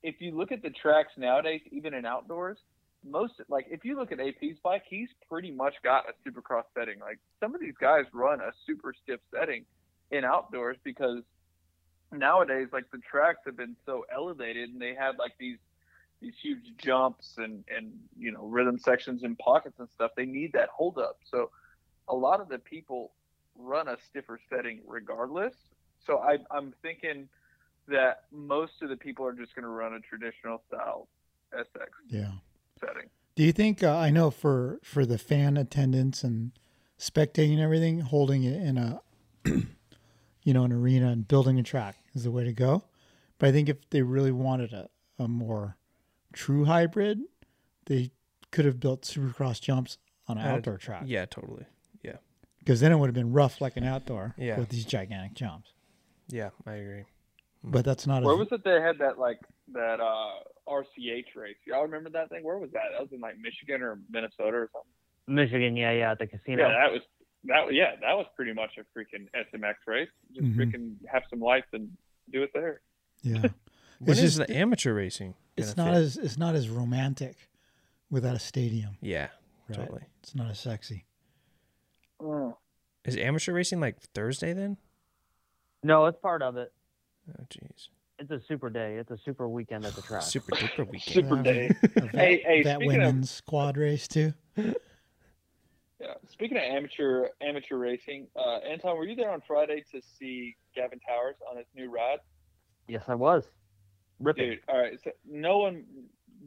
if 0.03 0.21
you 0.21 0.37
look 0.37 0.53
at 0.53 0.63
the 0.63 0.71
tracks 0.71 1.13
nowadays, 1.17 1.61
even 1.73 1.95
in 1.95 2.07
outdoors, 2.07 2.59
most 3.05 3.35
like 3.49 3.67
if 3.71 3.85
you 3.85 3.97
look 3.97 4.13
at 4.13 4.21
AP's 4.21 4.59
bike, 4.63 4.83
he's 4.89 5.09
pretty 5.29 5.51
much 5.51 5.75
got 5.83 6.05
a 6.09 6.29
supercross 6.29 6.65
setting. 6.77 6.99
Like 7.01 7.19
some 7.41 7.55
of 7.55 7.61
these 7.61 7.75
guys 7.81 8.05
run 8.13 8.41
a 8.41 8.53
super 8.67 8.95
stiff 9.03 9.21
setting 9.35 9.65
in 10.11 10.25
outdoors 10.25 10.77
because 10.85 11.23
nowadays 12.13 12.69
like 12.73 12.91
the 12.93 13.01
tracks 13.11 13.41
have 13.47 13.57
been 13.57 13.77
so 13.85 14.05
elevated 14.15 14.71
and 14.71 14.81
they 14.81 14.95
have 14.99 15.17
like 15.19 15.33
these 15.39 15.59
these 16.21 16.35
huge 16.43 16.77
jumps 16.79 17.35
and 17.39 17.65
and 17.75 17.93
you 18.17 18.33
know 18.33 18.45
rhythm 18.45 18.79
sections 18.79 19.23
and 19.23 19.39
pockets 19.39 19.79
and 19.79 19.89
stuff. 19.91 20.13
They 20.17 20.27
need 20.27 20.53
that 20.55 20.69
hold 20.69 20.99
up. 20.99 21.19
So 21.25 21.51
a 22.09 22.15
lot 22.15 22.41
of 22.41 22.49
the 22.49 22.59
people 22.59 23.13
run 23.57 23.89
a 23.89 23.97
stiffer 24.09 24.41
setting 24.51 24.81
regardless. 24.87 25.55
So 26.05 26.19
I, 26.19 26.39
I'm 26.51 26.73
thinking 26.83 27.29
that 27.89 28.23
most 28.33 28.83
of 28.83 28.89
the 28.89 28.97
people 28.97 29.27
are 29.27 29.33
just 29.33 29.55
going 29.55 29.65
to 29.65 29.69
run 29.69 29.95
a 29.95 30.01
traditional 30.01 30.63
style 30.69 31.09
SX 31.55 31.89
Yeah. 32.09 32.33
setting. 32.81 33.09
Do 33.35 33.43
you 33.43 33.53
think 33.53 33.83
uh, 33.83 33.97
I 33.97 34.11
know 34.11 34.31
for 34.31 34.81
for 34.83 35.05
the 35.05 35.19
fan 35.19 35.57
attendance 35.57 36.25
and 36.25 36.53
spectating 36.99 37.53
and 37.53 37.61
everything, 37.61 38.01
holding 38.01 38.45
it 38.45 38.61
in 38.61 38.79
a 38.79 39.01
you 39.45 40.55
know 40.55 40.65
an 40.65 40.73
arena 40.73 41.09
and 41.09 41.29
building 41.29 41.59
a 41.59 41.63
track 41.63 41.97
is 42.15 42.25
the 42.25 42.31
way 42.31 42.45
to 42.45 42.53
go? 42.53 42.85
But 43.39 43.51
I 43.51 43.53
think 43.53 43.69
if 43.69 43.89
they 43.91 44.03
really 44.03 44.33
wanted 44.33 44.73
a, 44.73 44.89
a 45.19 45.29
more 45.29 45.77
true 46.37 46.65
hybrid, 46.67 47.21
they 47.87 48.11
could 48.53 48.65
have 48.67 48.79
built 48.79 49.03
supercross 49.03 49.61
jumps 49.61 49.99
on 50.29 50.39
an 50.39 50.47
Uh, 50.47 50.51
outdoor 50.51 50.77
track 50.79 51.05
Yeah, 51.07 51.25
totally. 51.25 51.65
Yeah. 52.03 52.19
Because 52.59 52.81
then 52.81 52.93
it 52.93 52.97
would 52.97 53.07
have 53.09 53.15
been 53.15 53.33
rough 53.33 53.61
like 53.61 53.77
an 53.77 53.85
outdoor 53.85 54.35
Yeah. 54.37 54.59
with 54.59 54.69
these 54.69 54.85
gigantic 54.85 55.35
jumps. 55.35 55.73
Yeah, 56.29 56.51
I 56.67 56.75
agree. 56.75 57.05
But 57.65 57.85
that's 57.85 58.07
not 58.07 58.23
Where 58.23 58.35
as 58.35 58.39
was 58.39 58.53
it 58.53 58.65
they 58.65 58.81
had 58.81 58.99
that 58.99 59.19
like 59.19 59.41
that 59.73 59.99
uh 60.01 60.43
RCH 60.69 61.35
race? 61.35 61.57
Y'all 61.67 61.83
remember 61.83 62.11
that 62.11 62.29
thing? 62.29 62.45
Where 62.45 62.59
was 62.59 62.71
that? 62.73 62.83
That 62.93 63.01
was 63.01 63.11
in 63.13 63.21
like 63.21 63.39
Michigan 63.39 63.83
or 63.83 63.99
Minnesota 64.11 64.57
or 64.59 64.71
something. 64.73 65.35
Michigan, 65.35 65.77
yeah, 65.77 65.91
yeah, 65.93 66.11
at 66.13 66.19
the 66.19 66.27
casino. 66.27 66.69
Yeah, 66.69 66.73
that 66.75 66.93
was 66.93 67.01
that. 67.45 67.73
Yeah, 67.73 67.97
that 68.01 68.15
was 68.17 68.27
pretty 68.37 68.53
much 68.53 68.71
a 68.79 68.85
freaking 68.97 69.29
SMX 69.35 69.75
race. 69.87 70.09
Just 70.33 70.47
Mhm. 70.47 70.57
freaking 70.57 70.97
have 71.09 71.23
some 71.31 71.41
lights 71.41 71.67
and 71.73 71.97
do 72.31 72.43
it 72.43 72.51
there. 72.55 72.81
yeah. 73.23 73.43
When 73.99 74.11
It's 74.11 74.21
is 74.21 74.37
just- 74.37 74.49
the 74.49 74.55
amateur 74.57 74.93
racing? 74.93 75.35
It's 75.57 75.77
not 75.77 75.89
fit? 75.95 75.97
as 76.03 76.17
it's 76.17 76.37
not 76.39 76.55
as 76.55 76.69
romantic 76.69 77.37
without 78.11 78.37
a 78.37 78.39
stadium. 78.39 78.97
Yeah, 79.01 79.29
Right? 79.69 79.79
totally. 79.79 80.03
It's 80.23 80.35
not 80.35 80.51
as 80.51 80.59
sexy. 80.61 81.05
Mm. 82.21 82.55
Is 83.05 83.17
amateur 83.17 83.53
racing 83.53 83.81
like 83.81 84.01
Thursday 84.15 84.53
then? 84.53 84.77
No, 85.83 86.07
it's 86.07 86.19
part 86.21 86.43
of 86.43 86.57
it. 86.57 86.73
Oh, 87.31 87.45
jeez. 87.51 87.89
It's 88.19 88.31
a 88.31 88.41
super 88.49 88.71
day. 88.71 88.97
It's 88.97 89.11
a 89.11 89.19
super 89.19 89.49
weekend 89.49 89.85
at 89.85 89.95
the 89.95 90.03
track. 90.03 90.23
Super 90.37 90.53
duper 90.57 90.87
weekend. 90.91 91.03
Super 91.29 91.43
day. 91.43 91.71
a 91.83 92.01
vet, 92.01 92.15
Hey, 92.15 92.43
hey, 92.47 92.63
vet 92.63 92.77
speaking 92.77 93.01
of- 93.03 93.07
women's 93.07 93.41
quad 93.43 93.77
race 93.77 94.09
too. 94.09 94.33
Yeah. 95.99 96.13
Speaking 96.31 96.59
of 96.59 96.63
amateur 96.63 97.29
amateur 97.41 97.77
racing, 97.79 98.27
uh, 98.37 98.59
Anton, 98.71 98.97
were 98.99 99.07
you 99.07 99.17
there 99.17 99.31
on 99.31 99.41
Friday 99.47 99.83
to 99.93 100.03
see 100.19 100.55
Gavin 100.75 101.01
Towers 101.01 101.37
on 101.51 101.57
his 101.57 101.65
new 101.75 101.91
ride? 101.91 102.19
Yes, 102.87 103.05
I 103.09 103.15
was. 103.15 103.45
Ripping. 104.21 104.51
Dude, 104.51 104.61
all 104.69 104.79
right. 104.79 104.99
So 105.03 105.11
no 105.29 105.59
one 105.59 105.85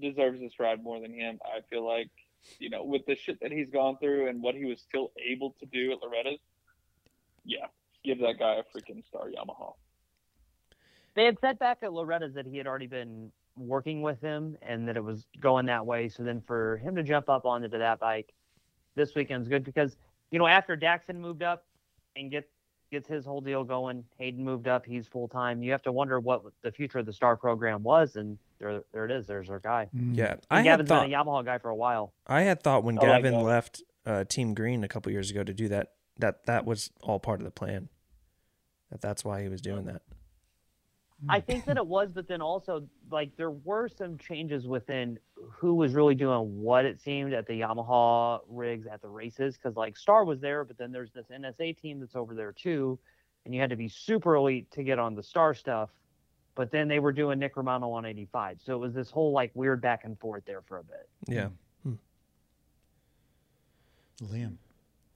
deserves 0.01 0.39
this 0.39 0.59
ride 0.59 0.83
more 0.83 0.99
than 0.99 1.13
him. 1.13 1.39
I 1.45 1.61
feel 1.69 1.85
like, 1.85 2.09
you 2.57 2.69
know, 2.69 2.83
with 2.83 3.05
the 3.05 3.15
shit 3.15 3.39
that 3.41 3.51
he's 3.51 3.69
gone 3.69 3.97
through 3.97 4.29
and 4.29 4.41
what 4.41 4.55
he 4.55 4.65
was 4.65 4.79
still 4.81 5.11
able 5.29 5.55
to 5.59 5.65
do 5.65 5.91
at 5.91 5.99
Loretta's, 6.01 6.39
yeah, 7.43 7.65
give 8.03 8.19
that 8.19 8.39
guy 8.39 8.55
a 8.55 8.63
freaking 8.77 9.05
star 9.05 9.27
Yamaha. 9.27 9.73
They 11.15 11.25
had 11.25 11.37
said 11.39 11.59
back 11.59 11.79
at 11.81 11.91
Loretta's 11.91 12.33
that 12.35 12.45
he 12.45 12.57
had 12.57 12.67
already 12.67 12.87
been 12.87 13.31
working 13.57 14.01
with 14.01 14.21
him 14.21 14.57
and 14.61 14.87
that 14.87 14.95
it 14.95 15.03
was 15.03 15.25
going 15.39 15.65
that 15.65 15.85
way. 15.85 16.07
So 16.07 16.23
then 16.23 16.41
for 16.47 16.77
him 16.77 16.95
to 16.95 17.03
jump 17.03 17.29
up 17.29 17.45
onto 17.45 17.67
that 17.67 17.99
bike 17.99 18.33
this 18.95 19.15
weekend's 19.15 19.47
good 19.47 19.63
because, 19.63 19.97
you 20.31 20.39
know, 20.39 20.47
after 20.47 20.77
Daxton 20.77 21.15
moved 21.15 21.43
up 21.43 21.65
and 22.15 22.31
get 22.31 22.49
gets 22.91 23.07
his 23.07 23.25
whole 23.25 23.41
deal 23.41 23.63
going, 23.63 24.03
Haiden 24.19 24.39
moved 24.39 24.67
up, 24.67 24.85
he's 24.85 25.07
full 25.07 25.27
time. 25.27 25.61
You 25.61 25.71
have 25.71 25.81
to 25.83 25.91
wonder 25.91 26.19
what 26.19 26.41
the 26.61 26.71
future 26.71 26.99
of 26.99 27.05
the 27.05 27.13
star 27.13 27.35
program 27.37 27.83
was, 27.83 28.15
and 28.15 28.37
there 28.59 28.83
there 28.91 29.05
it 29.05 29.11
is. 29.11 29.27
There's 29.27 29.49
our 29.49 29.59
guy. 29.59 29.89
Mm. 29.95 30.15
Yeah, 30.15 30.31
And 30.31 30.41
I 30.49 30.57
had 30.57 30.65
Gavin's 30.65 30.89
thought 30.89 31.03
been 31.03 31.13
a 31.13 31.23
Yamaha 31.23 31.45
guy 31.45 31.57
for 31.57 31.69
a 31.69 31.75
while. 31.75 32.13
I 32.27 32.41
had 32.41 32.61
thought 32.63 32.83
when 32.83 32.97
I 32.99 33.01
like 33.01 33.23
Gavin 33.23 33.33
that. 33.39 33.43
left 33.43 33.83
uh, 34.05 34.23
Team 34.25 34.53
Green 34.53 34.83
a 34.83 34.87
couple 34.87 35.11
years 35.11 35.29
ago 35.31 35.43
to 35.43 35.53
do 35.53 35.67
that, 35.69 35.93
that 36.17 36.45
that 36.45 36.65
was 36.65 36.91
all 37.01 37.19
part 37.19 37.39
of 37.39 37.45
the 37.45 37.51
plan. 37.51 37.89
That 38.91 39.01
that's 39.01 39.23
why 39.23 39.41
he 39.43 39.49
was 39.49 39.61
doing 39.61 39.85
that. 39.85 40.01
I 41.27 41.41
think 41.41 41.65
that 41.65 41.75
it 41.75 41.85
was, 41.85 42.11
but 42.13 42.27
then 42.27 42.41
also 42.41 42.87
like 43.11 43.35
there 43.35 43.51
were 43.51 43.89
some 43.89 44.17
changes 44.17 44.67
within 44.67 45.19
who 45.51 45.73
was 45.73 45.93
really 45.93 46.15
doing 46.15 46.61
what 46.61 46.85
it 46.85 47.01
seemed 47.01 47.33
at 47.33 47.45
the 47.45 47.59
Yamaha 47.59 48.39
rigs 48.47 48.87
at 48.87 49.01
the 49.01 49.09
races 49.09 49.57
because 49.57 49.75
like 49.75 49.97
Star 49.97 50.23
was 50.23 50.39
there, 50.39 50.63
but 50.63 50.77
then 50.77 50.91
there's 50.91 51.11
this 51.11 51.25
NSA 51.27 51.77
team 51.77 51.99
that's 51.99 52.15
over 52.15 52.33
there 52.33 52.53
too, 52.53 52.97
and 53.43 53.53
you 53.53 53.59
had 53.59 53.69
to 53.69 53.75
be 53.75 53.89
super 53.89 54.35
elite 54.35 54.71
to 54.71 54.83
get 54.83 54.97
on 54.97 55.13
the 55.15 55.23
Star 55.23 55.53
stuff. 55.53 55.89
But 56.55 56.71
then 56.71 56.87
they 56.87 56.99
were 56.99 57.11
doing 57.11 57.39
Nick 57.39 57.57
Romano 57.57 57.91
on 57.91 58.05
85, 58.05 58.59
so 58.63 58.73
it 58.73 58.79
was 58.79 58.93
this 58.93 59.09
whole 59.09 59.31
like 59.31 59.51
weird 59.53 59.81
back 59.81 60.05
and 60.05 60.17
forth 60.19 60.43
there 60.45 60.61
for 60.61 60.77
a 60.77 60.83
bit. 60.83 61.09
Yeah, 61.27 61.49
hmm. 61.83 61.93
Liam. 64.23 64.55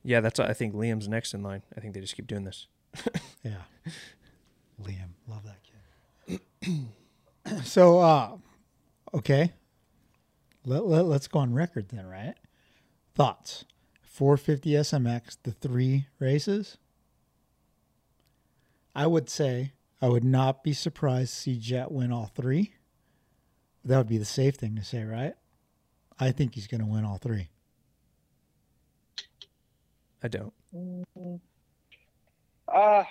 yeah. 0.03 0.19
That's 0.21 0.39
I 0.39 0.53
think 0.53 0.73
Liam's 0.73 1.07
next 1.07 1.33
in 1.33 1.43
line. 1.43 1.63
I 1.75 1.79
think 1.81 1.93
they 1.93 2.01
just 2.01 2.15
keep 2.15 2.27
doing 2.27 2.43
this. 2.43 2.67
Yeah. 3.43 3.63
Liam. 4.81 5.09
Love 5.27 5.43
that 5.43 5.61
kid. 5.63 5.72
so 7.63 7.99
uh 7.99 8.37
okay. 9.13 9.53
Let, 10.65 10.85
let 10.85 11.05
let's 11.05 11.27
go 11.27 11.39
on 11.39 11.53
record 11.53 11.89
then, 11.89 12.07
right? 12.07 12.35
Thoughts. 13.15 13.65
450 14.01 14.69
SMX, 14.71 15.37
the 15.41 15.51
three 15.51 16.05
races. 16.19 16.77
I 18.95 19.07
would 19.07 19.27
say 19.29 19.73
I 20.01 20.07
would 20.07 20.23
not 20.23 20.63
be 20.63 20.73
surprised 20.73 21.33
to 21.33 21.39
see 21.39 21.57
Jett 21.57 21.91
win 21.91 22.11
all 22.11 22.31
three. 22.35 22.75
That 23.83 23.97
would 23.97 24.07
be 24.07 24.17
the 24.19 24.25
safe 24.25 24.55
thing 24.55 24.75
to 24.75 24.83
say, 24.83 25.03
right? 25.03 25.33
I 26.19 26.31
think 26.31 26.55
he's 26.55 26.67
going 26.67 26.81
to 26.81 26.87
win 26.87 27.05
all 27.05 27.17
three. 27.17 27.49
I 30.21 30.27
don't. 30.27 30.53
Uh, 32.67 33.03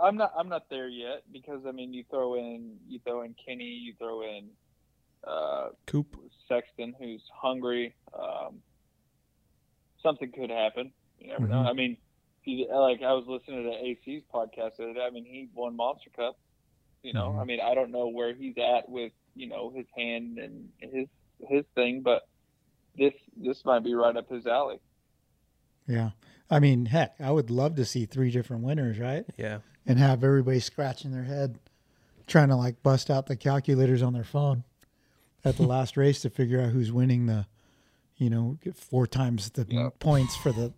I'm 0.00 0.16
not 0.16 0.32
I'm 0.36 0.48
not 0.48 0.68
there 0.70 0.88
yet 0.88 1.22
because 1.32 1.62
I 1.66 1.72
mean 1.72 1.92
you 1.94 2.04
throw 2.10 2.34
in 2.36 2.76
you 2.88 2.98
throw 3.04 3.22
in 3.22 3.34
Kenny, 3.44 3.64
you 3.64 3.94
throw 3.98 4.22
in 4.22 4.48
uh, 5.26 5.68
Coop. 5.86 6.16
Sexton 6.48 6.94
who's 6.98 7.22
hungry. 7.32 7.94
Um, 8.12 8.60
something 10.02 10.30
could 10.32 10.50
happen. 10.50 10.92
You 11.18 11.28
never 11.28 11.46
know. 11.46 11.62
Mhm. 11.62 11.66
I 11.66 11.72
mean, 11.72 11.96
he, 12.42 12.66
like 12.70 13.02
I 13.02 13.12
was 13.14 13.24
listening 13.26 13.64
to 13.64 13.72
AC's 13.72 14.22
podcast 14.32 14.76
the 14.76 14.84
other 14.84 14.94
day. 14.94 15.04
I 15.06 15.10
mean, 15.10 15.24
he 15.24 15.48
won 15.54 15.76
Monster 15.76 16.10
Cup. 16.14 16.38
You 17.02 17.12
know, 17.14 17.30
Mhm. 17.32 17.40
I 17.40 17.44
mean, 17.44 17.60
I 17.60 17.74
don't 17.74 17.90
know 17.90 18.08
where 18.08 18.34
he's 18.34 18.56
at 18.58 18.88
with 18.88 19.12
you 19.34 19.46
know 19.48 19.70
his 19.70 19.86
hand 19.96 20.38
and 20.38 20.70
his 20.78 21.08
his 21.48 21.64
thing, 21.74 22.02
but 22.02 22.28
this 22.96 23.14
this 23.36 23.64
might 23.64 23.82
be 23.84 23.94
right 23.94 24.16
up 24.16 24.28
his 24.28 24.46
alley. 24.46 24.78
Yeah. 25.86 26.10
I 26.50 26.60
mean, 26.60 26.86
heck, 26.86 27.14
I 27.20 27.30
would 27.30 27.50
love 27.50 27.74
to 27.76 27.84
see 27.84 28.04
three 28.06 28.30
different 28.30 28.62
winners, 28.64 28.98
right? 28.98 29.24
Yeah. 29.38 29.60
And 29.86 29.98
have 29.98 30.24
everybody 30.24 30.60
scratching 30.60 31.12
their 31.12 31.24
head, 31.24 31.58
trying 32.26 32.48
to 32.48 32.56
like 32.56 32.82
bust 32.82 33.10
out 33.10 33.26
the 33.26 33.36
calculators 33.36 34.02
on 34.02 34.14
their 34.14 34.24
phone 34.24 34.64
at 35.44 35.56
the 35.56 35.62
last 35.66 35.96
race 35.96 36.22
to 36.22 36.30
figure 36.30 36.60
out 36.60 36.70
who's 36.70 36.90
winning 36.90 37.26
the, 37.26 37.46
you 38.16 38.30
know, 38.30 38.56
get 38.62 38.76
four 38.76 39.06
times 39.06 39.50
the 39.50 39.66
Yeah. 39.68 39.90
points 39.98 40.36
for 40.36 40.52
the 40.52 40.72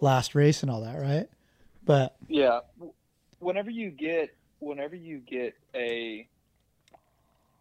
last 0.00 0.34
race 0.34 0.62
and 0.62 0.70
all 0.70 0.80
that, 0.80 0.96
right? 0.96 1.28
But 1.84 2.16
Yeah. 2.28 2.60
Whenever 3.38 3.70
you 3.70 3.90
get 3.90 4.36
whenever 4.58 4.94
you 4.94 5.18
get 5.18 5.54
a 5.74 6.28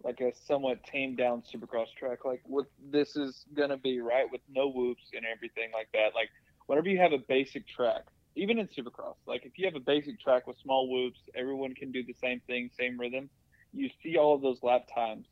like 0.04 0.22
a 0.22 0.34
somewhat 0.46 0.84
tamed 0.84 1.18
down 1.18 1.44
supercross 1.44 1.94
track, 1.98 2.26
like 2.26 2.42
what 2.46 2.66
this 2.90 3.16
is 3.16 3.46
gonna 3.54 3.78
be, 3.78 4.00
right? 4.00 4.30
With 4.32 4.42
no 4.50 4.70
whoops 4.70 5.04
and 5.14 5.24
everything 5.26 5.72
like 5.74 5.90
that. 5.94 6.16
Like 6.16 6.30
whenever 6.66 6.90
you 6.90 6.98
have 6.98 7.12
a 7.12 7.18
basic 7.20 7.68
track, 7.68 8.04
even 8.36 8.60
in 8.60 8.68
supercross, 8.68 9.16
like 9.26 9.46
if 9.46 9.58
you 9.58 9.66
have 9.66 9.76
a 9.76 9.80
basic 9.80 10.20
track 10.20 10.48
with 10.48 10.58
small 10.60 10.90
whoops, 10.90 11.20
everyone 11.36 11.74
can 11.76 11.92
do 11.92 12.04
the 12.04 12.14
same 12.14 12.42
thing, 12.48 12.70
same 12.78 13.00
rhythm. 13.00 13.30
You 13.74 13.90
see 14.04 14.18
all 14.18 14.36
of 14.36 14.42
those 14.42 14.64
lap 14.64 14.84
times 14.94 15.28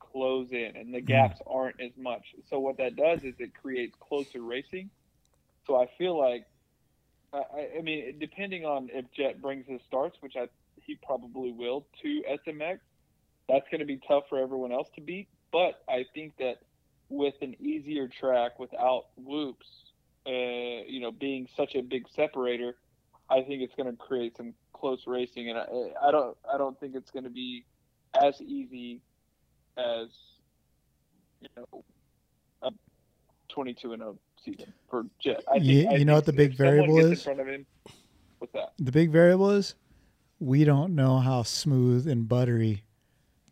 close 0.00 0.50
in 0.52 0.72
and 0.76 0.92
the 0.94 1.00
mm. 1.00 1.06
gaps 1.06 1.40
aren't 1.46 1.80
as 1.80 1.92
much. 1.96 2.34
So 2.48 2.58
what 2.60 2.78
that 2.78 2.96
does 2.96 3.22
is 3.24 3.34
it 3.38 3.54
creates 3.54 3.94
closer 4.00 4.42
racing. 4.42 4.90
So 5.66 5.76
I 5.80 5.86
feel 5.98 6.18
like 6.18 6.46
I- 7.32 7.38
I, 7.38 7.68
I 7.78 7.82
mean, 7.82 8.18
depending 8.18 8.64
on 8.64 8.90
if 8.92 9.10
Jett 9.12 9.40
brings 9.40 9.66
his 9.66 9.80
starts, 9.86 10.16
which 10.20 10.36
I 10.36 10.48
he 10.82 10.96
probably 11.02 11.52
will 11.52 11.86
to 12.02 12.22
SMX, 12.28 12.80
that's 13.48 13.68
going 13.70 13.80
to 13.80 13.86
be 13.86 13.98
tough 14.08 14.24
for 14.28 14.38
everyone 14.38 14.72
else 14.72 14.88
to 14.94 15.00
beat. 15.00 15.28
But 15.52 15.74
I 15.88 16.06
think 16.14 16.36
that 16.38 16.58
with 17.08 17.34
an 17.42 17.54
easier 17.60 18.08
track 18.08 18.58
without 18.58 19.06
whoops, 19.16 19.66
uh, 20.26 20.30
you 20.86 21.00
know, 21.00 21.10
being 21.12 21.48
such 21.56 21.74
a 21.74 21.82
big 21.82 22.04
separator, 22.14 22.76
I 23.28 23.42
think 23.42 23.62
it's 23.62 23.74
going 23.76 23.90
to 23.90 23.96
create 23.96 24.36
some 24.36 24.54
close 24.72 25.02
racing, 25.06 25.48
and 25.50 25.58
I, 25.58 25.64
I 26.06 26.10
don't 26.10 26.36
I 26.52 26.58
don't 26.58 26.78
think 26.80 26.94
it's 26.94 27.10
going 27.10 27.24
to 27.24 27.30
be 27.30 27.64
as 28.20 28.40
easy 28.40 29.00
as 29.78 30.08
you 31.40 31.48
know 31.56 31.84
a 32.62 32.70
22 33.50 33.92
and 33.92 34.00
0 34.02 34.18
season 34.44 34.72
for 34.88 35.04
Jett. 35.22 35.42
I 35.50 35.56
You- 35.56 35.88
I 35.88 35.94
you 35.96 36.04
know 36.04 36.14
what 36.14 36.26
the 36.26 36.32
big 36.32 36.54
variable 36.54 36.98
is? 36.98 37.10
In 37.10 37.16
front 37.16 37.40
of 37.40 37.46
him, 37.46 37.66
what's 38.38 38.52
that? 38.52 38.72
the 38.78 38.92
big 38.92 39.10
variable 39.10 39.50
is 39.50 39.74
we 40.38 40.64
don't 40.64 40.94
know 40.94 41.18
how 41.18 41.42
smooth 41.42 42.08
and 42.08 42.26
buttery 42.28 42.82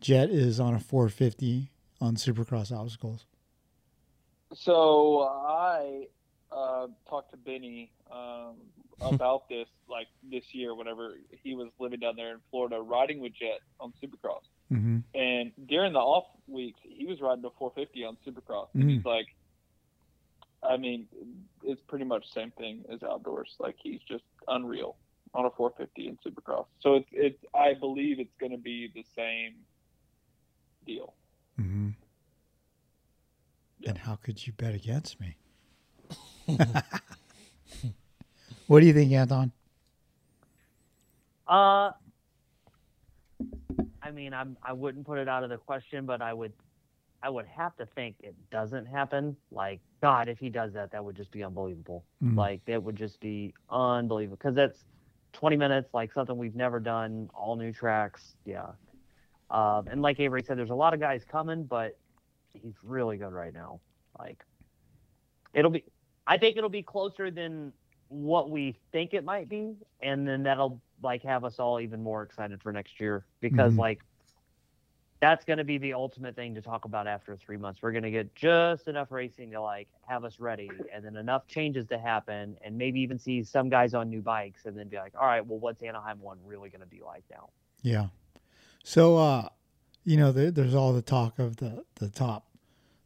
Jett 0.01 0.29
is 0.29 0.59
on 0.59 0.73
a 0.73 0.79
450 0.79 1.71
on 2.01 2.15
Supercross 2.15 2.75
obstacles. 2.75 3.25
So 4.53 5.21
I 5.21 6.07
uh, 6.83 6.87
talked 7.09 7.31
to 7.31 7.37
Benny 7.37 7.91
um, 8.11 8.55
about 9.01 9.47
this 9.49 9.67
like 9.89 10.07
this 10.31 10.43
year, 10.53 10.75
whenever 10.75 11.15
he 11.43 11.55
was 11.55 11.69
living 11.79 11.99
down 11.99 12.15
there 12.15 12.31
in 12.31 12.39
Florida, 12.51 12.79
riding 12.79 13.19
with 13.19 13.33
Jett 13.33 13.59
on 13.79 13.93
Supercross. 14.01 14.43
hmm 14.69 14.99
And 15.13 15.51
during 15.67 15.93
the 15.93 15.99
off 15.99 16.25
weeks, 16.47 16.79
he 16.83 17.05
was 17.05 17.19
riding 17.21 17.43
a 17.45 17.49
450 17.57 18.03
on 18.05 18.17
Supercross. 18.25 18.67
And 18.73 18.89
he's 18.89 19.05
like, 19.05 19.27
I 20.63 20.77
mean, 20.77 21.07
it's 21.63 21.81
pretty 21.87 22.05
much 22.05 22.25
the 22.33 22.41
same 22.41 22.51
thing 22.51 22.83
as 22.91 23.01
outdoors. 23.03 23.55
Like 23.59 23.75
he's 23.81 24.01
just 24.07 24.23
unreal 24.47 24.97
on 25.33 25.45
a 25.45 25.49
450 25.51 26.07
in 26.07 26.17
Supercross. 26.25 26.65
So 26.79 26.95
it's 26.95 27.09
it's 27.11 27.43
I 27.53 27.73
believe 27.73 28.19
it's 28.19 28.35
going 28.39 28.51
to 28.51 28.57
be 28.57 28.91
the 28.93 29.03
same 29.15 29.55
deal. 30.85 31.13
hmm 31.55 31.89
Yeah. 33.79 33.89
And 33.89 33.97
how 33.99 34.15
could 34.15 34.45
you 34.45 34.53
bet 34.53 34.73
against 34.73 35.19
me? 35.19 35.37
What 38.67 38.79
do 38.79 38.85
you 38.85 38.93
think, 38.93 39.11
Anton? 39.11 39.51
Uh, 41.47 41.91
I 44.01 44.11
mean, 44.11 44.33
I'm 44.33 44.57
I 44.63 44.73
wouldn't 44.73 45.05
put 45.05 45.17
it 45.17 45.27
out 45.27 45.43
of 45.43 45.49
the 45.49 45.57
question, 45.57 46.05
but 46.05 46.21
I 46.21 46.33
would, 46.33 46.53
I 47.23 47.29
would 47.29 47.47
have 47.47 47.75
to 47.77 47.85
think 47.87 48.15
it 48.21 48.35
doesn't 48.51 48.85
happen. 48.85 49.35
Like 49.51 49.79
God, 50.01 50.29
if 50.29 50.39
he 50.39 50.49
does 50.49 50.73
that, 50.73 50.91
that 50.91 51.03
would 51.03 51.15
just 51.15 51.31
be 51.31 51.43
unbelievable. 51.43 52.05
Mm. 52.23 52.35
Like 52.37 52.63
that 52.65 52.81
would 52.81 52.95
just 52.95 53.19
be 53.19 53.53
unbelievable 53.69 54.37
because 54.37 54.55
that's 54.55 54.85
20 55.33 55.57
minutes, 55.57 55.93
like 55.93 56.13
something 56.13 56.37
we've 56.37 56.55
never 56.55 56.79
done, 56.79 57.29
all 57.33 57.55
new 57.55 57.71
tracks. 57.71 58.35
Yeah. 58.45 58.67
Um, 59.49 59.87
and 59.87 60.01
like 60.01 60.19
Avery 60.19 60.43
said, 60.43 60.57
there's 60.57 60.69
a 60.69 60.75
lot 60.75 60.93
of 60.93 60.99
guys 60.99 61.23
coming, 61.25 61.63
but 61.63 61.97
he's 62.53 62.75
really 62.83 63.17
good 63.17 63.33
right 63.33 63.53
now. 63.53 63.79
Like 64.17 64.43
it'll 65.53 65.71
be, 65.71 65.83
I 66.27 66.37
think 66.37 66.57
it'll 66.57 66.69
be 66.69 66.83
closer 66.83 67.31
than 67.31 67.73
what 68.09 68.49
we 68.49 68.77
think 68.91 69.13
it 69.13 69.23
might 69.23 69.49
be, 69.49 69.75
and 70.01 70.27
then 70.27 70.43
that'll 70.43 70.81
like 71.01 71.23
have 71.23 71.43
us 71.43 71.59
all 71.59 71.79
even 71.79 72.01
more 72.03 72.23
excited 72.23 72.61
for 72.61 72.71
next 72.73 72.99
year 72.99 73.25
because 73.39 73.75
Mhm. 73.75 73.79
like 73.79 73.99
that's 75.21 75.43
going 75.43 75.57
to 75.57 75.65
be 75.65 75.77
the 75.77 75.93
ultimate 75.93 76.33
thing 76.35 76.55
to 76.55 76.61
talk 76.61 76.85
about 76.85 77.05
after 77.05 77.35
three 77.35 77.57
months. 77.57 77.81
We're 77.81 77.91
going 77.91 78.03
to 78.03 78.11
get 78.11 78.33
just 78.35 78.87
enough 78.87 79.11
racing 79.11 79.51
to 79.51 79.61
like 79.61 79.89
have 80.07 80.23
us 80.23 80.39
ready, 80.39 80.69
and 80.93 81.03
then 81.03 81.17
enough 81.17 81.45
changes 81.47 81.85
to 81.87 81.99
happen, 81.99 82.57
and 82.61 82.77
maybe 82.77 83.01
even 83.01 83.19
see 83.19 83.43
some 83.43 83.69
guys 83.69 83.93
on 83.93 84.09
new 84.09 84.21
bikes, 84.21 84.65
and 84.65 84.77
then 84.77 84.87
be 84.87 84.97
like, 84.97 85.13
all 85.19 85.27
right, 85.27 85.45
well, 85.45 85.59
what's 85.59 85.81
Anaheim 85.83 86.21
one 86.21 86.37
really 86.45 86.69
going 86.69 86.81
to 86.81 86.87
be 86.87 87.01
like 87.01 87.23
now? 87.29 87.49
Yeah. 87.81 88.07
So, 88.83 89.17
uh, 89.17 89.49
you 90.05 90.15
know, 90.15 90.31
there, 90.31 90.51
there's 90.51 90.73
all 90.73 90.93
the 90.93 91.01
talk 91.01 91.37
of 91.37 91.57
the, 91.57 91.83
the 91.95 92.09
top 92.09 92.47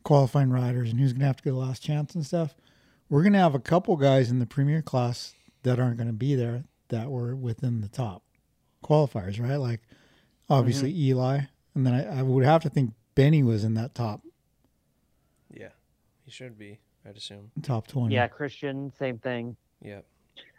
qualifying 0.03 0.51
riders 0.51 0.91
and 0.91 0.99
who's 0.99 1.13
going 1.13 1.21
to 1.21 1.25
have 1.25 1.37
to 1.37 1.43
get 1.43 1.51
the 1.51 1.57
last 1.57 1.81
chance 1.81 2.13
and 2.13 2.25
stuff. 2.25 2.55
We're 3.13 3.21
going 3.21 3.33
to 3.33 3.39
have 3.39 3.53
a 3.53 3.59
couple 3.59 3.95
guys 3.95 4.31
in 4.31 4.39
the 4.39 4.47
premier 4.47 4.81
class 4.81 5.35
that 5.61 5.79
aren't 5.79 5.97
going 5.97 6.07
to 6.07 6.13
be 6.13 6.33
there 6.33 6.63
that 6.87 7.11
were 7.11 7.35
within 7.35 7.81
the 7.81 7.87
top 7.87 8.23
qualifiers, 8.83 9.39
right? 9.39 9.57
Like, 9.57 9.81
obviously, 10.49 10.91
Eli. 10.91 11.41
And 11.75 11.85
then 11.85 11.93
I, 11.93 12.21
I 12.21 12.21
would 12.23 12.43
have 12.43 12.63
to 12.63 12.71
think 12.71 12.95
Benny 13.13 13.43
was 13.43 13.63
in 13.63 13.75
that 13.75 13.93
top 13.93 14.21
Yeah. 15.53 15.67
He 16.25 16.31
should 16.31 16.57
be, 16.57 16.79
I'd 17.07 17.15
assume. 17.15 17.51
top 17.61 17.85
20. 17.85 18.15
Yeah, 18.15 18.25
Christian, 18.25 18.91
same 18.97 19.19
thing. 19.19 19.57
Yeah. 19.79 19.99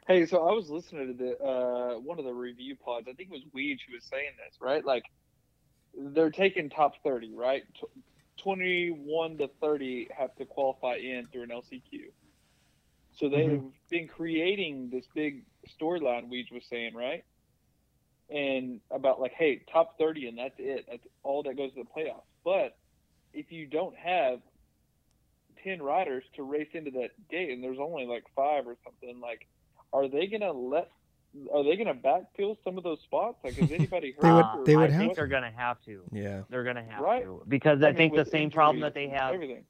Hey, 0.07 0.25
so 0.25 0.49
I 0.49 0.53
was 0.53 0.71
listening 0.71 1.09
to 1.09 1.25
the 1.25 1.45
uh, 1.45 1.99
one 1.99 2.21
of 2.21 2.25
the 2.25 2.33
review 2.33 2.77
pods. 2.77 3.09
I 3.11 3.15
think 3.15 3.31
it 3.31 3.33
was 3.33 3.43
Weege 3.53 3.81
who 3.89 3.95
was 3.95 4.05
saying 4.05 4.31
this, 4.37 4.61
right? 4.61 4.85
Like 4.85 5.07
they're 5.99 6.31
taking 6.31 6.71
top 6.71 6.93
thirty, 7.03 7.35
right? 7.35 7.65
T- 7.75 8.01
Twenty-one 8.41 9.39
to 9.39 9.49
thirty 9.61 10.07
have 10.17 10.37
to 10.37 10.45
qualify 10.45 10.99
in 10.99 11.27
through 11.33 11.43
an 11.43 11.49
LCQ. 11.49 12.13
So 13.19 13.29
they've 13.29 13.51
mm-hmm. 13.51 13.69
been 13.91 14.09
creating 14.09 14.91
this 14.91 15.05
big 15.15 15.45
storyline. 15.81 16.31
Weege 16.31 16.53
was 16.53 16.65
saying, 16.69 16.95
right? 16.95 17.25
And 18.31 18.81
about 18.91 19.21
like, 19.21 19.33
hey, 19.33 19.63
top 19.73 19.99
thirty, 19.99 20.27
and 20.27 20.39
that's 20.39 20.55
it. 20.59 20.87
That's 20.91 21.07
all 21.23 21.43
that 21.45 21.57
goes 21.57 21.73
to 21.75 21.85
the 21.85 21.89
playoffs. 22.01 22.23
But 22.45 22.77
if 23.33 23.53
you 23.53 23.67
don't 23.67 23.97
have 23.97 24.41
ten 25.63 25.81
riders 25.83 26.25
to 26.37 26.43
race 26.43 26.69
into 26.73 26.91
that 26.93 27.11
gate, 27.31 27.51
and 27.51 27.63
there's 27.63 27.79
only 27.79 28.07
like 28.07 28.25
five 28.35 28.67
or 28.67 28.77
something, 28.85 29.21
like 29.21 29.47
are 29.93 30.09
they 30.09 30.27
gonna 30.27 30.53
let 30.53 30.91
are 31.53 31.63
they 31.63 31.77
gonna 31.77 31.95
backfill 31.95 32.57
some 32.65 32.79
of 32.79 32.85
those 32.85 33.01
spots? 33.01 33.39
Like 33.45 33.59
is 33.59 33.71
anybody 33.71 34.15
hurt? 34.19 34.23
They 34.25 34.33
would- 34.33 34.67
they 34.67 34.77
would 34.77 34.91
I 34.91 34.93
have 34.93 35.01
think 35.01 35.13
to. 35.13 35.17
they're 35.17 35.27
going 35.27 35.43
to 35.43 35.51
have 35.51 35.81
to. 35.85 36.03
Yeah. 36.13 36.43
They're 36.49 36.65
going 36.65 36.77
to 36.77 36.83
have 36.83 37.01
Right. 37.01 37.23
to 37.25 37.43
because 37.47 37.83
I, 37.83 37.89
mean, 37.89 37.97
think 37.97 38.15
the 38.15 38.25
same 38.25 38.51
problem 38.51 38.81
that 38.81 38.95
they 38.95 39.05
and 39.05 39.13
have. 39.13 39.35
Everything. 39.35 39.65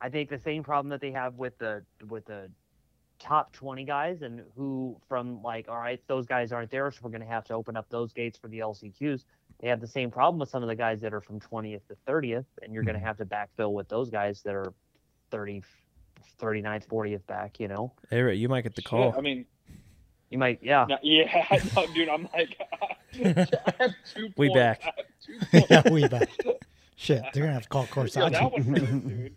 I 0.00 0.08
think 0.08 0.30
the 0.30 0.38
same 0.38 0.62
problem 0.62 0.90
that 0.90 1.00
they 1.00 1.10
have 1.12 1.34
with 1.34 1.58
the 1.58 1.84
with 2.08 2.24
the 2.24 2.50
top 3.20 3.52
20 3.52 3.84
guys 3.84 4.22
and 4.22 4.40
who 4.56 4.98
from 5.06 5.42
like 5.42 5.68
all 5.68 5.76
right 5.76 6.00
those 6.06 6.26
guys 6.26 6.52
aren't 6.52 6.70
there 6.70 6.90
so 6.90 6.98
we're 7.02 7.10
going 7.10 7.20
to 7.20 7.26
have 7.26 7.44
to 7.44 7.52
open 7.52 7.76
up 7.76 7.86
those 7.90 8.12
gates 8.14 8.38
for 8.38 8.48
the 8.48 8.58
LCQs 8.60 9.24
they 9.60 9.68
have 9.68 9.78
the 9.80 9.86
same 9.86 10.10
problem 10.10 10.40
with 10.40 10.48
some 10.48 10.62
of 10.62 10.68
the 10.70 10.74
guys 10.74 11.02
that 11.02 11.12
are 11.12 11.20
from 11.20 11.38
20th 11.38 11.86
to 11.88 11.96
30th 12.08 12.46
and 12.62 12.72
you're 12.72 12.82
going 12.82 12.96
Mhm. 12.96 13.00
to 13.00 13.06
have 13.06 13.18
to 13.18 13.26
backfill 13.26 13.72
with 13.74 13.88
those 13.88 14.08
guys 14.10 14.40
that 14.42 14.54
are 14.54 14.72
30 15.30 15.62
39th 16.40 16.88
40th 16.88 17.26
back 17.26 17.60
you 17.60 17.68
know 17.68 17.92
Hey, 18.08 18.22
Ray, 18.22 18.34
you 18.36 18.48
might 18.48 18.62
get 18.62 18.74
the 18.74 18.80
Shit, 18.82 18.90
call. 18.90 19.14
I 19.16 19.20
mean, 19.20 19.44
you 20.30 20.38
might 20.38 20.58
yeah 20.62 20.86
no, 20.88 20.96
yeah, 21.02 21.58
no, 21.76 21.86
dude. 21.88 22.08
I'm 22.08 22.26
like, 22.32 22.56
I 23.22 23.74
have 23.78 23.94
two 24.14 24.30
We 24.38 24.48
points. 24.48 24.54
back. 24.54 24.82
Have 24.82 24.94
two 25.24 25.38
yeah, 25.70 25.82
we 25.90 26.08
back 26.08 26.30
Shit, 26.96 27.22
they're 27.32 27.42
going 27.44 27.48
to 27.48 27.52
have 27.54 27.62
to 27.64 27.68
call 27.68 27.86
Yo, 28.06 28.28
that 28.30 28.52
one 28.52 28.62
hurt, 28.62 29.08
dude. 29.08 29.36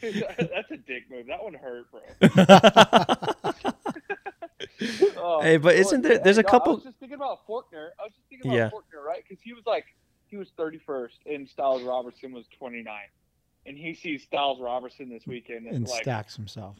That's 0.00 0.70
a 0.70 0.76
dick 0.76 1.04
move. 1.10 1.26
That 1.26 1.42
one 1.42 1.54
hurt, 1.54 1.86
bro. 1.90 2.00
Oh, 5.16 5.40
Hey, 5.42 5.56
but 5.58 5.74
isn't 5.76 6.02
there- 6.02 6.14
yeah, 6.14 6.18
there's 6.22 6.38
a 6.38 6.42
no, 6.42 6.48
I 6.48 6.50
couple- 6.50 6.74
was 6.76 6.84
just 6.84 6.96
thinking 6.98 7.16
about 7.16 7.46
Forkner. 7.46 7.90
I 7.98 8.04
was 8.04 8.12
just 8.12 8.28
thinking 8.28 8.50
about 8.50 8.56
Yeah. 8.56 8.70
Forkner, 8.70 9.04
right? 9.04 9.22
Because 9.26 9.42
he 9.42 9.52
was 9.52 9.64
like, 9.66 9.84
he 10.26 10.36
was 10.36 10.48
31st, 10.58 11.10
and 11.26 11.48
Stilez 11.48 11.86
Robertson 11.86 12.32
was 12.32 12.46
29, 12.58 12.86
and 13.66 13.76
he 13.76 13.94
sees 13.94 14.26
Stilez 14.32 14.60
Robertson 14.60 15.08
this 15.10 15.26
weekend, 15.26 15.66
and, 15.66 15.76
and 15.76 15.88
like, 15.88 16.02
stacks 16.02 16.34
himself. 16.36 16.76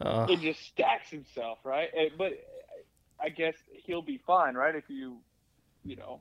Uh, 0.00 0.26
it 0.30 0.40
just 0.40 0.60
stacks 0.62 1.10
himself, 1.10 1.58
right? 1.64 1.88
And- 1.96 2.10
but 2.16 2.32
I 3.20 3.28
guess 3.30 3.54
he'll 3.84 4.02
be 4.02 4.18
fine, 4.26 4.54
right? 4.54 4.74
If 4.74 4.84
you, 4.88 5.18
you 5.84 5.96
know, 5.96 6.20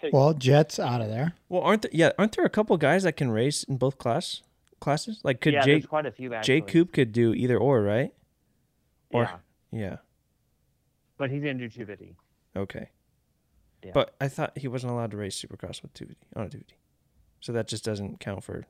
take. 0.00 0.12
Well, 0.12 0.34
Jett's 0.34 0.78
out 0.78 1.00
of 1.00 1.08
there. 1.08 1.34
well, 1.48 1.62
aren't 1.62 1.82
there? 1.82 1.90
Yeah, 1.94 2.10
aren't 2.18 2.36
there 2.36 2.44
a 2.44 2.50
couple 2.50 2.76
guys 2.76 3.04
that 3.04 3.12
can 3.16 3.30
race 3.30 3.62
in 3.62 3.76
both 3.76 3.98
class 3.98 4.42
classes? 4.80 5.20
Like, 5.24 5.40
could 5.40 5.54
yeah, 5.54 5.60
Jake 5.60 5.74
there's 5.82 5.86
quite 5.86 6.06
a 6.06 6.10
few 6.12 6.34
actually. 6.34 6.60
Jay 6.60 6.66
Coop 6.66 6.92
could 6.92 7.12
do 7.12 7.32
either 7.34 7.56
or, 7.58 7.82
right? 7.82 8.12
Or 9.10 9.22
yeah, 9.22 9.36
yeah, 9.72 9.96
but 11.16 11.30
he's 11.30 11.42
gonna 11.42 11.54
do 11.54 11.68
250. 11.68 12.16
okay. 12.56 12.90
Yeah. 13.84 13.92
But 13.94 14.14
I 14.20 14.26
thought 14.28 14.56
he 14.58 14.66
wasn't 14.68 14.92
allowed 14.92 15.12
to 15.12 15.16
race 15.16 15.40
Supercross 15.40 15.80
with 15.82 15.94
250 15.94 16.26
on 16.34 16.46
a 16.46 16.48
250, 16.50 16.74
so 17.40 17.52
that 17.52 17.68
just 17.68 17.84
doesn't 17.84 18.18
count 18.20 18.42
for. 18.42 18.66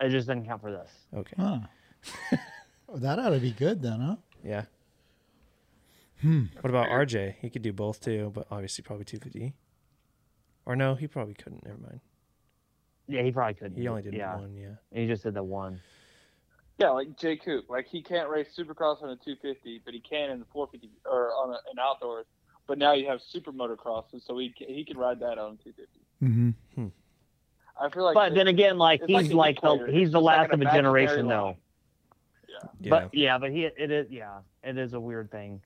It 0.00 0.08
just 0.10 0.26
doesn't 0.26 0.44
count 0.46 0.60
for 0.60 0.72
this. 0.72 0.90
Okay, 1.14 1.34
Huh. 1.38 1.58
Well, 2.88 2.98
that 2.98 3.18
ought 3.18 3.30
to 3.30 3.38
be 3.38 3.52
good 3.52 3.80
then, 3.82 4.00
huh? 4.00 4.16
yeah. 4.44 4.64
Hmm. 6.20 6.44
What 6.60 6.70
about 6.70 6.88
RJ? 6.88 7.36
He 7.40 7.50
could 7.50 7.62
do 7.62 7.72
both 7.72 8.00
too, 8.00 8.30
but 8.34 8.46
obviously 8.50 8.82
probably 8.82 9.04
250. 9.04 9.54
Or 10.66 10.74
no, 10.76 10.94
he 10.94 11.06
probably 11.06 11.34
couldn't. 11.34 11.64
Never 11.66 11.78
mind. 11.78 12.00
Yeah, 13.06 13.22
he 13.22 13.32
probably 13.32 13.54
couldn't. 13.54 13.76
He 13.76 13.86
only 13.88 14.02
did 14.02 14.14
yeah. 14.14 14.36
one. 14.36 14.56
Yeah. 14.56 14.68
He 14.92 15.06
just 15.06 15.22
did 15.22 15.34
the 15.34 15.42
one. 15.42 15.80
Yeah, 16.78 16.90
like 16.90 17.16
Jay 17.18 17.36
Coop, 17.36 17.66
like 17.68 17.86
he 17.86 18.02
can't 18.02 18.28
race 18.28 18.48
Supercross 18.56 19.02
on 19.02 19.10
a 19.10 19.16
250, 19.16 19.82
but 19.84 19.94
he 19.94 20.00
can 20.00 20.30
in 20.30 20.40
the 20.40 20.46
450 20.52 20.90
or 21.04 21.32
on 21.32 21.50
a, 21.50 21.58
an 21.70 21.78
outdoors. 21.80 22.26
But 22.66 22.78
now 22.78 22.94
you 22.94 23.06
have 23.08 23.20
super 23.20 23.52
motocrosses, 23.52 24.26
so 24.26 24.38
he 24.38 24.50
can, 24.50 24.68
he 24.68 24.84
can 24.84 24.96
ride 24.96 25.20
that 25.20 25.38
on 25.38 25.58
250. 25.62 26.00
Mm-hmm. 26.22 26.86
I 27.80 27.90
feel 27.90 28.04
like, 28.04 28.14
but 28.14 28.32
it- 28.32 28.34
then 28.34 28.48
again, 28.48 28.78
like 28.78 29.02
it's 29.02 29.10
like 29.10 29.24
he's 29.26 29.34
like 29.34 29.60
the, 29.60 29.72
equator. 29.72 29.86
he's 29.86 30.08
the 30.08 30.18
just 30.18 30.24
like 30.24 30.38
last 30.38 30.52
of 30.52 30.60
a 30.60 30.64
generation, 30.64 31.28
though. 31.28 31.44
line. 31.44 31.56
Yeah. 32.80 32.90
But 32.90 33.14
yeah, 33.14 33.38
but 33.38 33.50
he 33.50 33.64
it 33.64 33.90
is 33.90 34.10
yeah, 34.10 34.38
it 34.62 34.78
is 34.78 34.94
a 34.94 35.00
weird 35.00 35.30
thing. 35.30 35.60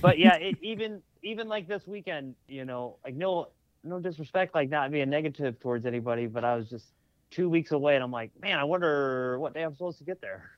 But 0.00 0.18
yeah, 0.18 0.36
it, 0.36 0.56
even 0.62 1.02
even 1.22 1.48
like 1.48 1.68
this 1.68 1.86
weekend, 1.86 2.34
you 2.46 2.64
know, 2.64 2.96
like 3.04 3.14
no 3.14 3.48
no 3.84 4.00
disrespect, 4.00 4.54
like 4.54 4.68
not 4.68 4.90
being 4.90 5.10
negative 5.10 5.58
towards 5.60 5.86
anybody, 5.86 6.26
but 6.26 6.44
I 6.44 6.56
was 6.56 6.68
just 6.68 6.86
two 7.30 7.48
weeks 7.48 7.72
away, 7.72 7.94
and 7.94 8.04
I'm 8.04 8.10
like, 8.10 8.30
man, 8.40 8.58
I 8.58 8.64
wonder 8.64 9.38
what 9.38 9.54
day 9.54 9.62
I'm 9.62 9.74
supposed 9.74 9.98
to 9.98 10.04
get 10.04 10.20
there. 10.20 10.50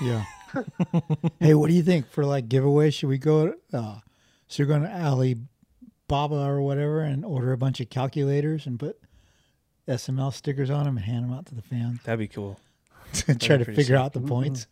Yeah. 0.00 0.24
hey, 1.40 1.54
what 1.54 1.68
do 1.68 1.74
you 1.74 1.82
think 1.82 2.10
for 2.10 2.24
like 2.24 2.48
giveaway? 2.48 2.90
Should 2.90 3.08
we 3.08 3.18
go? 3.18 3.54
Uh, 3.72 3.98
so 4.48 4.62
you're 4.62 4.66
going 4.66 4.82
to 4.82 4.90
Alibaba 4.90 5.48
or 6.46 6.62
whatever 6.62 7.00
and 7.00 7.24
order 7.24 7.52
a 7.52 7.58
bunch 7.58 7.80
of 7.80 7.90
calculators 7.90 8.66
and 8.66 8.78
put 8.78 8.98
SML 9.88 10.32
stickers 10.32 10.70
on 10.70 10.84
them 10.84 10.96
and 10.96 11.04
hand 11.06 11.24
them 11.24 11.32
out 11.32 11.46
to 11.46 11.54
the 11.54 11.62
fans 11.62 12.00
That'd 12.04 12.18
be 12.18 12.28
cool. 12.28 12.58
and 13.28 13.40
try 13.40 13.56
to 13.56 13.64
figure 13.64 13.84
sick. 13.84 13.94
out 13.94 14.12
the 14.12 14.20
points. 14.20 14.66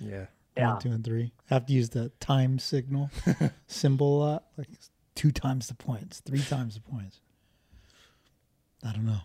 Yeah. 0.00 0.26
Yeah, 0.56 0.72
One, 0.72 0.80
two, 0.82 0.90
and 0.90 1.02
three. 1.04 1.32
I 1.50 1.54
Have 1.54 1.66
to 1.66 1.72
use 1.72 1.88
the 1.88 2.10
time 2.20 2.58
signal 2.58 3.10
symbol 3.66 4.18
a 4.18 4.20
lot. 4.22 4.44
Like 4.58 4.68
two 5.14 5.30
times 5.30 5.66
the 5.68 5.74
points, 5.74 6.20
three 6.20 6.42
times 6.42 6.74
the 6.74 6.80
points. 6.80 7.20
I 8.84 8.92
don't 8.92 9.06
know. 9.06 9.20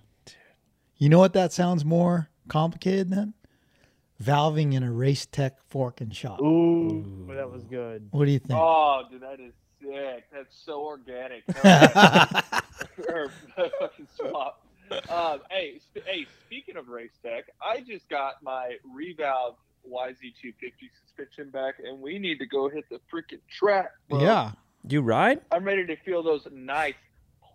You 0.98 1.10
know 1.10 1.20
what 1.20 1.34
that 1.34 1.54
sounds 1.54 1.86
more 1.86 2.30
complicated 2.48 3.10
than? 3.10 3.34
Valving 4.24 4.74
in 4.74 4.82
a 4.84 4.92
race 4.92 5.28
tech 5.28 5.58
fork 5.70 6.02
and 6.02 6.16
shot. 6.16 6.42
ooh, 6.42 7.28
that 7.36 7.52
was 7.52 7.64
good. 7.66 8.08
What 8.12 8.26
do 8.26 8.32
you 8.32 8.40
think? 8.40 8.60
Oh, 8.60 9.04
dude, 9.12 9.22
that 9.22 9.40
is 9.40 9.54
sick. 9.80 10.26
That's 10.34 10.56
so 10.66 10.82
organic. 10.82 11.44
or 13.10 13.32
fucking 13.56 14.08
swap. 14.16 14.64
Um, 15.10 15.42
hey, 15.52 15.80
sp- 15.84 16.02
hey. 16.06 16.26
Speaking 16.48 16.78
of 16.78 16.88
race 16.88 17.12
tech, 17.24 17.46
I 17.62 17.82
just 17.82 18.10
got 18.10 18.42
my 18.42 18.78
revalve 18.88 19.56
YZ250 19.92 20.90
suspension 21.06 21.50
back, 21.52 21.76
and 21.84 22.00
we 22.02 22.18
need 22.18 22.40
to 22.40 22.46
go 22.48 22.70
hit 22.70 22.86
the 22.90 23.00
freaking 23.14 23.42
track. 23.50 23.92
Bro. 24.10 24.22
yeah, 24.22 24.52
You 24.90 25.02
ride? 25.02 25.42
I'm 25.52 25.64
ready 25.64 25.86
to 25.88 25.96
feel 25.98 26.24
those 26.24 26.48
nice 26.52 26.94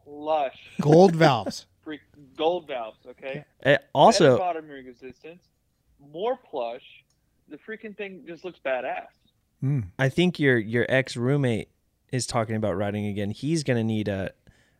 plush 0.04 0.58
gold 0.80 1.14
valves. 1.16 1.66
freak 1.84 2.00
gold 2.36 2.66
valves. 2.66 2.98
Okay. 3.08 3.44
Eh, 3.62 3.72
Better 3.72 3.82
also, 3.94 4.38
bottoming 4.38 4.84
resistance, 4.86 5.42
more 6.12 6.36
plush. 6.36 6.84
The 7.48 7.58
freaking 7.58 7.96
thing 7.96 8.24
just 8.26 8.44
looks 8.44 8.58
badass. 8.64 9.06
Mm. 9.62 9.84
I 9.98 10.08
think 10.08 10.38
your 10.40 10.58
your 10.58 10.86
ex 10.88 11.16
roommate 11.16 11.68
is 12.10 12.26
talking 12.26 12.56
about 12.56 12.76
riding 12.76 13.06
again. 13.06 13.30
He's 13.30 13.62
gonna 13.62 13.84
need 13.84 14.08
a 14.08 14.32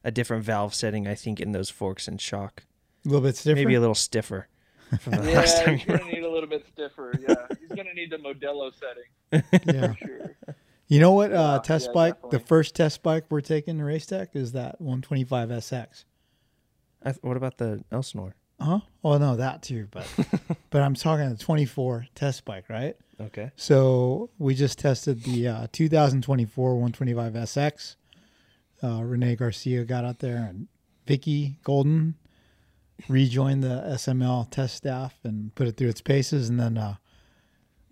a 0.04 0.10
different 0.10 0.44
valve 0.44 0.74
setting. 0.74 1.06
I 1.06 1.14
think 1.14 1.40
in 1.40 1.52
those 1.52 1.70
forks 1.70 2.08
and 2.08 2.20
shock, 2.20 2.64
A 3.04 3.08
little 3.08 3.20
bit 3.22 3.36
different. 3.36 3.58
maybe 3.58 3.74
a 3.74 3.80
little 3.80 3.94
stiffer 3.94 4.48
from 5.00 5.12
the 5.12 5.30
Yeah, 5.30 5.38
last 5.38 5.64
time 5.64 5.76
he's 5.76 5.86
you 5.86 5.92
were. 5.92 5.98
gonna 5.98 6.12
need 6.12 6.24
a 6.24 6.30
little 6.30 6.48
bit 6.48 6.64
stiffer. 6.72 7.12
Yeah, 7.20 7.34
he's 7.60 7.68
gonna 7.68 7.94
need 7.94 8.10
the 8.10 8.16
Modelo 8.18 8.72
setting 8.74 9.42
yeah. 9.66 9.92
for 9.92 9.96
sure. 9.98 10.36
You 10.92 11.00
know 11.00 11.12
what? 11.12 11.32
Uh, 11.32 11.54
Yeah, 11.54 11.58
test 11.64 11.86
yeah, 11.88 11.94
bike. 11.94 12.30
The 12.30 12.38
first 12.38 12.74
test 12.74 13.02
bike 13.02 13.24
we're 13.30 13.40
taking 13.40 13.78
to 13.78 13.84
race 13.84 14.04
tech 14.04 14.36
is 14.36 14.52
that 14.52 14.78
125 14.78 15.48
SX. 15.48 16.04
I 17.02 17.12
th- 17.12 17.22
what 17.22 17.38
about 17.38 17.56
the 17.56 17.82
Elsinore? 17.90 18.34
Huh? 18.60 18.80
Well, 19.02 19.18
no, 19.18 19.36
that 19.36 19.62
too, 19.62 19.88
but 19.90 20.06
but 20.70 20.82
I'm 20.82 20.92
talking 20.94 21.30
the 21.30 21.36
24 21.36 22.08
test 22.14 22.44
bike, 22.44 22.68
right? 22.68 22.94
Okay. 23.18 23.52
So 23.56 24.28
we 24.38 24.54
just 24.54 24.78
tested 24.78 25.22
the 25.24 25.48
uh, 25.48 25.66
2024 25.72 26.74
125 26.74 27.32
SX. 27.32 27.96
Uh, 28.84 29.02
Renee 29.02 29.36
Garcia 29.36 29.84
got 29.84 30.04
out 30.04 30.18
there, 30.18 30.46
and 30.46 30.68
Vicki 31.06 31.58
Golden 31.64 32.16
rejoined 33.08 33.64
the 33.64 33.82
SML 33.94 34.50
test 34.50 34.74
staff 34.76 35.14
and 35.24 35.54
put 35.54 35.66
it 35.68 35.78
through 35.78 35.88
its 35.88 36.02
paces. 36.02 36.50
And 36.50 36.60
then 36.60 36.76
uh, 36.76 36.96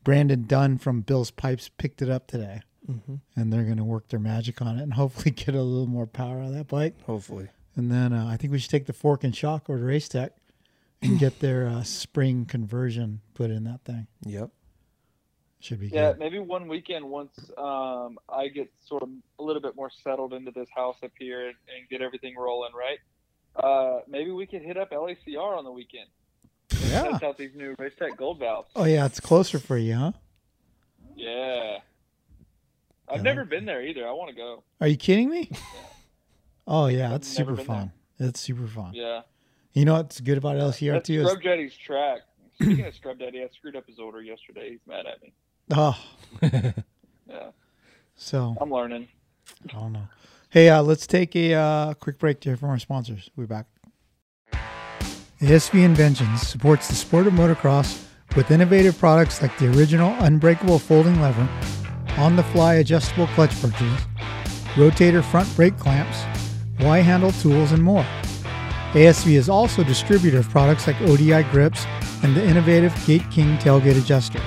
Brandon 0.05 0.45
Dunn 0.47 0.77
from 0.77 1.01
Bill's 1.01 1.31
Pipes 1.31 1.71
picked 1.71 2.03
it 2.03 2.11
up 2.11 2.27
today, 2.27 2.61
Mm-hmm. 2.89 3.17
and 3.37 3.53
they're 3.53 3.65
going 3.65 3.77
to 3.77 3.85
work 3.85 4.09
their 4.09 4.19
magic 4.21 4.63
on 4.63 4.79
it 4.79 4.83
and 4.83 4.95
hopefully 4.95 5.31
get 5.33 5.55
a 5.55 5.63
little 5.63 5.87
more 5.87 6.07
power 6.07 6.41
out 6.41 6.49
of 6.49 6.55
that 6.55 6.69
bike. 6.69 6.95
Hopefully. 7.05 7.49
And 7.77 7.91
then 7.91 8.13
uh, 8.13 8.27
I 8.27 8.37
think 8.37 8.53
we 8.53 8.59
should 8.59 8.71
take 8.71 8.87
the 8.87 8.93
fork 8.93 9.23
and 9.23 9.35
shock 9.37 9.69
over 9.69 9.79
to 9.79 9.85
Race 9.85 10.09
Tech 10.09 10.33
and 11.03 11.19
get 11.19 11.41
their 11.41 11.69
uh, 11.69 11.83
spring 11.83 12.47
conversion 12.47 13.21
put 13.35 13.51
in 13.51 13.65
that 13.65 13.85
thing. 13.85 14.07
Yep. 14.25 14.51
Should 15.61 15.81
be 15.81 15.89
good. 15.91 15.97
Yeah, 15.97 16.13
good. 16.13 16.19
maybe 16.19 16.39
one 16.39 16.69
weekend 16.69 17.05
once 17.05 17.39
um, 17.59 18.19
I 18.29 18.49
get 18.49 18.71
sort 18.87 19.03
of 19.03 19.11
a 19.39 19.43
little 19.43 19.61
bit 19.61 19.77
more 19.77 19.91
settled 20.03 20.33
into 20.33 20.51
this 20.51 20.69
house 20.75 20.97
up 21.05 21.13
here 21.19 21.49
and, 21.49 21.57
and 21.77 21.89
get 21.91 22.01
everything 22.01 22.35
rolling 22.37 22.73
right. 22.75 22.99
Uh, 23.57 24.01
maybe 24.09 24.31
we 24.31 24.47
could 24.47 24.63
hit 24.63 24.79
up 24.79 24.91
LACR 24.91 25.59
on 25.59 25.65
the 25.65 25.73
weekend. 25.73 26.09
Yeah. 26.89 27.03
Test 27.03 27.23
out 27.23 27.37
these 27.37 27.55
new 27.55 27.75
Race 27.79 27.93
Tech 27.99 28.17
Gold 28.17 28.39
valves. 28.39 28.71
Oh 28.75 28.85
yeah, 28.85 29.07
it's 29.07 29.21
closer 29.21 29.59
for 29.59 29.77
you, 29.77 29.95
huh? 29.95 30.13
Yeah. 31.15 31.50
I've 33.11 33.17
Yeah. 33.19 33.23
never 33.23 33.45
been 33.45 33.65
there 33.65 33.83
either. 33.83 34.07
I 34.07 34.13
want 34.13 34.31
to 34.31 34.37
go. 34.37 34.63
Are 34.81 34.87
you 34.89 34.97
kidding 34.97 35.29
me? 35.29 35.51
Oh 36.67 36.87
yeah, 36.87 37.15
it's 37.15 37.27
super 37.29 37.57
fun. 37.57 37.93
It's 38.19 38.39
super 38.41 38.67
fun. 38.67 38.93
Yeah. 38.95 39.23
You 39.73 39.85
know 39.85 39.95
what's 39.95 40.21
good 40.21 40.39
about 40.39 40.57
LCR 40.57 40.93
That's 40.95 41.07
too 41.09 41.21
is 41.23 41.27
Scrub 41.29 41.43
Daddy's 41.43 41.75
track. 41.77 42.21
Speaking 42.55 42.85
of 42.85 42.95
Scrub 43.01 43.19
Daddy, 43.19 43.43
I 43.43 43.49
screwed 43.57 43.77
up 43.77 43.87
his 43.87 43.99
order 43.99 44.21
yesterday. 44.23 44.71
He's 44.71 44.81
mad 44.87 45.07
at 45.07 45.23
me. 45.23 45.33
oh, 45.73 45.99
Yeah. 47.29 47.51
so 48.17 48.57
I'm 48.61 48.71
learning. 48.73 49.09
I 49.69 49.73
don't 49.73 49.93
know. 49.93 50.09
Hey, 50.51 50.69
uh, 50.69 50.83
let's 50.83 51.07
take 51.07 51.35
a 51.37 51.55
uh, 51.55 51.95
quick 51.95 52.19
break 52.19 52.43
here 52.43 52.57
from 52.57 52.71
our 52.71 52.79
sponsors. 52.79 53.31
We'll 53.37 53.47
be 53.47 53.55
back. 53.55 53.67
ASV 55.41 55.83
Inventions 55.85 56.43
supports 56.47 56.89
the 56.89 56.95
sport 56.95 57.27
of 57.27 57.33
motocross 57.33 58.05
with 58.37 58.51
innovative 58.51 58.99
products 58.99 59.41
like 59.41 59.57
the 59.59 59.69
original 59.77 60.13
unbreakable 60.21 60.79
folding 60.79 61.21
lever, 61.21 61.49
on 62.21 62.37
the 62.37 62.43
fly 62.45 62.75
adjustable 62.75 63.27
clutch 63.29 63.59
perches, 63.63 63.99
rotator 64.75 65.25
front 65.25 65.49
brake 65.57 65.77
clamps, 65.79 66.19
Y 66.81 66.99
handle 66.99 67.33
tools, 67.33 67.73
and 67.73 67.83
more. 67.83 68.07
ASV 68.93 69.33
is 69.33 69.49
also 69.49 69.83
a 69.83 69.85
distributor 69.85 70.39
of 70.39 70.49
products 70.49 70.87
like 70.87 71.01
ODI 71.03 71.43
grips 71.45 71.85
and 72.23 72.35
the 72.37 72.45
innovative 72.45 72.95
Gate 73.07 73.29
King 73.31 73.57
tailgate 73.59 73.99
adjuster. 73.99 74.41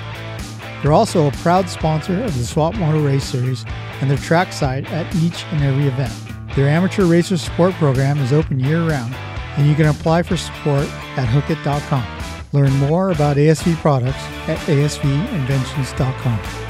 They're 0.82 0.92
also 0.92 1.28
a 1.28 1.32
proud 1.32 1.68
sponsor 1.68 2.22
of 2.22 2.36
the 2.36 2.44
Swap 2.44 2.74
Moto 2.74 3.02
Race 3.04 3.24
Series 3.24 3.64
and 4.00 4.10
their 4.10 4.18
trackside 4.18 4.86
at 4.86 5.14
each 5.16 5.44
and 5.44 5.62
every 5.62 5.86
event. 5.86 6.12
Their 6.54 6.68
amateur 6.68 7.06
racer 7.06 7.38
support 7.38 7.72
program 7.74 8.18
is 8.18 8.32
open 8.32 8.60
year 8.60 8.86
round, 8.86 9.14
and 9.56 9.66
you 9.66 9.74
can 9.74 9.86
apply 9.86 10.22
for 10.22 10.36
support 10.36 10.86
at 11.16 11.26
hookit.com. 11.26 12.04
Learn 12.52 12.72
more 12.74 13.10
about 13.10 13.36
ASV 13.36 13.76
products 13.76 14.22
at 14.46 14.58
asvinventions.com. 14.68 16.63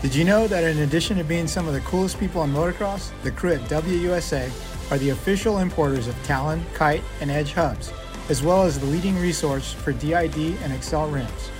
Did 0.00 0.14
you 0.14 0.22
know 0.24 0.46
that 0.46 0.62
in 0.62 0.78
addition 0.78 1.16
to 1.16 1.24
being 1.24 1.48
some 1.48 1.66
of 1.66 1.74
the 1.74 1.80
coolest 1.80 2.20
people 2.20 2.44
in 2.44 2.52
motocross, 2.52 3.10
the 3.24 3.32
crew 3.32 3.54
at 3.54 3.62
WUSA 3.62 4.48
are 4.92 4.98
the 4.98 5.10
official 5.10 5.58
importers 5.58 6.06
of 6.06 6.14
Talon, 6.22 6.64
Kite, 6.72 7.02
and 7.20 7.32
Edge 7.32 7.52
hubs, 7.52 7.92
as 8.28 8.40
well 8.40 8.62
as 8.62 8.78
the 8.78 8.86
leading 8.86 9.18
resource 9.18 9.72
for 9.72 9.92
DID 9.92 10.56
and 10.62 10.72
Excel 10.72 11.10
rims? 11.10 11.50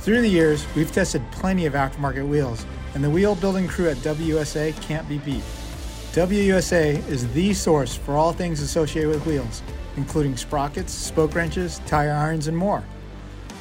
Through 0.00 0.20
the 0.20 0.28
years, 0.28 0.66
we've 0.76 0.92
tested 0.92 1.22
plenty 1.32 1.64
of 1.64 1.72
aftermarket 1.72 2.28
wheels, 2.28 2.66
and 2.94 3.02
the 3.02 3.08
wheel 3.08 3.34
building 3.36 3.66
crew 3.66 3.88
at 3.88 3.96
WUSA 3.96 4.78
can't 4.82 5.08
be 5.08 5.16
beat. 5.16 5.42
WUSA 6.12 7.08
is 7.08 7.32
the 7.32 7.54
source 7.54 7.94
for 7.94 8.18
all 8.18 8.34
things 8.34 8.60
associated 8.60 9.08
with 9.08 9.24
wheels, 9.24 9.62
including 9.96 10.36
sprockets, 10.36 10.92
spoke 10.92 11.34
wrenches, 11.34 11.80
tire 11.86 12.12
irons, 12.12 12.48
and 12.48 12.56
more. 12.56 12.84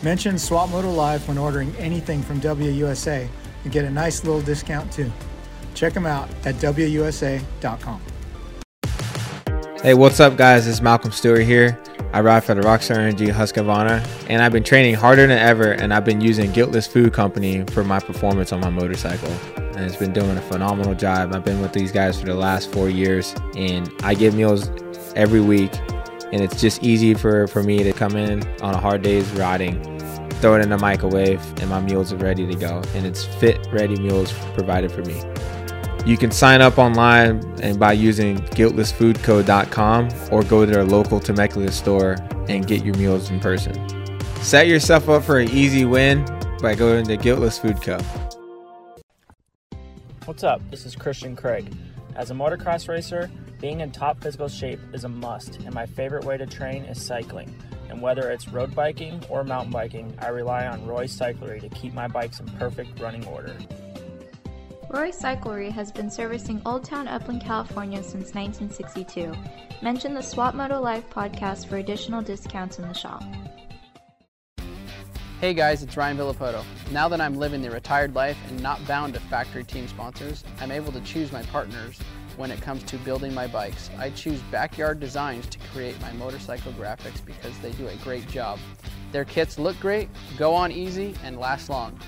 Mention 0.03 0.37
Swap 0.37 0.69
Moto 0.69 0.91
Live 0.91 1.25
when 1.29 1.37
ordering 1.37 1.73
anything 1.77 2.21
from 2.21 2.41
WUSA 2.41 3.29
and 3.63 3.71
get 3.71 3.85
a 3.85 3.89
nice 3.89 4.23
little 4.23 4.41
discount 4.41 4.91
too. 4.91 5.11
Check 5.73 5.93
them 5.93 6.05
out 6.05 6.29
at 6.45 6.55
WUSA.com. 6.55 8.01
Hey, 9.83 9.93
what's 9.93 10.19
up, 10.19 10.37
guys? 10.37 10.67
It's 10.67 10.81
Malcolm 10.81 11.11
Stewart 11.11 11.43
here. 11.43 11.79
I 12.13 12.21
ride 12.21 12.43
for 12.43 12.55
the 12.55 12.61
Rockstar 12.61 12.97
Energy 12.97 13.27
Husqvarna, 13.27 14.05
and 14.27 14.41
I've 14.41 14.51
been 14.51 14.63
training 14.63 14.95
harder 14.95 15.27
than 15.27 15.37
ever, 15.37 15.71
and 15.73 15.93
I've 15.93 16.03
been 16.03 16.19
using 16.19 16.51
Guiltless 16.51 16.87
Food 16.87 17.13
Company 17.13 17.63
for 17.65 17.83
my 17.83 17.99
performance 17.99 18.51
on 18.51 18.59
my 18.59 18.69
motorcycle. 18.69 19.31
And 19.55 19.85
it's 19.85 19.97
been 19.97 20.13
doing 20.13 20.35
a 20.35 20.41
phenomenal 20.41 20.95
job. 20.95 21.35
I've 21.35 21.45
been 21.45 21.61
with 21.61 21.73
these 21.73 21.91
guys 21.91 22.19
for 22.19 22.25
the 22.25 22.33
last 22.33 22.71
four 22.71 22.89
years, 22.89 23.35
and 23.55 23.91
I 24.01 24.15
get 24.15 24.33
meals 24.33 24.71
every 25.15 25.41
week, 25.41 25.71
and 26.31 26.41
it's 26.41 26.59
just 26.59 26.81
easy 26.81 27.13
for, 27.13 27.47
for 27.47 27.61
me 27.61 27.83
to 27.83 27.93
come 27.93 28.15
in 28.15 28.47
on 28.61 28.73
a 28.73 28.79
hard 28.79 29.03
day's 29.03 29.29
riding, 29.33 29.79
throw 30.37 30.55
it 30.55 30.61
in 30.61 30.69
the 30.69 30.77
microwave, 30.77 31.41
and 31.59 31.69
my 31.69 31.79
meals 31.79 32.13
are 32.13 32.17
ready 32.17 32.47
to 32.47 32.55
go. 32.55 32.81
And 32.95 33.05
it's 33.05 33.25
fit, 33.25 33.67
ready 33.71 33.95
meals 33.95 34.31
provided 34.53 34.91
for 34.91 35.03
me. 35.03 35.21
You 36.05 36.17
can 36.17 36.31
sign 36.31 36.61
up 36.61 36.77
online 36.77 37.43
and 37.61 37.77
by 37.77 37.91
using 37.91 38.37
guiltlessfoodco.com 38.37 40.09
or 40.31 40.43
go 40.43 40.65
to 40.65 40.71
their 40.71 40.85
local 40.85 41.19
Temecula 41.19 41.71
store 41.71 42.15
and 42.47 42.65
get 42.65 42.85
your 42.85 42.95
meals 42.95 43.29
in 43.29 43.39
person. 43.41 43.75
Set 44.37 44.67
yourself 44.67 45.09
up 45.09 45.23
for 45.23 45.39
an 45.39 45.49
easy 45.49 45.83
win 45.83 46.23
by 46.61 46.75
going 46.75 47.05
to 47.07 47.17
Guiltless 47.17 47.59
Food 47.59 47.81
Co. 47.81 47.99
What's 50.25 50.43
up? 50.43 50.61
This 50.71 50.85
is 50.85 50.95
Christian 50.95 51.35
Craig. 51.35 51.73
As 52.15 52.31
a 52.31 52.33
motocross 52.33 52.87
racer, 52.87 53.29
being 53.59 53.79
in 53.81 53.91
top 53.91 54.21
physical 54.21 54.47
shape 54.47 54.79
is 54.93 55.03
a 55.03 55.09
must, 55.09 55.57
and 55.57 55.73
my 55.73 55.85
favorite 55.85 56.25
way 56.25 56.37
to 56.37 56.45
train 56.45 56.83
is 56.85 57.01
cycling. 57.01 57.53
And 57.89 58.01
whether 58.01 58.29
it's 58.29 58.47
road 58.49 58.75
biking 58.75 59.23
or 59.29 59.43
mountain 59.43 59.71
biking, 59.71 60.13
I 60.19 60.27
rely 60.27 60.67
on 60.67 60.85
Roy 60.85 61.05
Cyclery 61.05 61.61
to 61.61 61.69
keep 61.69 61.93
my 61.93 62.07
bikes 62.07 62.39
in 62.39 62.47
perfect 62.59 62.99
running 62.99 63.25
order. 63.25 63.55
Roy 64.89 65.09
Cyclery 65.09 65.71
has 65.71 65.91
been 65.91 66.09
servicing 66.09 66.61
Old 66.65 66.83
Town 66.83 67.07
Upland, 67.07 67.41
California 67.41 68.03
since 68.03 68.33
1962. 68.33 69.33
Mention 69.81 70.13
the 70.13 70.21
Swap 70.21 70.53
Moto 70.53 70.79
Live 70.79 71.09
podcast 71.09 71.67
for 71.67 71.77
additional 71.77 72.21
discounts 72.21 72.79
in 72.79 72.87
the 72.87 72.93
shop. 72.93 73.23
Hey 75.41 75.53
guys, 75.53 75.83
it's 75.83 75.95
Ryan 75.95 76.17
Villopoto. 76.17 76.63
Now 76.91 77.07
that 77.09 77.21
I'm 77.21 77.35
living 77.35 77.61
the 77.61 77.69
retired 77.69 78.15
life 78.15 78.37
and 78.49 78.61
not 78.63 78.85
bound 78.87 79.13
to 79.13 79.19
factory 79.19 79.63
team 79.63 79.87
sponsors, 79.87 80.43
I'm 80.59 80.71
able 80.71 80.91
to 80.91 81.01
choose 81.01 81.31
my 81.31 81.43
partners 81.43 81.99
when 82.37 82.51
it 82.51 82.61
comes 82.61 82.83
to 82.83 82.97
building 82.99 83.33
my 83.33 83.47
bikes. 83.47 83.89
I 83.97 84.11
choose 84.11 84.39
Backyard 84.51 84.99
Designs 84.99 85.47
to 85.47 85.57
create 85.73 85.99
my 86.01 86.11
motorcycle 86.13 86.71
graphics 86.73 87.25
because 87.25 87.57
they 87.59 87.71
do 87.71 87.87
a 87.87 87.95
great 87.97 88.27
job. 88.29 88.59
Their 89.11 89.25
kits 89.25 89.59
look 89.59 89.77
great, 89.79 90.09
go 90.37 90.53
on 90.53 90.71
easy, 90.71 91.15
and 91.23 91.39
last 91.39 91.69
long. 91.69 91.99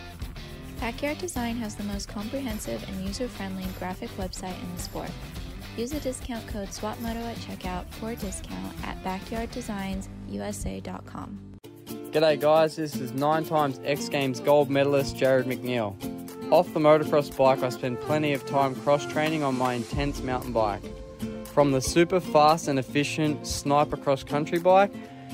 Backyard 0.80 1.18
Design 1.18 1.58
has 1.58 1.76
the 1.76 1.84
most 1.84 2.08
comprehensive 2.08 2.82
and 2.88 3.06
user-friendly 3.06 3.66
graphic 3.78 4.10
website 4.18 4.58
in 4.64 4.76
the 4.76 4.82
sport. 4.82 5.12
Use 5.76 5.92
the 5.92 6.00
discount 6.00 6.48
code 6.48 6.70
SWAPMOTO 6.70 7.26
at 7.26 7.36
checkout 7.38 7.86
for 7.96 8.12
a 8.12 8.16
discount 8.16 8.74
at 8.86 9.04
backyarddesignsusa.com. 9.04 11.40
G'day 12.12 12.40
guys, 12.40 12.76
this 12.76 12.96
is 12.96 13.12
nine 13.14 13.46
times 13.46 13.80
X 13.84 14.10
Games 14.10 14.40
gold 14.40 14.70
medalist 14.70 15.16
Jarryd 15.16 15.44
McNeil. 15.44 15.96
Off 16.52 16.74
the 16.74 16.80
motocross 16.80 17.36
bike, 17.38 17.62
I 17.62 17.70
spend 17.70 18.02
plenty 18.02 18.34
of 18.34 18.44
time 18.44 18.74
cross 18.74 19.06
training 19.06 19.44
on 19.44 19.56
my 19.56 19.76
intense 19.76 20.24
mountain 20.24 20.52
bike. 20.52 20.82
From 21.46 21.72
the 21.72 21.80
super 21.80 22.20
fast 22.20 22.68
and 22.68 22.80
efficient 22.80 23.46
sniper 23.46 23.96
cross 23.96 24.24
country 24.24 24.58
bike 24.58 24.92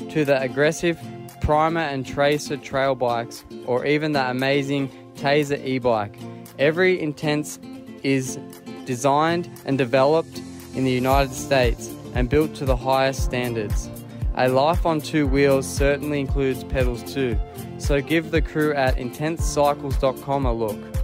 to 0.09 0.26
the 0.26 0.41
aggressive 0.41 0.99
primer 1.39 1.80
and 1.80 2.05
tracer 2.05 2.57
trail 2.57 2.95
bikes, 2.95 3.45
or 3.66 3.86
even 3.86 4.11
the 4.11 4.30
amazing 4.30 4.89
Tazer 5.16 5.63
e 5.66 5.80
bike. 5.80 6.18
Every 6.59 6.99
intense 6.99 7.59
is 8.03 8.38
designed 8.84 9.49
and 9.66 9.78
developed 9.78 10.41
in 10.74 10.84
the 10.84 10.91
United 10.91 11.34
States 11.34 11.93
and 12.13 12.30
built 12.30 12.55
to 12.55 12.66
the 12.66 12.76
highest 12.76 13.24
standards. 13.24 13.89
A 14.36 14.49
life 14.49 14.86
on 14.86 14.99
two 14.99 15.28
wheels 15.28 15.66
certainly 15.66 16.20
includes 16.20 16.66
pedals 16.66 17.01
too, 17.13 17.39
so 17.78 18.01
give 18.01 18.32
the 18.32 18.41
crew 18.41 18.74
at 18.74 18.97
intensecycles.com 18.97 20.45
a 20.45 20.53
look. 20.53 20.95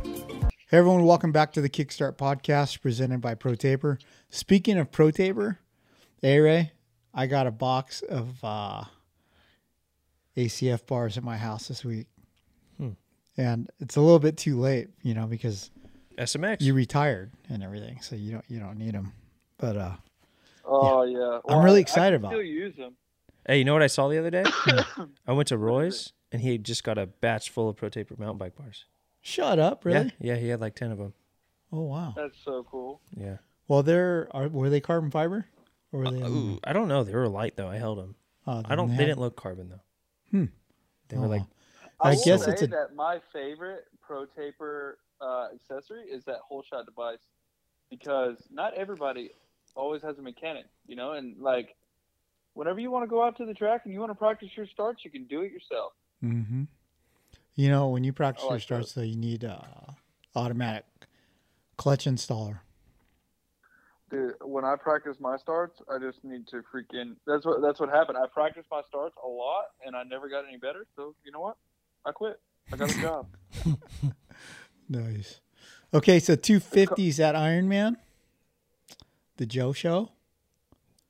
Hey 0.71 0.77
everyone, 0.77 1.03
welcome 1.03 1.33
back 1.33 1.51
to 1.51 1.59
the 1.59 1.67
Kickstart 1.67 2.15
podcast 2.15 2.79
presented 2.79 3.19
by 3.19 3.35
ProTaper. 3.35 3.99
Speaking 4.29 4.77
of 4.77 4.89
ProTaper, 4.89 5.57
hey 6.21 6.39
Ray, 6.39 6.71
I 7.13 7.27
got 7.27 7.45
a 7.45 7.51
box 7.51 8.01
of 8.03 8.41
uh, 8.41 8.85
ACF 10.37 10.85
bars 10.85 11.17
at 11.17 11.25
my 11.25 11.35
house 11.35 11.67
this 11.67 11.83
week. 11.83 12.07
And 13.37 13.69
it's 13.81 13.97
a 13.97 13.99
little 13.99 14.17
bit 14.17 14.37
too 14.37 14.57
late, 14.61 14.87
you 15.01 15.13
know, 15.13 15.27
because 15.27 15.71
SMX. 16.17 16.61
you 16.61 16.73
retired 16.73 17.33
and 17.49 17.63
everything, 17.63 17.99
so 17.99 18.15
you 18.15 18.31
don't 18.31 18.45
you 18.47 18.61
don't 18.61 18.77
need 18.77 18.93
them. 18.93 19.11
But 19.57 19.75
uh, 19.75 19.95
Oh 20.63 21.03
yeah, 21.03 21.39
I'm 21.49 21.65
really 21.65 21.81
excited 21.81 22.13
I 22.13 22.15
about 22.15 22.31
can 22.31 22.39
it. 22.39 22.43
Still 22.43 22.49
use 22.49 22.75
them. 22.77 22.93
hey, 23.45 23.57
you 23.57 23.65
know 23.65 23.73
what 23.73 23.83
I 23.83 23.87
saw 23.87 24.07
the 24.07 24.19
other 24.19 24.29
day? 24.29 24.45
I 25.27 25.33
went 25.33 25.49
to 25.49 25.57
Roy's 25.57 26.13
and 26.31 26.41
he 26.41 26.53
had 26.53 26.63
just 26.63 26.85
got 26.85 26.97
a 26.97 27.07
batch 27.07 27.49
full 27.49 27.67
of 27.67 27.75
Pro 27.75 27.89
Taper 27.89 28.15
mountain 28.17 28.37
bike 28.37 28.55
bars. 28.55 28.85
Shut 29.21 29.59
up, 29.59 29.85
really? 29.85 30.11
Yeah, 30.19 30.33
yeah, 30.33 30.39
he 30.39 30.49
had 30.49 30.61
like 30.61 30.75
ten 30.75 30.91
of 30.91 30.97
them. 30.97 31.13
Oh 31.71 31.81
wow. 31.83 32.13
That's 32.15 32.37
so 32.43 32.65
cool. 32.69 33.01
Yeah. 33.15 33.37
Well, 33.67 33.83
they're 33.83 34.27
are, 34.31 34.47
were 34.49 34.69
they 34.69 34.81
carbon 34.81 35.09
fiber 35.11 35.45
or 35.91 35.99
were 36.01 36.11
they? 36.11 36.21
Ooh, 36.21 36.59
I 36.63 36.73
don't 36.73 36.87
know. 36.87 37.03
They 37.03 37.13
were 37.13 37.27
light 37.29 37.55
though. 37.55 37.69
I 37.69 37.77
held 37.77 37.97
them. 37.99 38.15
oh, 38.47 38.61
I 38.65 38.75
don't. 38.75 38.89
then 38.89 38.97
They 38.97 39.05
didn't 39.05 39.19
look 39.19 39.35
carbon 39.35 39.69
though. 39.69 39.81
Hmm. 40.31 40.45
They 41.09 41.17
were 41.17 41.27
like 41.27 41.41
Oh. 41.43 42.09
I 42.09 42.15
will 42.15 42.23
guess 42.25 42.45
say 42.45 42.51
it's 42.53 42.61
a- 42.63 42.67
that 42.67 42.95
my 42.95 43.19
favorite 43.31 43.85
Pro 44.01 44.25
Taper 44.25 44.97
uh, 45.21 45.49
accessory 45.53 46.01
is 46.05 46.25
that 46.25 46.37
whole 46.47 46.63
shot 46.67 46.85
device 46.87 47.19
because 47.91 48.37
not 48.51 48.73
everybody 48.73 49.29
always 49.75 50.01
has 50.01 50.17
a 50.17 50.21
mechanic, 50.21 50.65
you 50.87 50.95
know, 50.95 51.11
and 51.13 51.37
like 51.39 51.75
whenever 52.53 52.79
you 52.79 52.89
want 52.91 53.03
to 53.03 53.07
go 53.07 53.23
out 53.23 53.37
to 53.37 53.45
the 53.45 53.53
track 53.53 53.81
and 53.85 53.93
you 53.93 53.99
want 53.99 54.09
to 54.09 54.15
practice 54.15 54.49
your 54.57 54.65
starts, 54.65 55.05
you 55.05 55.11
can 55.11 55.25
do 55.25 55.41
it 55.41 55.51
yourself. 55.51 55.93
Mm-hmm. 56.23 56.63
You 57.55 57.69
know, 57.69 57.89
when 57.89 58.03
you 58.03 58.13
practice 58.13 58.43
I 58.43 58.47
your 58.47 58.53
like 58.53 58.61
starts, 58.63 58.93
though, 58.93 59.01
you 59.01 59.15
need 59.15 59.43
uh, 59.43 59.59
automatic 60.35 60.85
clutch 61.77 62.05
installer. 62.05 62.59
Dude, 64.09 64.33
when 64.41 64.65
I 64.65 64.75
practice 64.75 65.17
my 65.19 65.37
starts, 65.37 65.81
I 65.89 65.97
just 65.97 66.23
need 66.23 66.47
to 66.47 66.63
freaking. 66.73 67.15
That's 67.25 67.45
what 67.45 67.61
that's 67.61 67.79
what 67.79 67.89
happened. 67.89 68.17
I 68.17 68.27
practiced 68.27 68.67
my 68.69 68.81
starts 68.87 69.15
a 69.23 69.27
lot, 69.27 69.65
and 69.85 69.95
I 69.95 70.03
never 70.03 70.29
got 70.29 70.45
any 70.47 70.57
better. 70.57 70.85
So 70.95 71.15
you 71.23 71.31
know 71.31 71.39
what? 71.39 71.57
I 72.05 72.11
quit. 72.11 72.39
I 72.71 72.77
got 72.77 72.95
a 72.95 73.01
job. 73.01 73.27
Nice. 74.89 75.39
Okay, 75.93 76.19
so 76.19 76.35
two 76.35 76.59
fifties 76.59 77.19
at 77.19 77.35
Ironman. 77.35 77.95
The 79.37 79.45
Joe 79.45 79.71
show. 79.71 80.11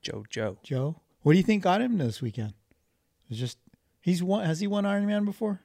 Joe 0.01 0.23
Joe. 0.29 0.57
Joe, 0.63 1.01
what 1.21 1.33
do 1.33 1.37
you 1.37 1.43
think 1.43 1.63
got 1.63 1.81
him 1.81 1.97
this 1.97 2.21
weekend? 2.21 2.53
It's 3.29 3.39
just 3.39 3.57
he's 3.99 4.21
won. 4.21 4.45
Has 4.45 4.59
he 4.59 4.67
won 4.67 4.83
Ironman 4.83 5.25
before? 5.25 5.61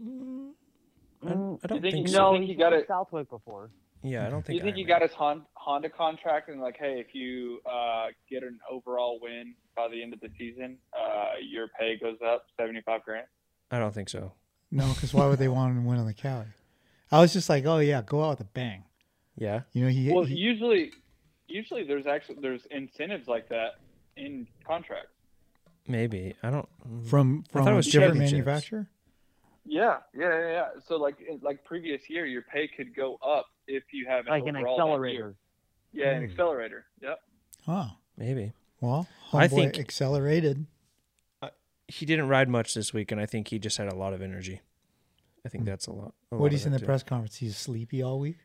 I, 0.00 1.30
I 1.30 1.32
don't 1.34 1.58
think 1.60 1.82
think, 1.82 2.06
he- 2.06 2.12
so. 2.12 2.18
No, 2.32 2.36
No, 2.38 2.46
he 2.46 2.54
got 2.54 2.70
been 2.70 2.80
it- 2.80 2.86
Southwick 2.88 3.28
before. 3.30 3.70
Yeah, 4.02 4.26
I 4.26 4.30
don't 4.30 4.42
Do 4.42 4.46
think. 4.52 4.58
you 4.58 4.62
think 4.64 4.76
he 4.76 4.84
Ironman. 4.84 4.88
got 4.88 5.02
his 5.02 5.10
Hon- 5.14 5.46
Honda 5.54 5.90
contract 5.90 6.48
and 6.48 6.60
like, 6.60 6.76
hey, 6.78 7.00
if 7.04 7.16
you 7.16 7.58
uh, 7.66 8.06
get 8.30 8.44
an 8.44 8.60
overall 8.70 9.18
win 9.20 9.54
by 9.74 9.88
the 9.88 10.00
end 10.00 10.12
of 10.14 10.20
the 10.20 10.28
season, 10.38 10.78
uh, 10.96 11.30
your 11.42 11.66
pay 11.78 11.98
goes 12.00 12.16
up 12.24 12.46
seventy 12.56 12.80
five 12.82 13.02
grand? 13.04 13.26
I 13.72 13.80
don't 13.80 13.92
think 13.92 14.08
so. 14.08 14.32
No, 14.70 14.86
because 14.94 15.12
why 15.12 15.26
would 15.26 15.40
they 15.40 15.48
want 15.48 15.72
him 15.76 15.82
to 15.82 15.88
win 15.88 15.98
on 15.98 16.06
the 16.06 16.14
Kawi? 16.14 16.46
I 17.10 17.20
was 17.20 17.32
just 17.32 17.48
like, 17.48 17.66
oh 17.66 17.78
yeah, 17.78 18.02
go 18.02 18.22
out 18.22 18.30
with 18.38 18.40
a 18.42 18.44
bang. 18.52 18.84
Yeah. 19.36 19.62
You 19.72 19.82
know, 19.84 19.88
he, 19.90 20.12
Well, 20.12 20.24
he 20.24 20.34
usually, 20.36 20.92
usually 21.48 21.82
there's 21.84 22.06
actually 22.06 22.36
there's 22.40 22.66
incentives 22.70 23.26
like 23.26 23.48
that 23.48 23.80
in 24.16 24.46
contracts. 24.64 25.10
Maybe. 25.88 26.34
I 26.44 26.50
don't. 26.50 26.68
from 27.08 27.42
from 27.50 27.62
I 27.62 27.64
thought 27.64 27.72
it 27.72 27.76
was 27.76 27.86
different 27.86 28.12
championships. 28.14 28.32
manufacturer. 28.32 28.86
Yeah, 29.70 29.98
yeah, 30.14 30.28
yeah, 30.40 30.50
yeah. 30.50 30.68
So 30.86 30.96
like 30.96 31.16
in, 31.20 31.38
like 31.42 31.64
previous 31.64 32.08
year, 32.08 32.24
your 32.26 32.42
pay 32.42 32.68
could 32.68 32.94
go 32.96 33.16
up 33.16 33.46
if 33.66 33.84
you 33.92 34.06
have 34.06 34.26
an 34.26 34.32
Like 34.32 34.46
an 34.46 34.56
overall 34.56 34.76
that 34.76 34.80
year. 34.80 34.86
accelerator. 34.86 35.34
Yeah, 35.92 36.10
an 36.10 36.24
Hmm. 36.24 36.30
accelerator. 36.30 36.84
Yep. 37.02 37.18
Oh, 37.68 37.90
Maybe. 38.16 38.52
well, 38.80 39.06
I 39.32 39.46
think- 39.48 39.78
accelerated. 39.78 40.66
He 41.90 42.04
didn't 42.04 42.28
ride 42.28 42.50
much 42.50 42.74
this 42.74 42.92
week, 42.92 43.10
and 43.12 43.18
I 43.20 43.24
think 43.24 43.48
he 43.48 43.58
just 43.58 43.78
had 43.78 43.88
a 43.90 43.94
lot 43.94 44.12
of 44.12 44.20
energy. 44.20 44.60
I 45.44 45.48
think 45.48 45.64
that's 45.64 45.86
a 45.86 45.92
lot. 45.92 46.12
a 46.30 46.36
What 46.36 46.46
of 46.48 46.52
he's 46.52 46.66
in 46.66 46.72
the 46.72 46.78
too. 46.78 46.84
press 46.84 47.02
conference? 47.02 47.36
He's 47.36 47.56
sleepy 47.56 48.02
all 48.02 48.18
week. 48.20 48.36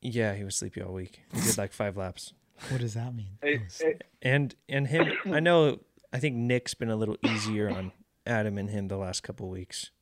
Yeah, 0.00 0.34
he 0.34 0.42
was 0.42 0.56
sleepy 0.56 0.82
all 0.82 0.92
week. 0.92 1.20
He 1.32 1.40
did 1.40 1.56
like 1.56 1.72
five 1.72 1.96
laps. 1.96 2.32
What 2.68 2.80
does 2.80 2.94
that 2.94 3.14
mean? 3.14 3.38
It, 3.42 3.60
it, 3.80 4.04
And 4.22 4.56
and 4.68 4.88
him, 4.88 5.06
I 5.26 5.38
know. 5.38 5.78
I 6.12 6.18
think 6.18 6.34
Nick's 6.34 6.74
been 6.74 6.90
a 6.90 6.96
little 6.96 7.16
easier 7.24 7.70
on 7.70 7.92
Adam 8.26 8.58
and 8.58 8.70
him 8.70 8.88
the 8.88 8.96
last 8.96 9.22
couple 9.22 9.48
weeks. 9.48 9.92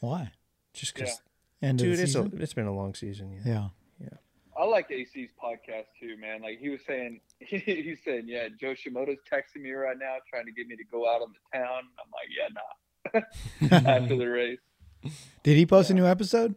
Why? 0.00 0.32
Just 0.74 0.94
because, 0.94 1.20
End 1.60 1.80
of 1.80 1.86
dude, 1.86 1.98
it's 1.98 2.14
a, 2.14 2.30
it's 2.36 2.54
been 2.54 2.66
a 2.66 2.74
long 2.74 2.94
season. 2.94 3.40
Yeah. 3.44 3.68
yeah. 4.00 4.08
I 4.56 4.64
like 4.64 4.90
AC's 4.90 5.30
podcast 5.42 5.86
too, 6.00 6.16
man. 6.20 6.42
Like 6.42 6.58
he 6.58 6.68
was 6.68 6.80
saying, 6.86 7.20
he's 7.38 7.98
saying, 8.04 8.24
yeah, 8.26 8.48
Jo 8.60 8.68
Shimoda's 8.68 9.20
texting 9.30 9.62
me 9.62 9.72
right 9.72 9.96
now, 9.98 10.16
trying 10.28 10.46
to 10.46 10.52
get 10.52 10.66
me 10.66 10.76
to 10.76 10.84
go 10.84 11.08
out 11.08 11.22
on 11.22 11.32
the 11.32 11.58
town. 11.58 11.82
I'm 11.98 12.10
like, 12.12 12.28
yeah, 12.36 12.48
nah. 13.80 13.90
After 14.02 14.16
the 14.16 14.26
race, 14.26 14.58
Did 15.42 15.56
he 15.56 15.66
post 15.66 15.90
a 15.90 15.94
new 15.94 16.06
episode? 16.06 16.54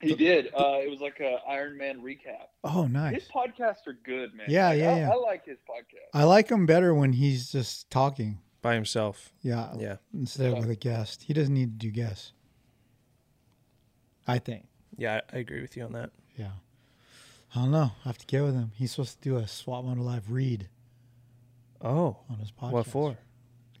he 0.00 0.14
did. 0.14 0.48
Uh, 0.48 0.78
it 0.80 0.90
was 0.90 1.00
like 1.00 1.20
a 1.20 1.38
Iron 1.48 1.78
Man 1.78 2.00
recap. 2.02 2.48
Oh, 2.64 2.86
nice. 2.88 3.14
His 3.14 3.28
podcasts 3.28 3.86
are 3.86 3.96
good, 4.04 4.34
man. 4.34 4.46
Yeah, 4.48 4.70
Like, 4.70 4.78
yeah, 4.78 4.90
I, 4.90 4.98
yeah. 4.98 5.10
I 5.10 5.14
like 5.14 5.46
his 5.46 5.58
podcast. 5.58 6.08
I 6.12 6.24
like 6.24 6.48
him 6.48 6.66
better 6.66 6.92
when 6.92 7.12
he's 7.12 7.52
just 7.52 7.88
talking. 7.90 8.40
By 8.62 8.74
himself. 8.74 9.32
Yeah. 9.42 9.74
Yeah. 9.78 9.96
Instead 10.14 10.52
of 10.52 10.58
with 10.60 10.70
a 10.70 10.76
guest. 10.76 11.24
He 11.24 11.32
doesn't 11.34 11.52
need 11.52 11.78
to 11.80 11.86
do 11.86 11.90
guests. 11.90 12.32
I 14.26 14.38
think. 14.38 14.66
Yeah, 14.96 15.20
I, 15.32 15.36
I 15.36 15.40
agree 15.40 15.60
with 15.60 15.76
you 15.76 15.84
on 15.84 15.92
that. 15.92 16.10
Yeah. 16.36 16.50
I 17.54 17.60
don't 17.60 17.70
know. 17.72 17.90
I 18.04 18.08
have 18.08 18.18
to 18.18 18.26
get 18.26 18.42
with 18.42 18.54
him. 18.54 18.72
He's 18.76 18.92
supposed 18.92 19.20
to 19.22 19.28
do 19.28 19.36
a 19.36 19.46
Swap 19.48 19.84
Moto 19.84 20.00
Live 20.02 20.30
read 20.30 20.68
Oh, 21.84 22.18
on 22.30 22.38
his 22.38 22.52
podcast. 22.52 22.72
what 22.72 22.86
for? 22.86 23.16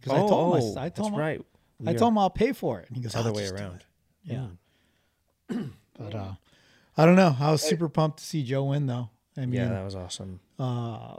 Because 0.00 0.12
I 0.12 0.18
told 0.28 0.30
him, 0.56 0.62
oh, 0.76 0.80
I, 0.80 0.84
I 0.86 0.88
told 0.88 0.94
that's 0.96 1.08
him, 1.08 1.14
right. 1.14 1.40
I 1.86 1.90
We 1.92 1.96
told 1.98 2.02
are 2.02 2.08
him 2.12 2.18
I'll 2.18 2.30
pay 2.30 2.52
for 2.52 2.80
it, 2.80 2.88
and 2.88 2.96
he 2.96 3.02
goes, 3.02 3.14
other 3.14 3.28
"I'll 3.30 3.34
way 3.36 3.42
just 3.42 3.56
do 3.56 3.62
around. 3.62 3.84
it." 4.26 4.32
Yeah. 5.52 5.60
but 5.98 6.14
uh, 6.14 6.32
I 6.96 7.06
don't 7.06 7.14
know. 7.16 7.36
I 7.38 7.52
was 7.52 7.62
Hey. 7.62 7.70
super 7.70 7.88
pumped 7.88 8.18
to 8.18 8.24
see 8.24 8.42
Joe 8.42 8.64
win, 8.64 8.86
though. 8.86 9.10
I 9.36 9.40
mean, 9.42 9.52
yeah, 9.60 9.68
that 9.68 9.84
was 9.84 9.94
awesome. 9.94 10.40
uh, 10.58 11.16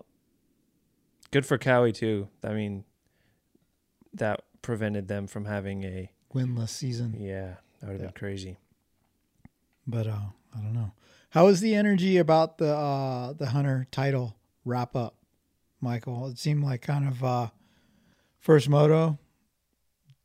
Good 1.31 1.45
for 1.45 1.57
Kawi 1.57 1.93
too. 1.93 2.27
I 2.43 2.53
mean, 2.53 2.83
that 4.13 4.41
prevented 4.61 5.07
them 5.07 5.27
from 5.27 5.45
having 5.45 5.83
a 5.83 6.11
winless 6.33 6.69
season. 6.69 7.15
yeah. 7.19 7.55
That 7.79 7.87
would 7.87 7.93
have 7.93 8.01
Yeah. 8.01 8.07
been 8.07 8.13
crazy. 8.13 8.57
But 9.85 10.07
uh, 10.07 10.19
I 10.55 10.59
don't 10.61 10.73
know. 10.73 10.91
How 11.31 11.45
was 11.45 11.59
the 11.61 11.75
energy 11.75 12.17
about 12.17 12.57
the 12.57 12.73
uh, 12.73 13.33
the 13.33 13.47
Hunter 13.47 13.87
title 13.91 14.37
wrap 14.63 14.95
up, 14.95 15.15
Michael? 15.81 16.27
It 16.27 16.37
seemed 16.37 16.63
like 16.63 16.81
kind 16.81 17.07
of 17.07 17.23
uh, 17.23 17.49
first 18.39 18.69
moto. 18.69 19.17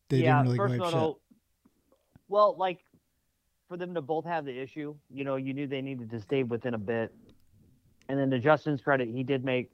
They 0.09 0.19
yeah, 0.19 0.37
didn't 0.43 0.45
really 0.45 0.57
first 0.59 0.79
go 0.79 0.87
ape 0.87 0.93
moto. 0.95 1.19
Well, 2.29 2.57
like 2.57 2.79
for 3.69 3.77
them 3.77 3.95
to 3.95 4.01
both 4.03 4.25
have 4.27 4.45
the 4.45 4.57
issue, 4.57 4.95
you 5.11 5.25
know, 5.25 5.37
you 5.37 5.53
knew 5.53 5.67
they 5.67 5.83
needed 5.83 6.11
to 6.11 6.21
stay 6.21 6.43
within 6.43 6.75
a 6.75 6.79
bit. 6.79 7.13
And 8.09 8.19
then 8.19 8.31
to 8.31 8.39
Justin's 8.39 8.81
credit, 8.81 9.09
he 9.09 9.23
did 9.23 9.45
make 9.45 9.71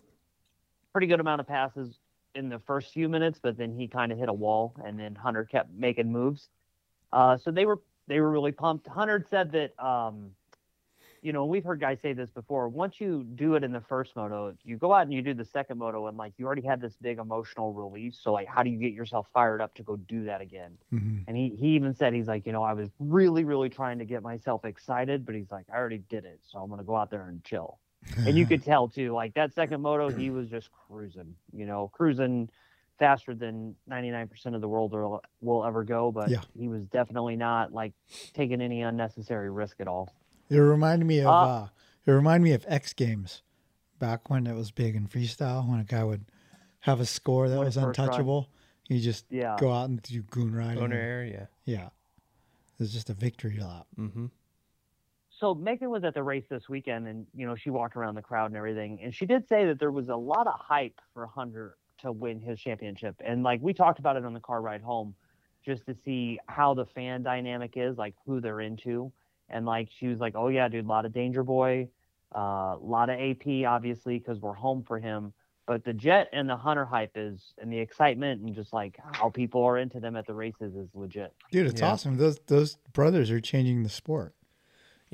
pretty 0.93 1.07
good 1.07 1.21
amount 1.21 1.41
of 1.41 1.47
passes 1.47 1.99
in 2.35 2.49
the 2.49 2.59
first 2.59 2.93
few 2.93 3.09
minutes, 3.09 3.39
but 3.43 3.57
then 3.57 3.73
he 3.73 3.89
kind 3.89 4.13
of 4.13 4.19
hit 4.19 4.29
a 4.29 4.33
wall, 4.33 4.75
and 4.85 4.99
then 4.99 5.15
Hunter 5.15 5.45
kept 5.45 5.71
making 5.73 6.11
moves. 6.11 6.49
Uh, 7.13 7.37
so 7.37 7.51
they 7.51 7.65
were 7.67 7.81
they 8.07 8.21
were 8.21 8.31
really 8.31 8.53
pumped. 8.53 8.87
Hunter 8.87 9.25
said 9.31 9.53
that, 9.53 9.79
um, 9.83 10.31
you 11.23 11.33
know, 11.33 11.47
we've 11.47 11.65
heard 11.65 11.81
guys 11.81 11.99
say 12.03 12.13
this 12.13 12.29
before. 12.31 12.69
Once 12.69 13.01
you 13.01 13.25
do 13.25 13.55
it 13.55 13.65
in 13.65 13.73
the 13.73 13.81
first 13.81 14.15
moto, 14.15 14.55
you 14.63 14.77
go 14.77 14.93
out 14.93 15.03
and 15.03 15.13
you 15.13 15.23
do 15.23 15.33
the 15.33 15.45
second 15.45 15.79
moto, 15.79 16.07
and 16.07 16.17
like 16.19 16.35
you 16.37 16.45
already 16.45 16.63
had 16.67 16.81
this 16.81 16.97
big 17.01 17.19
emotional 17.19 17.73
release. 17.73 18.19
So 18.21 18.33
like, 18.33 18.47
how 18.49 18.63
do 18.63 18.71
you 18.71 18.79
get 18.79 18.93
yourself 18.93 19.27
fired 19.33 19.61
up 19.63 19.75
to 19.77 19.83
go 19.83 19.97
do 19.97 20.25
that 20.25 20.41
again? 20.43 20.77
hmm 20.91 21.19
And 21.27 21.37
he, 21.37 21.57
he 21.59 21.69
even 21.69 21.95
said, 21.95 22.13
he's 22.13 22.29
like, 22.29 22.45
you 22.47 22.53
know, 22.53 22.63
I 22.63 22.75
was 22.75 22.91
really, 22.99 23.45
really 23.45 23.71
trying 23.71 23.99
to 24.01 24.05
get 24.05 24.23
myself 24.23 24.65
excited, 24.65 25.25
but 25.25 25.35
he's 25.35 25.51
like, 25.51 25.67
I 25.73 25.77
already 25.77 26.03
did 26.11 26.25
it. 26.27 26.41
So 26.43 26.59
I'm 26.59 26.69
going 26.69 26.81
to 26.81 26.85
go 26.85 26.97
out 26.97 27.11
there 27.11 27.27
and 27.29 27.43
chill. 27.45 27.79
And 28.17 28.37
you 28.37 28.47
could 28.47 28.63
tell 28.65 28.89
too, 28.89 29.13
like 29.13 29.35
that 29.35 29.53
second 29.55 29.81
moto, 29.83 30.09
he 30.11 30.31
was 30.31 30.49
just 30.49 30.71
cruising, 30.73 31.35
you 31.53 31.67
know, 31.67 31.91
cruising 31.93 32.49
faster 32.99 33.35
than 33.35 33.75
99% 33.91 34.55
of 34.55 34.61
the 34.61 34.69
world 34.69 34.93
will, 34.93 35.23
will 35.41 35.65
ever 35.65 35.83
go. 35.85 36.13
But 36.13 36.31
Yeah. 36.31 36.43
he 36.57 36.69
was 36.69 36.83
definitely 36.87 37.37
not 37.37 37.73
like 37.73 37.93
taking 38.33 38.61
any 38.61 38.83
unnecessary 38.83 39.51
risk 39.51 39.81
at 39.81 39.89
all. 39.89 40.13
It 40.49 40.59
reminded 40.59 41.07
me 41.07 41.21
of 41.21 41.27
Uh, 41.27 41.31
uh, 41.41 41.69
it 42.07 42.11
reminded 42.13 42.45
me 42.45 42.53
of 42.53 42.65
X 42.69 42.93
Games, 42.93 43.43
back 43.99 44.29
when 44.31 44.47
it 44.47 44.55
was 44.55 44.71
big 44.71 44.95
in 44.95 45.09
freestyle. 45.09 45.69
When 45.69 45.81
a 45.81 45.85
guy 45.85 46.05
would 46.05 46.27
have 46.81 47.01
a 47.01 47.07
score 47.07 47.49
that 47.49 47.59
was 47.59 47.75
first 47.75 47.99
run. 47.99 48.09
untouchable, 48.09 48.49
you 48.89 49.01
just 49.01 49.25
Yeah. 49.31 49.57
go 49.59 49.73
out 49.73 49.89
and 49.89 50.01
do 50.03 50.23
goon 50.23 50.55
riding. 50.55 50.83
Owner 50.83 50.97
air, 50.97 51.25
yeah. 51.25 51.47
Yeah, 51.65 51.87
it 51.87 52.79
was 52.79 52.93
just 52.93 53.09
a 53.11 53.15
victory 53.15 53.59
lap. 53.59 53.87
Mm-hmm. 53.99 54.27
So 55.45 55.55
Megan 55.55 55.91
was 55.91 56.05
at 56.05 56.15
the 56.15 56.23
race 56.23 56.47
this 56.49 56.71
weekend 56.71 57.07
and 57.07 57.27
you 57.35 57.47
know 57.47 57.55
she 57.55 57.69
walked 57.69 57.97
around 57.97 58.15
the 58.15 58.23
crowd 58.23 58.47
and 58.47 58.57
everything 58.57 58.99
and 59.03 59.15
she 59.15 59.27
did 59.27 59.47
say 59.47 59.67
that 59.67 59.79
there 59.79 59.91
was 59.91 60.09
a 60.09 60.17
lot 60.17 60.47
of 60.47 60.55
hype 60.59 60.99
for 61.13 61.27
Hunter 61.27 61.77
to 61.99 62.13
win 62.13 62.41
his 62.41 62.59
championship 62.59 63.15
and 63.23 63.43
like 63.43 63.61
we 63.61 63.75
talked 63.75 63.99
about 63.99 64.17
it 64.17 64.25
on 64.25 64.33
the 64.33 64.41
car 64.41 64.63
ride 64.63 64.81
home 64.81 65.15
just 65.63 65.85
to 65.85 65.95
see 66.03 66.39
how 66.49 66.73
the 66.73 66.87
fan 66.87 67.23
dynamic 67.23 67.75
is 67.77 67.99
like 67.99 68.15
who 68.25 68.41
they're 68.41 68.63
into 68.63 69.13
and 69.51 69.67
like 69.67 69.91
she 69.95 70.07
was 70.07 70.19
like 70.19 70.33
oh 70.35 70.49
yeah 70.49 70.67
dude 70.67 70.87
a 70.87 70.89
lot 70.89 71.05
of 71.05 71.13
danger 71.13 71.43
boy 71.43 71.87
a 72.35 72.39
uh, 72.39 72.77
lot 72.79 73.11
of 73.11 73.21
AP 73.21 73.67
obviously 73.69 74.19
because 74.19 74.41
we're 74.41 74.55
home 74.55 74.83
for 74.83 74.99
him 74.99 75.31
but 75.67 75.85
the 75.85 75.93
Jett 75.93 76.31
and 76.33 76.49
the 76.49 76.57
hunter 76.57 76.87
hype 76.87 77.13
is 77.17 77.53
and 77.59 77.71
the 77.71 77.79
excitement 77.79 78.41
and 78.41 78.55
just 78.55 78.73
like 78.73 78.97
how 79.13 79.29
people 79.29 79.63
are 79.63 79.77
into 79.77 80.01
them 80.01 80.17
at 80.17 80.27
the 80.27 80.33
races 80.33 80.75
is 80.75 80.89
legit 80.95 81.35
Dude, 81.51 81.67
it's 81.67 81.83
Yeah. 81.83 81.91
awesome. 81.91 82.17
Those 82.17 82.39
those 82.47 82.77
brothers 82.95 83.31
are 83.31 83.41
changing 83.41 83.83
the 83.83 83.91
sport. 83.91 84.35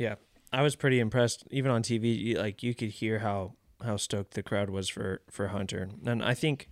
Yeah, 0.00 0.14
I 0.50 0.62
was 0.62 0.76
pretty 0.76 0.98
impressed. 0.98 1.44
Even 1.50 1.70
on 1.70 1.82
TV, 1.82 2.34
like 2.38 2.62
you 2.62 2.74
could 2.74 2.88
hear 2.88 3.18
how 3.18 3.52
how 3.84 3.98
stoked 3.98 4.32
the 4.32 4.42
crowd 4.42 4.70
was 4.70 4.88
for 4.88 5.20
for 5.30 5.48
Hunter. 5.48 5.90
And 6.06 6.24
I 6.24 6.32
think, 6.32 6.70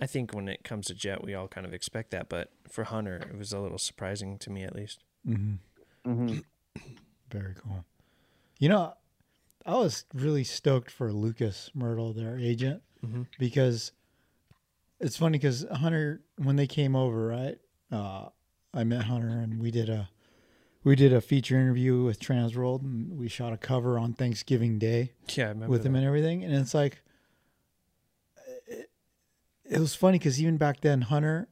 I 0.00 0.06
think 0.06 0.32
when 0.32 0.48
it 0.48 0.64
comes 0.64 0.86
to 0.86 0.94
Jett, 0.94 1.22
we 1.22 1.34
all 1.34 1.48
kind 1.48 1.66
of 1.66 1.74
expect 1.74 2.12
that, 2.12 2.30
but 2.30 2.50
for 2.66 2.84
Hunter, 2.84 3.16
it 3.30 3.36
was 3.36 3.52
a 3.52 3.58
little 3.60 3.76
surprising 3.76 4.38
to 4.38 4.48
me 4.50 4.62
at 4.64 4.74
least. 4.74 5.04
Mm-hmm. 5.28 6.10
hmm 6.12 6.38
Very 7.30 7.54
cool. 7.62 7.84
You 8.58 8.70
know, 8.70 8.94
I 9.66 9.74
was 9.74 10.06
really 10.14 10.44
stoked 10.44 10.90
for 10.90 11.12
Lucas 11.12 11.70
Mirtl, 11.76 12.16
their 12.16 12.38
agent, 12.38 12.82
Mhm. 13.04 13.26
because 13.38 13.92
it's 14.98 15.18
funny 15.18 15.36
because 15.36 15.66
Hunter, 15.70 16.22
when 16.38 16.56
they 16.56 16.66
came 16.66 16.96
over, 16.96 17.26
right? 17.26 17.58
Uh, 17.90 18.30
I 18.72 18.84
met 18.84 19.04
Hunter 19.04 19.28
and 19.28 19.60
we 19.60 19.70
did 19.70 19.90
a 19.90 20.08
we 20.84 20.96
did 20.96 21.12
a 21.12 21.20
feature 21.20 21.56
interview 21.56 22.02
with 22.02 22.18
Transworld 22.20 22.82
and 22.82 23.18
we 23.18 23.28
shot 23.28 23.52
a 23.52 23.56
cover 23.56 23.98
on 23.98 24.12
Thanksgiving 24.14 24.78
Day 24.78 25.12
Yeah, 25.34 25.52
with 25.52 25.84
him 25.86 25.94
and 25.94 26.04
everything. 26.04 26.42
And 26.44 26.54
it's 26.54 26.74
like, 26.74 27.02
it, 28.66 28.90
it 29.64 29.78
was 29.78 29.94
funny 29.94 30.18
because 30.18 30.40
even 30.40 30.56
back 30.56 30.80
then, 30.80 31.02
Hunter 31.02 31.48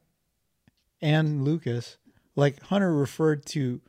and 1.01 1.43
Lucas, 1.45 1.97
like 2.35 2.61
Hunter 2.63 2.93
referred 2.93 3.45
to 3.47 3.81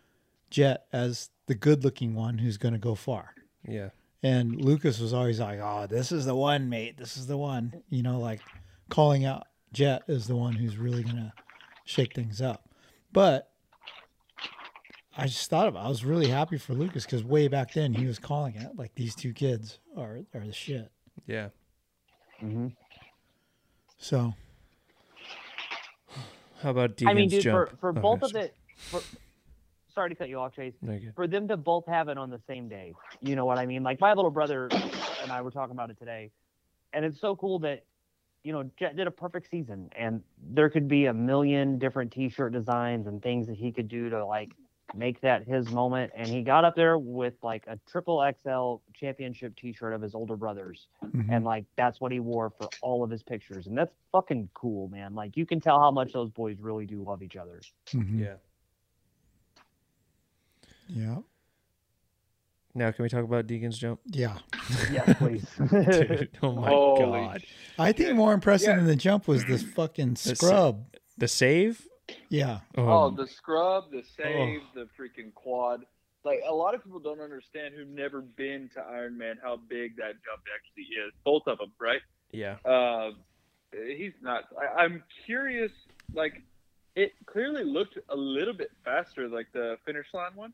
Jett 0.51 0.87
as 0.93 1.31
the 1.47 1.55
good 1.55 1.85
looking 1.85 2.15
one 2.15 2.39
who's 2.39 2.57
going 2.57 2.75
to 2.75 2.79
go 2.79 2.95
far. 2.95 3.35
Yeah, 3.67 3.91
And 4.23 4.61
Lucas 4.61 4.99
was 4.99 5.13
always 5.13 5.39
like, 5.39 5.61
oh, 5.61 5.87
this 5.89 6.11
is 6.11 6.25
the 6.25 6.35
one, 6.35 6.69
mate. 6.69 6.97
This 6.99 7.17
is 7.17 7.29
the 7.29 7.37
one. 7.37 7.83
You 7.89 8.03
know, 8.03 8.19
like 8.19 8.41
calling 8.91 9.25
out 9.25 9.47
Jett 9.73 10.03
as 10.09 10.27
the 10.27 10.35
one 10.35 10.55
who's 10.55 10.77
really 10.77 11.05
going 11.05 11.17
to 11.17 11.33
shake 11.85 12.15
things 12.15 12.41
up. 12.43 12.69
But 13.13 13.52
I 15.17 15.27
just 15.27 15.51
thought 15.51 15.69
of 15.69 15.75
it. 15.75 15.79
I 15.79 15.89
was 15.89 16.05
really 16.05 16.29
happy 16.29 16.57
for 16.59 16.73
Lucas 16.75 17.05
because 17.05 17.23
way 17.25 17.49
back 17.49 17.75
then 17.75 17.93
he 17.93 18.07
was 18.07 18.19
calling 18.19 18.55
it 18.57 18.71
like 18.77 18.95
these 18.95 19.15
two 19.15 19.33
kids 19.33 19.79
are, 19.97 20.21
are 20.35 20.41
the 20.47 20.53
shit. 20.53 20.91
yeah. 21.27 21.49
hmm 22.41 22.69
So 23.99 24.35
How 26.63 26.71
about 26.71 26.97
Deegan's 26.97 27.11
I 27.11 27.15
mean, 27.15 27.29
dude, 27.29 27.43
jump? 27.43 27.69
for, 27.71 27.77
for 27.77 27.89
Oh, 27.91 28.03
both 28.03 28.21
gosh. 28.21 28.31
of 28.31 28.37
it, 28.37 28.55
for, 28.91 29.01
sorry 29.95 30.09
to 30.11 30.15
cut 30.15 30.29
you 30.31 30.39
off, 30.39 30.55
Chase. 30.55 30.75
No. 30.81 30.99
For 31.15 31.27
them 31.27 31.47
to 31.49 31.57
both 31.59 31.87
have 31.87 32.09
it 32.09 32.17
on 32.17 32.31
the 32.31 32.41
same 32.47 32.69
day, 32.69 32.95
you 33.21 33.37
know 33.37 33.45
what 33.45 33.59
I 33.59 33.67
mean? 33.67 33.83
Like 33.83 34.01
my 34.01 34.15
little 34.15 34.31
brother 34.31 34.69
and 35.23 35.31
I 35.31 35.43
were 35.43 35.51
talking 35.51 35.73
about 35.73 35.91
it 35.91 35.99
today, 35.99 36.31
and 36.95 37.05
it's 37.05 37.21
so 37.21 37.37
cool 37.37 37.59
that, 37.61 37.85
you 38.45 38.53
know, 38.53 38.69
Jett 38.79 38.97
did 38.97 39.07
a 39.07 39.11
perfect 39.11 39.51
season, 39.51 39.91
and 39.95 40.23
there 40.43 40.71
could 40.71 40.89
be 40.89 41.05
a 41.07 41.13
million 41.15 41.79
different 41.79 42.13
T-shirt 42.13 42.53
designs 42.53 43.07
and 43.07 43.23
things 43.23 43.47
that 43.49 43.57
he 43.57 43.71
could 43.73 43.89
do 43.89 44.09
to 44.09 44.25
like 44.25 44.51
make 44.95 45.21
that 45.23 45.47
his 45.47 45.71
moment, 45.71 46.13
and 46.15 46.27
he 46.29 46.43
got 46.43 46.65
up 46.65 46.75
there 46.77 46.99
with 46.99 47.35
like 47.43 47.65
a 47.67 47.79
triple 47.91 48.19
XL 48.43 48.77
championship 48.95 49.55
T-shirt 49.57 49.93
of 49.95 50.01
his 50.03 50.15
older 50.15 50.37
brothers, 50.37 50.87
mhm. 51.05 51.27
and 51.31 51.45
like 51.45 51.65
that's 51.77 52.01
what 52.01 52.13
he 52.13 52.21
wore 52.21 52.51
for 52.51 52.69
all 52.83 53.03
of 53.03 53.11
his 53.11 53.23
pictures, 53.23 53.67
and 53.67 53.77
that's 53.77 53.93
fucking 54.13 54.49
cool, 54.55 54.89
man. 54.89 55.15
Like 55.15 55.37
you 55.37 55.47
can 55.47 55.61
tell 55.61 55.79
how 55.81 55.91
much 55.91 56.13
those 56.13 56.31
boys 56.31 56.59
really 56.61 56.87
do 56.87 57.03
love 57.03 57.23
each 57.23 57.37
other. 57.37 57.61
Mhm. 57.91 58.19
Yeah. 58.21 58.35
yeah, 60.89 61.17
Now, 62.75 62.91
can 62.91 63.03
we 63.03 63.09
talk 63.09 63.25
about 63.25 63.47
Deegan's 63.47 63.79
jump? 63.79 64.01
yeah. 64.07 64.39
Yes, 64.91 65.17
please. 65.19 65.47
Dude, 65.59 66.29
oh 66.43 66.53
my 66.53 66.69
Holy 66.69 67.21
god. 67.21 67.43
I 67.79 67.93
think 67.93 68.15
more 68.15 68.33
impressive 68.33 68.69
Yeah. 68.69 68.77
than 68.77 68.87
the 68.87 68.97
jump 68.97 69.27
was 69.29 69.45
this 69.45 69.63
fucking 69.63 70.13
s- 70.13 70.39
scrub. 70.39 70.87
The 71.19 71.29
save? 71.29 71.87
Yeah, 72.29 72.61
Oh, 72.77 73.07
Um, 73.07 73.17
the 73.17 73.27
scrub, 73.27 73.91
the 73.91 74.03
save, 74.17 74.61
the 74.75 74.89
freaking 74.99 75.33
quad. 75.35 75.85
Like 76.25 76.41
a 76.47 76.55
lot 76.55 76.75
of 76.75 76.85
people 76.85 77.01
don't 77.01 77.21
understand 77.21 77.75
who've 77.75 77.89
never 77.89 78.21
been 78.21 78.71
to 78.75 78.81
Iron 78.81 79.19
Man 79.19 79.39
how 79.43 79.57
big 79.57 79.97
that 79.97 80.13
jump 80.25 80.43
actually 80.55 80.85
is. 80.85 81.13
Both 81.25 81.47
of 81.47 81.59
them, 81.59 81.73
right? 81.81 82.01
yeah. 82.33 82.57
Uh, 82.65 83.11
he's 83.73 84.13
not. 84.23 84.45
I, 84.61 84.83
I'm 84.83 85.03
curious. 85.27 85.73
Like, 86.15 86.43
it 86.95 87.13
clearly 87.27 87.65
looked 87.65 87.99
a 88.09 88.17
little 88.17 88.55
bit 88.55 88.71
faster, 88.85 89.29
like 89.29 89.47
the 89.53 89.79
finish 89.85 90.07
line 90.13 90.33
one, 90.35 90.53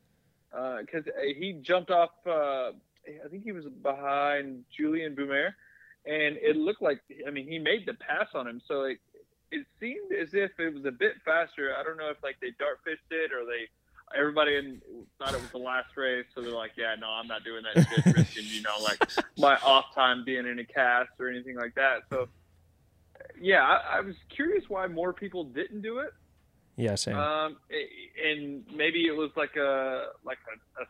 because 0.51 1.05
he 1.37 1.53
jumped 1.61 1.91
off. 1.91 2.11
Uh, 2.25 2.71
I 3.07 3.27
think 3.29 3.43
he 3.43 3.51
was 3.51 3.65
behind 3.65 4.63
Julien 4.75 5.15
Beaumer, 5.15 5.53
and 6.05 6.37
it 6.37 6.55
looked 6.55 6.81
like 6.81 7.01
I 7.27 7.29
mean 7.29 7.47
he 7.47 7.59
made 7.59 7.85
the 7.85 7.93
pass 7.93 8.29
on 8.33 8.47
him, 8.47 8.61
so 8.67 8.83
it 8.83 8.99
it 9.51 9.65
seemed 9.79 10.11
as 10.13 10.33
if 10.33 10.51
it 10.59 10.73
was 10.73 10.85
a 10.85 10.91
bit 10.91 11.13
faster. 11.25 11.73
I 11.79 11.83
don't 11.83 11.97
know 11.97 12.09
if 12.09 12.17
like 12.23 12.37
they 12.41 12.51
dart 12.59 12.79
fished 12.83 13.01
it 13.11 13.31
or 13.33 13.45
they 13.45 13.67
everybody 14.17 14.55
in, 14.55 14.81
thought 15.19 15.33
it 15.33 15.41
was 15.41 15.51
the 15.51 15.57
last 15.59 15.95
race, 15.95 16.25
so 16.33 16.41
they're 16.41 16.51
like, 16.51 16.71
yeah, 16.75 16.95
no, 16.99 17.07
I'm 17.07 17.27
not 17.27 17.43
doing 17.43 17.61
that 17.73 17.87
shit, 17.87 18.05
risking 18.17 18.45
you 18.47 18.61
know 18.61 18.75
like 18.83 18.99
my 19.37 19.55
off 19.57 19.93
time 19.93 20.23
being 20.25 20.47
in 20.47 20.59
a 20.59 20.65
cast 20.65 21.11
or 21.19 21.29
anything 21.29 21.55
like 21.55 21.75
that. 21.75 22.01
So 22.09 22.27
yeah, 23.39 23.63
I, 23.63 23.97
I 23.97 24.01
was 24.01 24.15
curious 24.29 24.63
why 24.67 24.87
more 24.87 25.13
people 25.13 25.43
didn't 25.43 25.81
do 25.81 25.99
it. 25.99 26.11
Yeah, 26.75 26.95
same. 26.95 27.15
Um, 27.17 27.57
a- 27.71 28.29
and 28.31 28.63
maybe 28.73 29.05
it 29.07 29.15
was 29.15 29.31
like 29.35 29.55
a 29.57 30.07
like 30.23 30.37
a, 30.47 30.81
a 30.81 30.85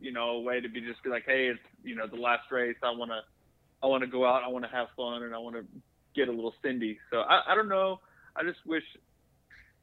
you 0.00 0.12
know 0.12 0.30
a 0.30 0.40
way 0.40 0.60
to 0.60 0.68
be 0.68 0.80
just 0.80 1.02
be 1.02 1.10
like, 1.10 1.24
hey, 1.26 1.48
it's 1.48 1.60
you 1.82 1.94
know 1.96 2.06
the 2.06 2.16
last 2.16 2.50
race. 2.50 2.76
I 2.82 2.90
want 2.90 3.10
to 3.10 3.20
I 3.82 3.86
want 3.86 4.02
to 4.02 4.06
go 4.06 4.24
out. 4.24 4.42
I 4.42 4.48
want 4.48 4.64
to 4.64 4.70
have 4.70 4.88
fun, 4.96 5.22
and 5.24 5.34
I 5.34 5.38
want 5.38 5.56
to 5.56 5.64
get 6.14 6.28
a 6.28 6.32
little 6.32 6.54
Cindy. 6.62 6.98
So 7.10 7.18
I, 7.20 7.52
I 7.52 7.54
don't 7.54 7.68
know. 7.68 8.00
I 8.36 8.42
just 8.42 8.64
wish 8.66 8.84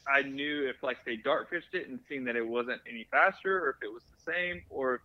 I 0.07 0.21
knew 0.23 0.67
if 0.67 0.81
like 0.83 0.97
they 1.05 1.15
dart 1.15 1.49
fished 1.49 1.73
it 1.73 1.87
and 1.87 1.99
seen 2.09 2.25
that 2.25 2.35
it 2.35 2.47
wasn't 2.47 2.81
any 2.89 3.07
faster, 3.11 3.63
or 3.65 3.69
if 3.71 3.75
it 3.83 3.91
was 3.93 4.03
the 4.03 4.31
same, 4.31 4.61
or 4.69 5.01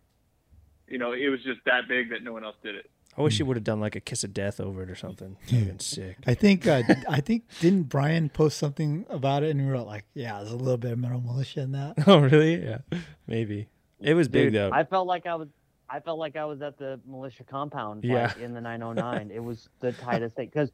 you 0.87 0.97
know 0.97 1.13
it 1.13 1.29
was 1.29 1.43
just 1.43 1.59
that 1.65 1.87
big 1.87 2.09
that 2.09 2.23
no 2.23 2.33
one 2.33 2.43
else 2.43 2.55
did 2.63 2.75
it. 2.75 2.89
I 3.17 3.21
wish 3.21 3.37
he 3.37 3.43
would 3.43 3.57
have 3.57 3.63
done 3.63 3.79
like 3.79 3.95
a 3.95 3.99
kiss 3.99 4.23
of 4.23 4.31
death 4.31 4.59
over 4.59 4.83
it 4.83 4.91
or 4.91 4.95
something. 4.95 5.37
That'd 5.49 5.67
been 5.67 5.79
sick. 5.79 6.17
I 6.27 6.35
think 6.35 6.67
uh, 6.67 6.83
I 7.09 7.19
think 7.19 7.45
didn't 7.59 7.83
Brian 7.83 8.29
post 8.29 8.57
something 8.59 9.05
about 9.09 9.41
it 9.41 9.49
and 9.51 9.65
we 9.65 9.71
were 9.71 9.79
like, 9.79 10.05
yeah, 10.13 10.37
there's 10.37 10.51
a 10.51 10.55
little 10.55 10.77
bit 10.77 10.91
of 10.91 10.99
Metal 10.99 11.19
Mulisha 11.19 11.57
in 11.57 11.71
that. 11.71 11.95
oh, 12.07 12.19
really? 12.19 12.63
Yeah, 12.63 12.79
maybe. 13.25 13.69
It 13.99 14.13
was 14.13 14.27
big 14.27 14.47
Dude, 14.51 14.53
though. 14.53 14.69
I 14.71 14.83
felt 14.83 15.07
like 15.07 15.25
I 15.25 15.33
was. 15.35 15.47
I 15.89 16.01
felt 16.01 16.19
like 16.19 16.35
I 16.35 16.45
was 16.45 16.61
at 16.61 16.77
the 16.77 16.99
Mulisha 17.09 17.47
compound 17.47 18.03
Yeah. 18.03 18.27
like, 18.27 18.39
in 18.39 18.53
the 18.53 18.59
909. 18.61 19.31
it 19.33 19.41
was 19.43 19.69
the 19.79 19.93
tightest 19.93 20.35
thing 20.35 20.49
because 20.53 20.69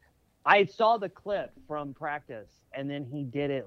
I 0.46 0.66
saw 0.66 0.98
the 0.98 1.10
clip 1.10 1.52
from 1.68 1.94
practice, 1.94 2.50
and 2.74 2.89
then 2.89 3.06
he 3.06 3.24
did 3.24 3.50
it. 3.50 3.66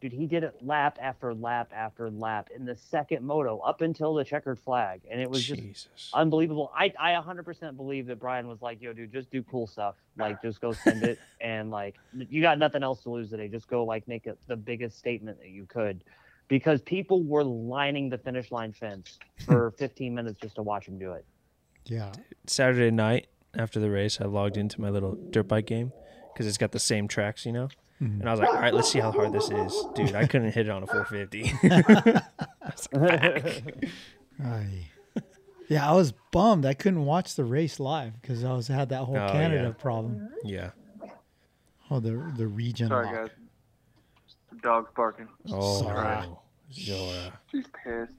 Dude, 0.00 0.12
he 0.12 0.26
did 0.26 0.42
it 0.42 0.56
lap 0.60 0.98
after 1.00 1.32
lap 1.32 1.70
after 1.72 2.10
lap 2.10 2.48
in 2.54 2.64
the 2.64 2.74
second 2.74 3.24
moto 3.24 3.58
up 3.60 3.82
until 3.82 4.14
the 4.14 4.24
checkered 4.24 4.58
flag, 4.58 5.02
and 5.08 5.20
it 5.20 5.30
was 5.30 5.44
just 5.44 5.62
Jesus. 5.62 6.10
unbelievable. 6.12 6.72
I 6.76 6.92
I 6.98 7.12
100% 7.12 7.76
believe 7.76 8.06
that 8.06 8.18
Brian 8.18 8.48
was 8.48 8.60
like, 8.60 8.82
"Yo, 8.82 8.92
dude, 8.92 9.12
just 9.12 9.30
do 9.30 9.44
cool 9.44 9.68
stuff. 9.68 9.94
Like, 10.16 10.42
just 10.42 10.60
go 10.60 10.72
send 10.72 11.04
it, 11.04 11.20
and 11.40 11.70
like, 11.70 11.94
you 12.12 12.42
got 12.42 12.58
nothing 12.58 12.82
else 12.82 13.04
to 13.04 13.10
lose 13.10 13.30
today. 13.30 13.46
Just 13.46 13.68
go 13.68 13.84
like 13.84 14.08
make 14.08 14.26
it 14.26 14.38
the 14.48 14.56
biggest 14.56 14.98
statement 14.98 15.38
that 15.38 15.50
you 15.50 15.66
could." 15.66 16.02
Because 16.48 16.82
people 16.82 17.22
were 17.22 17.44
lining 17.44 18.10
the 18.10 18.18
finish 18.18 18.50
line 18.50 18.72
fence 18.72 19.18
for 19.46 19.70
15 19.78 20.12
minutes 20.12 20.40
just 20.40 20.56
to 20.56 20.62
watch 20.62 20.86
him 20.86 20.98
do 20.98 21.12
it. 21.12 21.24
Yeah. 21.86 22.12
Saturday 22.46 22.90
night 22.90 23.28
after 23.56 23.78
the 23.80 23.90
race, 23.90 24.20
I 24.20 24.24
logged 24.24 24.56
into 24.56 24.80
my 24.80 24.90
little 24.90 25.16
dirt 25.30 25.48
bike 25.48 25.66
game 25.66 25.92
because 26.32 26.46
it's 26.46 26.58
got 26.58 26.72
the 26.72 26.78
same 26.80 27.08
tracks, 27.08 27.44
you 27.46 27.52
know. 27.52 27.68
And 28.00 28.28
I 28.28 28.32
was 28.32 28.40
like, 28.40 28.48
all 28.48 28.56
right, 28.60 28.74
let's 28.74 28.90
see 28.90 28.98
how 28.98 29.12
hard 29.12 29.32
this 29.32 29.48
is, 29.48 29.84
dude. 29.94 30.16
I 30.16 30.26
couldn't 30.26 30.50
hit 30.50 30.66
it 30.66 30.70
on 30.70 30.82
a 30.82 30.86
450. 30.88 31.52
Aye. 34.44 34.88
Yeah, 35.68 35.88
I 35.88 35.94
was 35.94 36.12
bummed. 36.32 36.66
I 36.66 36.74
couldn't 36.74 37.04
watch 37.04 37.34
the 37.36 37.44
race 37.44 37.78
live 37.80 38.20
because 38.20 38.44
I 38.44 38.52
was 38.54 38.66
had 38.68 38.88
that 38.88 39.04
whole 39.04 39.16
Oh, 39.16 39.28
Canada 39.30 39.68
yeah. 39.68 39.80
problem. 39.82 40.28
yeah. 40.44 40.70
Oh, 41.90 42.00
the 42.00 42.10
the 42.36 42.46
region. 42.46 42.88
Sorry, 42.88 43.06
lock. 43.06 43.14
guys. 43.14 43.30
The 44.50 44.58
dog's 44.58 44.90
barking. 44.96 45.28
Oh, 45.50 45.82
Sorry. 45.82 46.26
Zora. 46.72 47.38
She's 47.50 47.66
pissed. 47.84 48.14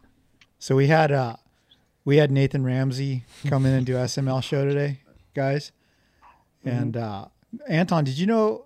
So 0.59 0.75
we 0.75 0.87
had 0.87 1.11
uh 1.11 1.35
we 2.05 2.17
had 2.17 2.31
Nathan 2.31 2.63
Ramsey 2.63 3.25
come 3.47 3.65
in 3.65 3.73
and 3.73 3.85
do 3.85 3.95
SML 3.95 4.41
show 4.43 4.63
today, 4.65 5.01
guys. 5.33 5.71
And 6.65 6.95
uh 6.97 7.25
Anton, 7.67 8.03
did 8.05 8.17
you 8.17 8.25
know 8.25 8.65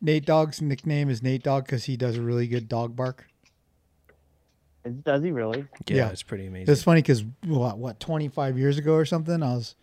Nate 0.00 0.24
Dogg's 0.24 0.62
nickname 0.62 1.10
is 1.10 1.22
Nate 1.22 1.42
Dog 1.42 1.64
because 1.64 1.84
he 1.84 1.96
does 1.96 2.16
a 2.16 2.22
really 2.22 2.46
good 2.46 2.68
dog 2.68 2.94
bark? 2.94 3.26
Does 5.02 5.22
he 5.22 5.32
really? 5.32 5.66
Yeah, 5.86 5.96
Yeah. 5.96 6.08
it's 6.10 6.22
pretty 6.22 6.46
amazing. 6.46 6.72
It's 6.72 6.82
funny 6.82 7.02
because 7.02 7.24
what 7.44 7.78
what 7.78 8.00
25 8.00 8.56
years 8.58 8.78
ago 8.78 8.94
or 8.94 9.04
something, 9.04 9.42
I 9.42 9.54
was 9.54 9.74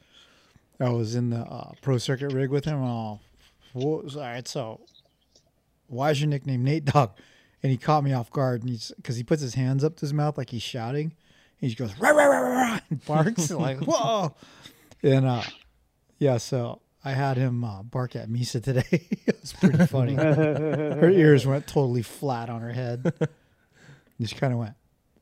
I 0.80 0.90
was 0.90 1.16
in 1.16 1.30
the 1.30 1.40
uh, 1.40 1.72
pro 1.82 1.98
circuit 1.98 2.32
rig 2.34 2.50
with 2.50 2.66
him. 2.66 2.76
And 2.78 2.86
all, 2.86 3.22
all 3.76 4.04
right, 4.16 4.48
so 4.48 4.82
why 5.88 6.12
is 6.12 6.22
your 6.22 6.30
nickname 6.30 6.64
Nate 6.64 6.86
Dog? 6.86 7.12
And 7.62 7.72
he 7.72 7.78
caught 7.78 8.04
me 8.04 8.14
off 8.14 8.30
guard, 8.32 8.62
and 8.62 8.70
he's 8.70 8.92
because 8.96 9.16
he 9.18 9.24
puts 9.24 9.42
his 9.42 9.56
hands 9.56 9.84
up 9.84 9.96
to 9.98 10.02
his 10.02 10.14
mouth 10.14 10.38
like 10.38 10.50
he's 10.52 10.62
shouting. 10.64 11.14
And 11.62 11.70
he 11.70 11.76
goes 11.76 11.98
rah 12.00 12.10
rah 12.10 12.26
rah 12.26 12.40
rah, 12.40 12.50
rah 12.72 12.80
and 12.90 13.06
barks 13.06 13.52
like 13.52 13.80
whoa, 13.80 14.34
and 15.04 15.26
uh, 15.26 15.44
yeah, 16.20 16.38
so 16.38 16.82
I 17.04 17.12
had 17.12 17.38
him 17.38 17.64
uh, 17.64 17.84
bark 17.84 18.16
at 18.16 18.30
Misa 18.30 18.62
today. 18.64 18.84
it 18.92 19.38
was 19.42 19.54
pretty 19.54 19.86
funny. 19.86 20.16
her 20.16 21.10
ears 21.10 21.46
went 21.46 21.68
totally 21.68 22.02
flat 22.02 22.50
on 22.50 22.62
her 22.62 22.72
head. 22.74 23.14
She 24.26 24.34
kind 24.36 24.54
of 24.54 24.60
went 24.60 24.74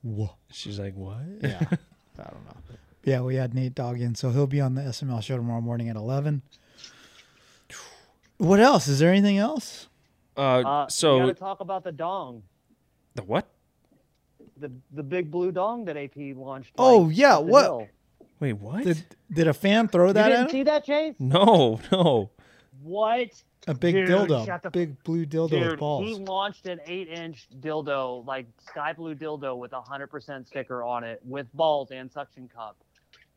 whoa. 0.03 0.35
She's 0.51 0.77
like, 0.77 0.93
what? 0.95 1.17
Yeah. 1.41 1.59
I 2.19 2.23
don't 2.23 2.45
know. 2.45 2.55
Yeah, 3.05 3.21
we 3.21 3.35
had 3.35 3.55
Nate 3.55 3.73
Dogg 3.73 3.99
in, 3.99 4.13
so 4.13 4.29
he'll 4.29 4.45
be 4.45 4.61
on 4.61 4.75
the 4.75 4.83
SML 4.83 5.23
show 5.23 5.35
tomorrow 5.35 5.61
morning 5.61 5.89
at 5.89 5.95
11. 5.95 6.43
What 8.37 8.59
else? 8.59 8.87
Is 8.87 8.99
there 8.99 9.09
anything 9.09 9.37
else? 9.39 9.87
Uh, 10.37 10.41
Uh, 10.41 10.85
we 10.87 10.91
so 10.91 11.19
gotta 11.19 11.33
talk 11.33 11.59
about 11.59 11.83
the 11.83 11.91
dong, 11.91 12.43
the 13.15 13.23
what? 13.23 13.47
the 14.57 14.71
the 14.91 15.03
big 15.03 15.31
blue 15.31 15.51
dong 15.51 15.85
that 15.85 15.97
AP 15.97 16.15
launched. 16.35 16.73
Oh, 16.77 16.99
like, 16.99 17.17
yeah, 17.17 17.37
up 17.37 17.45
what- 17.45 17.63
hill. 17.63 17.87
Wait, 18.43 18.53
what? 18.53 18.83
Did 18.83 19.01
did 19.31 19.47
a 19.47 19.53
fan 19.53 19.87
throw 19.87 20.11
that 20.11 20.25
You 20.25 20.31
that 20.31 20.35
didn't 20.35 20.45
at 20.47 20.51
see 20.51 20.63
that, 20.63 20.83
Chase? 20.83 21.15
no, 21.17 21.79
no. 21.93 22.29
What? 22.81 23.29
A 23.67 23.73
big 23.73 23.95
Dude, 23.95 24.09
dildo. 24.09 24.45
shut 24.45 24.61
the- 24.63 24.69
Big 24.69 25.01
blue 25.05 25.25
dildo 25.25 25.43
with 25.43 25.49
Dude, 25.51 25.69
he 25.71 25.75
balls. 25.77 26.19
launched 26.19 26.67
an 26.67 26.81
eight-inch 26.85 27.47
dildo, 27.61 28.25
like 28.27 28.45
sky 28.59 28.91
blue 28.91 29.15
dildo, 29.15 29.57
with 29.57 29.71
a 29.71 29.79
hundred 29.79 30.07
percent 30.07 30.45
sticker 30.45 30.83
on 30.83 31.05
it, 31.05 31.21
with 31.23 31.47
balls 31.53 31.91
and 31.91 32.11
suction 32.11 32.49
cup. 32.53 32.75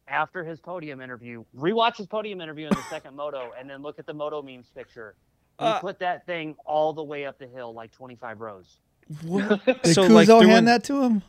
After 0.09 0.43
his 0.43 0.59
podium 0.59 1.01
interview, 1.01 1.45
rewatch 1.57 1.99
his 1.99 2.09
podium 2.09 2.41
interview 2.41 2.67
in 2.67 2.71
the 2.75 2.83
second 2.91 3.15
moto, 3.23 3.53
and 3.57 3.71
then 3.71 3.83
look 3.83 4.01
at 4.01 4.07
the 4.07 4.15
moto 4.15 4.43
memes 4.43 4.71
picture. 4.75 5.15
He 5.61 5.65
Uh, 5.67 5.79
put 5.79 6.01
that 6.01 6.27
thing 6.27 6.57
all 6.65 6.93
the 6.93 7.05
way 7.05 7.27
up 7.27 7.39
the 7.39 7.47
hill, 7.47 7.73
like 7.73 7.93
25 7.93 8.41
rows. 8.41 8.79
What? 9.23 9.65
Did 9.65 9.95
So, 9.95 10.03
Kuzo 10.09 10.11
like, 10.11 10.27
doing- 10.27 10.49
hand 10.49 10.67
that 10.67 10.83
to 10.85 11.03
him? 11.05 11.23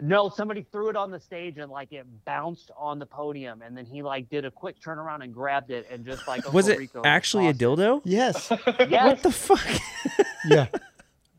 No, 0.00 0.28
somebody 0.28 0.66
threw 0.70 0.90
it 0.90 0.96
on 0.96 1.10
the 1.10 1.18
stage 1.18 1.56
and 1.56 1.70
like 1.70 1.92
it 1.92 2.06
bounced 2.26 2.70
on 2.76 2.98
the 2.98 3.06
podium, 3.06 3.62
and 3.62 3.76
then 3.76 3.86
he 3.86 4.02
like 4.02 4.28
did 4.28 4.44
a 4.44 4.50
quick 4.50 4.78
turnaround 4.80 5.24
and 5.24 5.32
grabbed 5.32 5.70
it 5.70 5.86
and 5.90 6.04
just 6.04 6.28
like 6.28 6.52
Was 6.52 6.68
it 6.68 6.78
Rico 6.78 7.02
actually 7.04 7.48
a 7.48 7.54
dildo? 7.54 8.02
Yes. 8.04 8.52
Yes. 8.88 9.04
What 9.06 9.22
the 9.22 9.32
fuck? 9.32 9.66
yeah. 10.46 10.66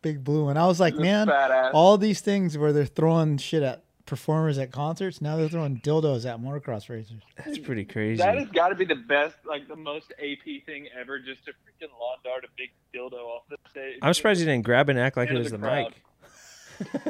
Big 0.01 0.23
blue 0.23 0.45
one. 0.45 0.57
I 0.57 0.65
was 0.65 0.79
like, 0.79 0.95
man, 0.95 1.27
Badass. 1.27 1.71
all 1.73 1.97
these 1.97 2.19
things 2.21 2.57
where 2.57 2.73
they're 2.73 2.85
throwing 2.85 3.37
shit 3.37 3.61
at 3.63 3.83
performers 4.05 4.57
at 4.57 4.71
concerts, 4.71 5.21
now 5.21 5.37
they're 5.37 5.49
throwing 5.49 5.79
dildos 5.81 6.25
at 6.25 6.39
motocross 6.39 6.89
racers. 6.89 7.21
That's 7.37 7.59
pretty 7.59 7.85
crazy. 7.85 8.17
That 8.17 8.37
has 8.37 8.49
got 8.49 8.69
to 8.69 8.75
be 8.75 8.85
the 8.85 8.95
best, 8.95 9.35
like 9.45 9.67
the 9.67 9.75
most 9.75 10.11
AP 10.19 10.65
thing 10.65 10.87
ever. 10.99 11.19
Just 11.19 11.45
to 11.45 11.51
freaking 11.51 11.91
lawn 11.99 12.17
dart 12.23 12.43
a 12.43 12.47
big 12.57 12.71
dildo 12.95 13.19
off 13.23 13.43
the 13.49 13.57
stage. 13.69 13.99
I'm 14.01 14.13
surprised 14.13 14.39
you 14.39 14.45
didn't 14.47 14.65
grab 14.65 14.89
it 14.89 14.93
and 14.93 14.99
act 14.99 15.15
like 15.17 15.29
it 15.29 15.37
was 15.37 15.51
the 15.51 15.57
the 15.57 15.67
mic. 15.67 15.93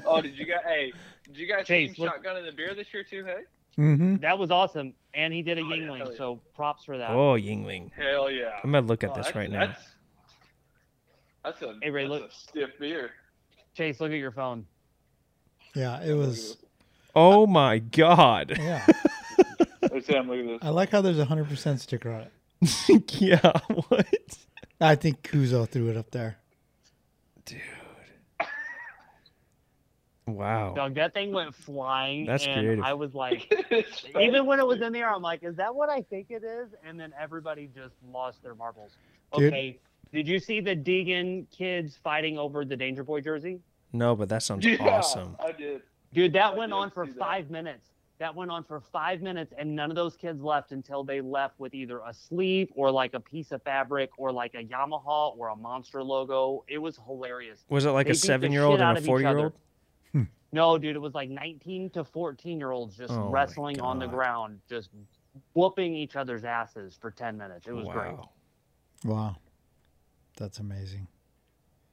Oh, 0.05 0.21
did 0.21 0.37
you 0.37 0.45
guys? 0.45 0.61
Hey, 0.65 0.93
did 1.27 1.37
you 1.37 1.47
guys 1.47 1.65
Chase, 1.67 1.95
team 1.95 2.05
look- 2.05 2.13
shotgun 2.15 2.37
in 2.37 2.45
the 2.45 2.51
beer 2.51 2.73
this 2.75 2.87
year 2.93 3.03
too? 3.03 3.23
Hey, 3.25 3.41
Mm-hmm. 3.77 4.15
That 4.17 4.39
was 4.39 4.49
awesome, 4.49 4.93
and 5.13 5.31
he 5.31 5.43
did 5.43 5.59
a 5.59 5.61
Oh, 5.61 5.69
yeah, 5.69 5.75
Yuengling, 5.85 5.97
hell 5.99 6.11
yeah. 6.11 6.17
so 6.17 6.39
props 6.55 6.83
for 6.83 6.97
that. 6.97 7.11
Oh, 7.11 7.33
Yuengling. 7.35 7.91
hell 7.93 8.31
yeah. 8.31 8.59
I'm 8.63 8.71
gonna 8.71 8.87
look 8.87 9.03
at 9.03 9.11
Oh, 9.11 9.15
this 9.17 9.27
that's- 9.27 9.35
right 9.35 9.51
now. 9.51 9.67
That's, 9.67 9.83
that's 11.43 11.61
a 11.61 11.75
Hey, 11.83 11.91
Ray, 11.91 12.07
that's 12.07 12.21
look. 12.21 12.31
a 12.31 12.33
stiff 12.33 12.69
beer. 12.79 13.11
Chase, 13.75 13.99
look 14.01 14.11
at 14.11 14.17
your 14.17 14.31
phone. 14.31 14.65
Yeah, 15.75 16.01
it 16.03 16.13
was. 16.13 16.57
Oh 17.15 17.45
my 17.45 17.77
god. 17.79 18.55
Yeah. 18.57 18.85
Hey 19.91 20.01
Sam, 20.01 20.27
look 20.27 20.39
at 20.39 20.45
this. 20.47 20.59
I 20.63 20.69
like 20.69 20.89
how 20.89 21.01
there's 21.01 21.17
a 21.19 21.25
100% 21.25 21.79
sticker 21.79 22.11
on 22.11 22.21
it. 22.21 23.11
yeah. 23.21 23.51
What? 23.89 24.07
I 24.81 24.95
think 24.95 25.21
Kuzo 25.23 25.67
threw 25.69 25.89
it 25.89 25.97
up 25.97 26.11
there. 26.11 26.37
Wow. 30.27 30.73
Doug, 30.75 30.95
that 30.95 31.13
thing 31.13 31.31
went 31.31 31.55
flying, 31.55 32.25
That's 32.25 32.45
and 32.45 32.59
creative. 32.59 32.83
I 32.83 32.93
was 32.93 33.15
like, 33.15 33.51
even 34.19 34.45
when 34.45 34.59
it 34.59 34.67
was 34.67 34.81
in 34.81 34.91
the 34.91 34.99
air, 34.99 35.13
I'm 35.13 35.21
like, 35.21 35.41
is 35.41 35.55
that 35.55 35.73
what 35.73 35.89
I 35.89 36.01
think 36.01 36.27
it 36.29 36.43
is? 36.43 36.69
And 36.85 36.99
then 36.99 37.13
everybody 37.19 37.69
just 37.73 37.95
lost 38.11 38.43
their 38.43 38.53
marbles. 38.53 38.91
Dude. 39.33 39.53
Okay, 39.53 39.79
did 40.11 40.27
you 40.27 40.39
see 40.39 40.59
the 40.59 40.75
Deegan 40.75 41.49
kids 41.49 41.97
fighting 42.03 42.37
over 42.37 42.65
the 42.65 42.75
Danger 42.75 43.03
Boy 43.03 43.21
jersey? 43.21 43.59
No, 43.93 44.15
but 44.15 44.27
that 44.27 44.43
sounds 44.43 44.65
yeah, 44.65 44.77
awesome. 44.81 45.37
I 45.39 45.53
did. 45.53 45.81
Dude, 46.13 46.33
that 46.33 46.53
I 46.53 46.57
went 46.57 46.73
on 46.73 46.91
for 46.91 47.05
see 47.05 47.13
that. 47.13 47.19
five 47.19 47.49
minutes. 47.49 47.87
that 48.19 48.35
went 48.35 48.51
on 48.51 48.63
for 48.63 48.81
five 48.81 49.21
minutes, 49.21 49.53
and 49.57 49.75
none 49.75 49.89
of 49.89 49.95
those 49.95 50.17
kids 50.17 50.41
left 50.41 50.73
until 50.73 51.05
they 51.05 51.21
left 51.21 51.57
with 51.59 51.73
either 51.73 51.99
a 51.99 52.13
sleeve 52.13 52.69
or 52.75 52.91
like 52.91 53.13
a 53.13 53.19
piece 53.19 53.51
of 53.53 53.61
fabric 53.63 54.09
or 54.17 54.31
like 54.31 54.55
a 54.55 54.63
Yamaha 54.63 55.37
or 55.37 55.49
a 55.49 55.55
Monster 55.55 56.03
logo. 56.03 56.65
It 56.67 56.79
was 56.79 56.99
hilarious. 57.05 57.63
Was 57.69 57.85
it 57.85 57.91
like 57.91 58.07
They 58.07 58.11
a 58.11 58.15
seven 58.15 58.51
year 58.51 58.63
old 58.63 58.81
and 58.81 58.97
a 58.97 58.99
of 58.99 59.05
four 59.05 59.21
year 59.21 59.29
other. 59.29 59.53
Old? 60.15 60.27
No, 60.53 60.77
dude, 60.77 60.95
it 60.95 60.99
was 60.99 61.13
like 61.13 61.29
19 61.29 61.89
to 61.91 62.03
14 62.03 62.57
year 62.59 62.71
olds 62.71 62.95
just 62.95 63.13
Oh 63.13 63.29
wrestling 63.29 63.81
on 63.81 63.99
the 63.99 64.07
ground, 64.07 64.59
just 64.69 64.89
whooping 65.53 65.93
each 65.95 66.15
other's 66.15 66.45
asses 66.45 66.97
for 66.99 67.11
10 67.11 67.37
minutes. 67.37 67.67
It 67.67 67.73
was 67.73 67.87
great. 67.87 68.13
Wow. 68.13 68.29
Wow. 69.05 69.35
That's 70.37 70.59
amazing. 70.59 71.07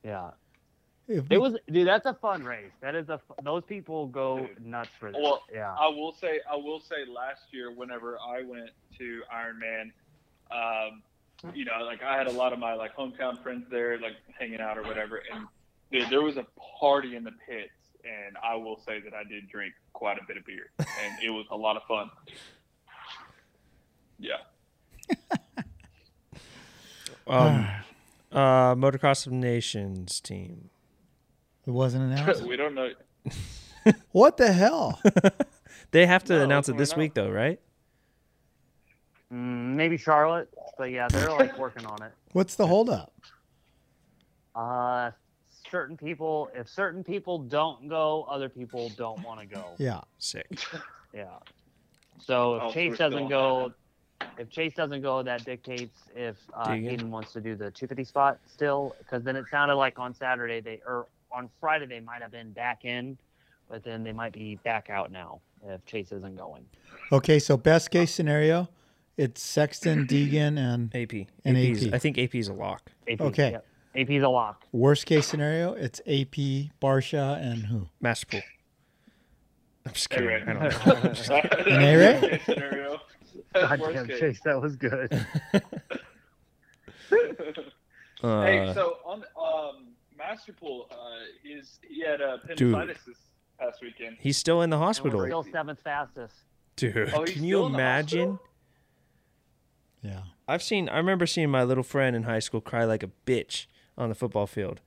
Yeah. 0.04 0.30
If 1.08 1.24
It 1.30 1.38
was, 1.38 1.56
dude. 1.70 1.86
That's 1.86 2.06
a 2.06 2.14
fun 2.14 2.44
race. 2.44 2.72
That 2.80 2.94
is 2.94 3.10
a. 3.10 3.18
fu- 3.18 3.34
Those 3.42 3.62
people 3.64 4.06
go 4.06 4.48
nuts 4.58 4.88
for 4.98 5.12
that. 5.12 5.20
Well, 5.20 5.42
yeah. 5.52 5.74
I 5.78 5.88
will 5.88 6.12
say, 6.12 6.40
I 6.50 6.56
will 6.56 6.80
say, 6.80 7.04
last 7.06 7.42
year, 7.50 7.70
whenever 7.74 8.18
I 8.18 8.42
went 8.42 8.70
to 8.98 9.22
Ironman, 9.30 9.92
um, 10.50 11.02
you 11.54 11.66
know, 11.66 11.84
like 11.84 12.02
I 12.02 12.16
had 12.16 12.26
a 12.26 12.32
lot 12.32 12.54
of 12.54 12.58
my 12.58 12.72
like 12.72 12.96
hometown 12.96 13.42
friends 13.42 13.66
there, 13.70 13.98
like 13.98 14.14
hanging 14.38 14.60
out 14.60 14.78
or 14.78 14.82
whatever, 14.84 15.20
and 15.30 15.46
dude, 15.92 16.08
there 16.08 16.22
was 16.22 16.38
a 16.38 16.46
party 16.80 17.16
in 17.16 17.24
the 17.24 17.32
pits, 17.46 17.72
and 18.04 18.36
I 18.42 18.54
will 18.56 18.78
say 18.86 19.00
that 19.00 19.14
I 19.14 19.24
did 19.24 19.48
drink 19.48 19.74
quite 19.92 20.18
a 20.18 20.24
bit 20.26 20.36
of 20.36 20.44
beer, 20.44 20.70
and 20.78 21.22
it 21.22 21.30
was 21.30 21.46
a 21.50 21.56
lot 21.56 21.76
of 21.76 21.82
fun. 21.84 22.10
Yeah. 24.18 24.36
Um, 27.26 27.66
uh, 28.32 28.74
Motocross 28.74 29.26
of 29.26 29.32
Nations 29.32 30.20
team. 30.20 30.68
it 31.66 31.70
wasn't 31.70 32.12
announced. 32.12 32.42
we 32.46 32.54
don't 32.56 32.74
know. 32.74 32.90
what 34.12 34.36
the 34.36 34.52
hell? 34.52 35.00
They 35.90 36.04
have 36.04 36.24
to 36.24 36.34
No, 36.34 36.42
announce 36.44 36.68
it 36.68 36.76
this 36.76 36.90
not. 36.90 36.98
week, 36.98 37.14
though, 37.14 37.30
right? 37.30 37.58
Mm, 39.32 39.74
maybe 39.74 39.96
Charlotte, 39.96 40.50
but 40.76 40.90
yeah, 40.90 41.08
they're 41.08 41.30
like 41.30 41.56
working 41.58 41.86
on 41.86 42.02
it. 42.02 42.12
What's 42.32 42.56
the 42.56 42.66
holdup? 42.66 43.10
Uh, 44.54 45.10
certain 45.74 45.96
people, 45.96 46.48
if 46.54 46.68
certain 46.68 47.02
people 47.02 47.36
don't 47.36 47.88
go, 47.88 48.24
other 48.30 48.48
people 48.48 48.92
don't 48.96 49.20
want 49.24 49.40
to 49.40 49.46
go. 49.46 49.64
Yeah. 49.78 50.02
Sick. 50.18 50.46
Yeah. 51.12 51.26
So 52.18 52.56
if 52.56 52.62
Oh, 52.64 52.70
Chase 52.72 52.98
doesn't 52.98 53.22
on 53.24 53.28
go, 53.28 53.72
if 54.36 54.50
Chase 54.50 54.74
doesn't 54.74 55.00
go, 55.02 55.22
that 55.22 55.44
dictates 55.44 55.96
if 56.16 56.36
uh, 56.52 56.66
Deegan? 56.68 56.90
Haiden 57.02 57.08
wants 57.10 57.32
to 57.34 57.40
do 57.40 57.54
the 57.54 57.70
250 57.70 58.02
spot 58.04 58.38
still. 58.52 58.96
Because 58.98 59.22
then 59.22 59.36
it 59.36 59.44
sounded 59.48 59.74
like 59.76 59.98
on 60.00 60.12
Saturday 60.14 60.60
they 60.60 60.80
or 60.84 61.06
on 61.30 61.48
Friday 61.60 61.86
they 61.86 62.00
might 62.00 62.20
have 62.20 62.32
been 62.32 62.50
back 62.52 62.84
in, 62.84 63.16
but 63.70 63.84
then 63.84 64.02
they 64.02 64.12
might 64.12 64.32
be 64.32 64.56
back 64.64 64.90
out 64.90 65.12
now 65.12 65.40
if 65.64 65.84
Chase 65.86 66.10
isn't 66.10 66.36
going. 66.36 66.64
Okay, 67.12 67.38
so 67.38 67.56
best 67.56 67.92
case 67.92 68.12
scenario, 68.12 68.68
it's 69.16 69.40
Sexton, 69.40 70.04
Deegan, 70.08 70.58
and 70.58 70.92
AP. 70.96 71.28
And 71.44 71.56
AP's, 71.56 71.86
AP. 71.86 71.94
I 71.94 71.98
think 71.98 72.18
AP 72.18 72.34
is 72.34 72.48
a 72.48 72.52
lock. 72.54 72.90
AP, 73.08 73.20
Okay. 73.20 73.50
yep. 73.52 73.66
AP's 73.96 74.22
a 74.22 74.28
lock. 74.28 74.64
worst 74.72 75.06
case 75.06 75.26
scenario, 75.26 75.72
it's 75.74 76.00
AP, 76.00 76.70
Barcia, 76.82 77.40
and 77.40 77.66
who? 77.66 77.88
Masterpool. 78.02 78.42
I'm 79.86 79.92
just 79.92 80.12
Hey, 80.12 80.16
kidding. 80.20 80.28
Ray. 80.28 80.42
I 80.46 80.52
don't 80.54 81.28
know. 81.28 81.36
An 81.74 81.82
A-Ray? 81.82 82.40
Scenario. 82.44 83.00
God 83.54 83.80
damn, 83.92 84.06
case. 84.08 84.18
Chase, 84.20 84.40
that 84.44 84.60
was 84.60 84.76
good. 84.76 85.12
hey, 87.10 88.58
Uh, 88.68 88.74
so 88.74 88.96
on 89.04 89.22
um, 89.38 89.88
Masterpool, 90.18 90.86
uh, 90.90 90.94
his 91.42 91.78
he 91.88 92.00
had 92.04 92.20
uh, 92.20 92.38
Dude. 92.56 92.72
appendicitis 92.74 93.04
this 93.06 93.16
past 93.60 93.80
weekend. 93.82 94.16
he's 94.20 94.36
still 94.38 94.62
in 94.62 94.70
the 94.70 94.76
And 94.76 94.80
we're 94.82 94.86
hospital. 94.86 95.24
still 95.24 95.42
seventh 95.52 95.80
fastest. 95.82 96.34
Dude, 96.76 97.12
Oh, 97.14 97.24
can 97.24 97.44
you 97.44 97.56
still 97.56 97.66
in 97.66 97.72
the 97.72 97.78
imagine? 97.78 98.38
Yeah. 100.02 100.22
I've 100.48 100.62
seen. 100.62 100.88
I 100.88 100.96
remember 100.98 101.26
seeing 101.26 101.50
my 101.50 101.64
little 101.64 101.84
friend 101.84 102.14
in 102.16 102.24
high 102.24 102.38
school 102.40 102.60
cry 102.60 102.84
like 102.84 103.02
a 103.02 103.10
bitch 103.26 103.66
on 103.96 104.08
the 104.08 104.14
football 104.14 104.46
field 104.46 104.80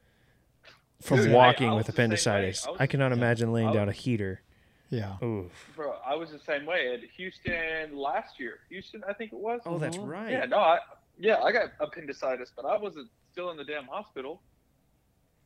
from 1.01 1.17
Dude, 1.17 1.31
walking 1.31 1.69
I 1.69 1.73
with 1.73 1.87
was 1.87 1.87
the 1.87 1.91
same 1.93 1.97
way. 1.97 2.05
appendicitis. 2.05 2.67
I 2.79 2.83
I, 2.83 2.87
cannot 2.87 3.11
imagine 3.11 3.51
laying 3.53 3.71
down 3.71 3.87
a 3.89 3.91
heater. 3.91 4.41
Yeah. 4.89 5.17
Oof. 5.23 5.51
Bro, 5.75 5.95
I 6.05 6.15
was 6.15 6.31
the 6.31 6.39
same 6.39 6.65
way 6.65 6.93
at 6.93 7.01
Houston 7.17 7.95
last 7.97 8.39
year. 8.39 8.59
Houston, 8.69 9.03
I 9.07 9.13
think 9.13 9.33
it 9.33 9.39
was. 9.39 9.61
Oh, 9.65 9.77
that's 9.77 9.97
Mhm. 9.97 10.07
right. 10.07 10.31
Yeah, 10.31 10.45
no, 10.45 10.57
I 10.59 10.79
yeah, 11.19 11.41
I 11.41 11.51
got 11.51 11.71
appendicitis, 11.79 12.51
but 12.55 12.65
I 12.65 12.77
wasn't 12.77 13.09
still 13.31 13.49
in 13.51 13.57
the 13.57 13.63
damn 13.65 13.85
hospital. 13.85 14.41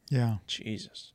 Yeah. 0.10 0.38
Jesus. 0.48 1.14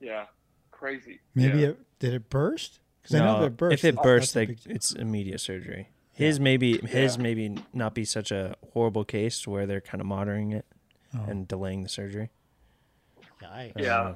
Yeah, 0.00 0.26
crazy. 0.70 1.20
Maybe 1.34 1.60
yeah. 1.60 1.68
it 1.68 1.80
did 1.98 2.14
it 2.14 2.28
burst? 2.30 2.80
Because 3.02 3.16
I 3.16 3.18
know 3.20 3.38
No, 3.38 3.44
if 3.44 3.52
it 3.52 3.56
burst. 3.56 3.74
if 3.74 3.84
it 3.84 3.94
that's- 3.96 4.02
bursts, 4.04 4.32
that's 4.32 4.44
a 4.44 4.46
they, 4.46 4.54
big- 4.68 4.76
it's 4.76 4.92
immediate 4.92 5.40
surgery. 5.40 5.88
His 6.12 6.38
maybe 6.40 6.78
his 6.78 7.16
Yeah. 7.16 7.22
maybe 7.22 7.56
not 7.72 7.94
be 7.94 8.04
such 8.04 8.30
a 8.30 8.56
horrible 8.72 9.04
case 9.04 9.46
where 9.46 9.66
they're 9.66 9.80
kind 9.80 10.00
of 10.00 10.06
monitoring 10.06 10.52
it 10.52 10.66
Oh. 11.14 11.24
and 11.28 11.46
delaying 11.46 11.82
the 11.82 11.88
surgery. 11.88 12.30
Yikes. 13.42 13.72
Yeah. 13.76 14.00
Uh, 14.00 14.14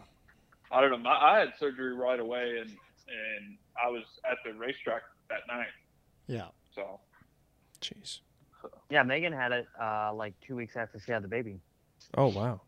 I 0.73 0.81
don't 0.81 0.91
know. 0.91 0.99
My, 0.99 1.17
I 1.17 1.39
had 1.39 1.49
surgery 1.59 1.95
right 1.95 2.19
away, 2.19 2.59
and 2.61 2.71
and 2.71 3.57
I 3.83 3.89
was 3.89 4.05
at 4.29 4.39
the 4.45 4.53
racetrack 4.59 5.03
that 5.29 5.41
night. 5.49 5.67
Yeah. 6.27 6.49
So 6.75 7.01
Jeez. 7.81 8.21
Yeah, 8.91 9.03
Megan 9.03 9.33
had 9.33 9.53
it 9.53 9.67
uh, 9.81 10.13
like 10.15 10.35
two 10.41 10.57
weeks 10.57 10.77
after 10.77 10.99
she 10.99 11.13
had 11.13 11.23
the 11.23 11.29
baby. 11.29 11.61
Oh 12.17 12.29
wow. 12.29 12.61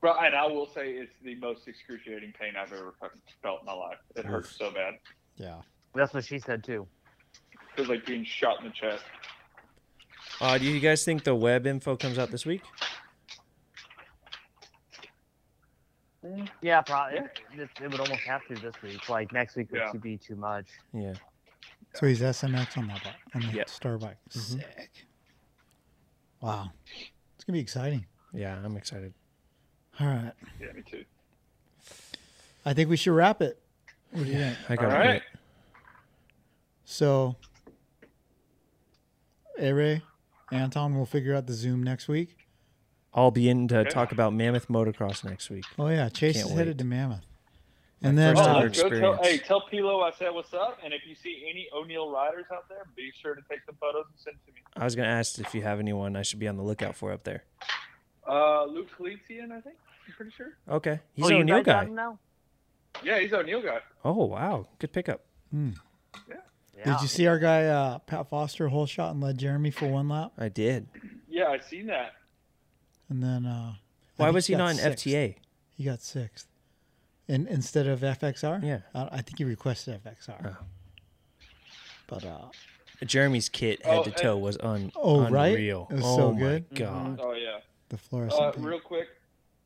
Bro, 0.00 0.14
and 0.18 0.34
I 0.34 0.46
will 0.46 0.66
say 0.66 0.92
it's 0.92 1.12
the 1.24 1.34
most 1.36 1.66
excruciating 1.66 2.32
pain 2.38 2.52
I've 2.60 2.72
ever 2.72 2.94
felt 3.42 3.60
in 3.60 3.66
my 3.66 3.72
life. 3.72 3.98
It 4.14 4.24
hurts 4.24 4.56
so 4.56 4.70
bad. 4.70 4.94
Yeah. 5.36 5.56
That's 5.94 6.14
what 6.14 6.24
she 6.24 6.38
said 6.38 6.62
too. 6.62 6.86
It 7.52 7.58
feels 7.76 7.88
like 7.88 8.06
being 8.06 8.24
shot 8.24 8.60
in 8.60 8.66
the 8.66 8.72
chest. 8.72 9.02
Uh, 10.40 10.56
do 10.58 10.66
you 10.66 10.78
guys 10.78 11.04
think 11.04 11.24
the 11.24 11.34
Webb 11.34 11.66
info 11.66 11.96
comes 11.96 12.18
out 12.18 12.30
this 12.30 12.46
week? 12.46 12.62
Yeah, 16.62 16.80
probably. 16.82 17.18
It, 17.18 17.40
it, 17.56 17.68
it 17.82 17.90
would 17.90 18.00
almost 18.00 18.20
have 18.22 18.46
to 18.48 18.54
this 18.56 18.74
week. 18.82 19.08
Like 19.08 19.32
next 19.32 19.56
week 19.56 19.70
would 19.70 19.80
Yeah. 19.80 19.92
be 20.00 20.16
too 20.16 20.36
much. 20.36 20.66
Yeah. 20.92 21.14
So 21.94 22.06
he's 22.06 22.20
SMX 22.20 22.76
on 22.76 22.88
that 22.88 23.02
bike, 23.04 23.14
on 23.34 23.40
the 23.42 23.52
Yep. 23.58 23.68
star 23.68 23.98
bike. 23.98 24.18
Mhm. 24.30 24.40
Sick. 24.60 24.90
Wow. 26.40 26.70
It's 27.36 27.44
gonna 27.44 27.54
be 27.56 27.60
exciting. 27.60 28.06
Yeah, 28.32 28.58
I'm 28.62 28.76
excited. 28.76 29.14
All 30.00 30.06
right. 30.06 30.32
Yeah, 30.60 30.72
me 30.72 30.82
too. 30.82 31.04
I 32.64 32.74
think 32.74 32.90
we 32.90 32.96
should 32.96 33.12
wrap 33.14 33.40
it. 33.40 33.60
What 34.10 34.24
do 34.24 34.30
you 34.30 34.38
think? 34.38 34.58
I 34.68 34.76
got 34.76 34.84
All 34.86 34.98
right. 34.98 35.22
So, 36.84 37.36
Ray, 39.58 40.02
Anton, 40.52 40.94
we'll 40.94 41.06
figure 41.06 41.34
out 41.34 41.46
the 41.46 41.52
Zoom 41.52 41.82
next 41.82 42.08
week. 42.08 42.36
I'll 43.14 43.30
be 43.30 43.48
in 43.48 43.68
to 43.68 43.78
Okay. 43.80 43.90
talk 43.90 44.12
about 44.12 44.32
Mammoth 44.32 44.68
Motocross 44.68 45.24
next 45.24 45.50
week. 45.50 45.64
Oh 45.78 45.88
yeah, 45.88 46.08
Chase 46.08 46.36
Can't 46.36 46.50
is 46.50 46.56
headed 46.56 46.78
to 46.78 46.84
Mammoth. 46.84 47.24
My 48.00 48.10
And 48.10 48.18
then 48.18 48.36
first 48.36 48.48
Oh, 48.48 48.58
ever 48.58 48.66
uh, 48.66 48.68
go 48.70 49.00
tell, 49.16 49.22
hey, 49.24 49.38
tell 49.38 49.62
Pilo 49.62 50.02
I 50.04 50.12
said 50.16 50.32
what's 50.32 50.54
up, 50.54 50.78
and 50.84 50.94
if 50.94 51.00
you 51.06 51.16
see 51.16 51.46
any 51.50 51.66
O'Neill 51.74 52.10
riders 52.10 52.44
out 52.52 52.68
there, 52.68 52.84
be 52.94 53.10
sure 53.20 53.34
to 53.34 53.40
take 53.50 53.60
some 53.66 53.74
photos 53.80 54.04
and 54.08 54.20
send 54.20 54.36
to 54.46 54.52
me. 54.52 54.60
I 54.76 54.84
was 54.84 54.94
gonna 54.94 55.08
ask 55.08 55.38
if 55.40 55.52
you 55.54 55.62
have 55.62 55.80
anyone 55.80 56.14
I 56.14 56.22
should 56.22 56.38
be 56.38 56.46
on 56.46 56.56
the 56.56 56.62
lookout 56.62 56.94
for 56.94 57.10
up 57.12 57.24
there. 57.24 57.44
Uh, 58.28 58.66
Luke 58.66 58.88
Kalaitzian, 58.96 59.50
I 59.50 59.60
think. 59.60 59.76
I'm 60.06 60.14
pretty 60.16 60.30
sure. 60.36 60.52
Okay, 60.68 61.00
he's 61.14 61.24
oh, 61.24 61.28
an 61.28 61.34
you 61.34 61.40
O'Neill 61.40 61.62
guy. 61.62 61.84
him 61.84 61.94
now? 61.94 62.18
Yeah, 63.02 63.18
he's 63.18 63.32
O'Neill 63.32 63.62
guy. 63.62 63.80
Oh 64.04 64.26
wow, 64.26 64.68
good 64.78 64.92
pickup. 64.92 65.24
hmm. 65.50 65.70
Yeah. 66.76 66.84
did 66.84 67.02
you 67.02 67.08
see 67.08 67.26
our 67.26 67.40
guy 67.40 67.64
uh, 67.64 67.98
Pat 67.98 68.28
Foster 68.28 68.68
whole 68.68 68.86
shot 68.86 69.10
and 69.10 69.20
led 69.20 69.38
Jeremy 69.38 69.72
for 69.72 69.88
one 69.88 70.08
lap? 70.08 70.30
I 70.38 70.48
did. 70.48 70.86
Yeah, 71.28 71.48
I 71.48 71.58
seen 71.58 71.86
that. 71.86 72.12
And 73.08 73.22
then 73.22 73.46
uh, 73.46 73.74
Why 74.16 74.30
was 74.30 74.46
he 74.46 74.52
got 74.54 74.58
not 74.58 74.70
in 74.72 74.76
sixth. 74.76 75.06
FTA? 75.06 75.34
He 75.76 75.84
got 75.84 76.00
sixth. 76.02 76.46
And 77.28 77.46
instead 77.48 77.86
of 77.86 78.00
FXR? 78.00 78.62
Yeah. 78.64 78.80
I, 78.94 79.08
I 79.12 79.16
think 79.22 79.38
he 79.38 79.44
requested 79.44 80.00
FXR. 80.02 80.56
Oh. 80.60 80.64
But 82.06 82.24
uh, 82.24 82.38
Jeremy's 83.04 83.48
kit 83.48 83.84
head 83.84 83.98
Oh, 83.98 84.02
to 84.04 84.10
and- 84.10 84.16
toe 84.18 84.36
was 84.38 84.56
un 84.60 84.92
Oh, 84.96 85.28
right? 85.28 85.58
It 85.58 85.74
was 85.90 86.00
oh 86.04 86.16
so 86.16 86.32
my 86.32 86.38
good. 86.38 86.64
god. 86.74 87.20
Oh 87.22 87.32
yeah. 87.34 87.58
the 87.90 87.98
fluorescent. 87.98 88.40
Uh, 88.42 88.52
real 88.58 88.80
quick, 88.80 89.08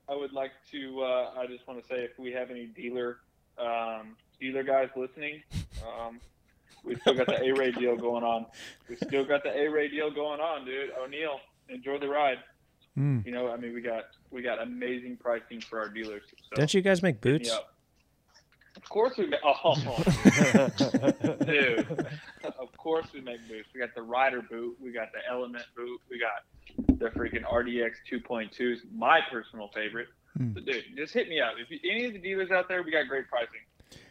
I 0.09 0.15
would 0.17 0.33
like 0.33 0.51
to. 0.73 1.03
Uh, 1.03 1.31
I 1.39 1.47
just 1.47 1.67
want 1.69 1.81
to 1.81 1.87
say 1.89 2.01
if 2.03 2.19
we 2.19 2.33
have 2.33 2.51
any 2.51 2.67
dealer 2.67 3.19
um, 3.59 4.17
dealer 4.41 4.65
guys 4.65 4.89
listening, 4.97 5.43
um, 5.87 6.19
we 6.85 6.97
still 6.97 7.15
got 7.15 7.27
the 7.29 7.41
A 7.43 7.53
Ray 7.53 7.71
deal 7.71 7.97
going 7.97 8.25
on. 8.25 8.47
We 8.89 8.97
still 8.97 9.25
got 9.25 9.45
the 9.45 9.57
A 9.57 9.69
Ray 9.71 9.89
deal 9.89 10.11
going 10.11 10.41
on, 10.41 10.65
dude. 10.65 10.91
O'Neill, 11.01 11.39
enjoy 11.69 11.99
the 12.01 12.09
ride. 12.09 12.39
Mm. 12.99 13.25
You 13.25 13.33
know, 13.33 13.51
I 13.51 13.57
mean, 13.57 13.73
we 13.75 13.81
got 13.81 14.05
we 14.31 14.43
got 14.43 14.61
amazing 14.61 15.17
pricing 15.17 15.61
for 15.61 15.79
our 15.81 15.89
dealers. 15.89 16.23
So 16.51 16.57
Don't 16.57 16.73
you 16.75 16.83
guys 16.83 17.03
make 17.03 17.21
boots? 17.21 17.51
up. 17.51 17.75
Of 18.77 18.89
course 18.89 19.17
we 19.19 19.27
make. 19.27 19.41
Oh, 19.45 19.75
dude. 21.45 22.07
of 22.59 22.77
course 22.77 23.07
we 23.15 23.21
make 23.21 23.47
boots. 23.49 23.69
We 23.75 23.81
got 23.81 23.95
the 23.95 24.03
Rider 24.03 24.43
boot. 24.43 24.77
We 24.83 24.93
got 24.93 25.09
the 25.13 25.21
Element 25.31 25.65
boot. 25.77 26.01
We 26.11 26.19
got 26.19 26.99
the 26.99 27.07
freaking 27.11 27.45
RDX 27.45 27.93
2.2s. 28.11 28.79
My 28.95 29.21
personal 29.31 29.69
favorite. 29.75 30.09
So, 30.39 30.61
dude, 30.61 30.85
just 30.97 31.13
hit 31.13 31.29
me 31.29 31.41
up. 31.41 31.53
If 31.59 31.71
you, 31.71 31.79
any 31.91 32.07
of 32.07 32.15
the 32.15 32.19
dealers 32.19 32.51
out 32.51 32.67
there, 32.67 32.83
we 32.83 32.91
got 32.91 33.07
great 33.09 33.29
pricing. 33.29 33.61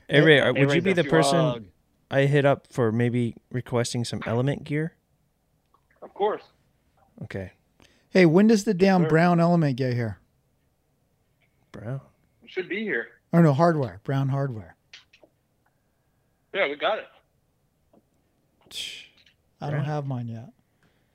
Hey 0.08 0.22
Ray, 0.22 0.40
are- 0.40 0.54
Hey, 0.54 0.60
would 0.62 0.70
Ray, 0.70 0.76
you 0.76 0.82
be 0.82 0.94
the 0.94 1.04
person? 1.04 1.34
drug. 1.40 1.66
I 2.12 2.26
hit 2.26 2.46
up 2.46 2.68
for 2.72 2.92
maybe 2.92 3.36
requesting 3.52 4.04
some 4.06 4.22
element 4.28 4.64
gear? 4.64 4.94
Of 6.04 6.14
course. 6.14 6.44
Okay. 7.24 7.54
Hey, 8.12 8.26
when 8.26 8.48
does 8.48 8.64
the 8.66 8.74
damn 8.74 9.08
brown 9.08 9.40
element 9.40 9.78
get 9.78 9.94
here? 9.94 10.20
Brown. 11.72 12.02
It 12.44 12.50
should 12.50 12.68
be 12.68 12.84
here. 12.84 13.08
Or 13.32 13.42
no, 13.42 13.54
hardware. 13.54 14.02
Brown 14.04 14.28
hardware. 14.30 14.76
Yeah, 16.54 16.68
we 16.68 16.76
got 16.76 17.00
it. 17.00 17.06
I 19.62 19.70
don't 19.70 19.86
have 19.86 20.06
mine 20.08 20.28
yet. 20.28 20.50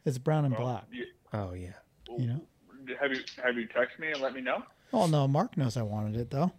It's 0.05 0.19
brown 0.19 0.45
and 0.47 0.57
black. 0.57 0.85
you- 0.91 1.05
Oh 1.33 1.53
yeah. 1.53 1.73
You 2.17 2.27
know. 2.29 2.41
Have 3.01 3.13
you 3.13 3.21
have 3.43 3.57
you 3.57 3.67
texted 3.69 3.99
me 3.99 4.13
and 4.13 4.21
let 4.21 4.33
me 4.33 4.41
know? 4.41 4.63
Oh 4.93 5.07
no, 5.07 5.27
Mark 5.27 5.57
knows 5.57 5.77
I 5.77 5.83
wanted 5.83 6.17
it 6.17 6.31
though. 6.31 6.53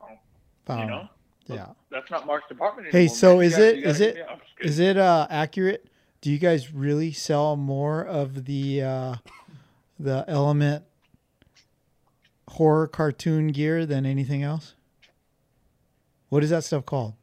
Oh, 0.00 0.08
Um, 0.68 0.78
you 0.80 0.86
know, 0.86 1.08
Yeah. 1.46 1.66
that's 1.90 2.10
not 2.10 2.24
Mark's 2.26 2.48
department 2.48 2.88
Hey, 2.92 3.08
so 3.08 3.36
man. 3.36 3.44
Is 3.44 3.52
gotta- 3.52 3.66
it- 3.68 3.74
gotta 3.82 3.88
is 3.90 4.00
it- 4.00 4.14
me. 4.14 4.22
I'm 4.22 4.38
just 4.38 4.56
kidding. 4.56 4.70
Is 4.72 4.78
it 4.78 4.96
uh, 4.96 5.26
accurate? 5.28 5.88
Do 6.20 6.30
you 6.30 6.38
guys 6.38 6.72
really 6.72 7.12
sell 7.12 7.56
more 7.56 8.02
of 8.04 8.46
the 8.46 8.82
uh, 8.82 9.14
the 9.98 10.24
element 10.28 10.84
horror 12.48 12.86
cartoon 12.88 13.48
gear 13.48 13.86
than 13.86 14.06
anything 14.06 14.42
else? 14.42 14.74
What 16.28 16.42
is 16.42 16.50
that 16.50 16.64
stuff 16.64 16.84
called? 16.86 17.14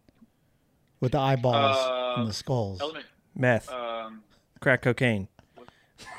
With 0.99 1.11
the 1.11 1.19
eyeballs 1.19 1.75
Uh, 1.77 2.15
and 2.19 2.27
the 2.29 2.33
skulls. 2.33 2.79
Element, 2.79 3.05
Meth, 3.35 3.69
um, 3.71 4.23
crack 4.61 4.81
cocaine. 4.81 5.27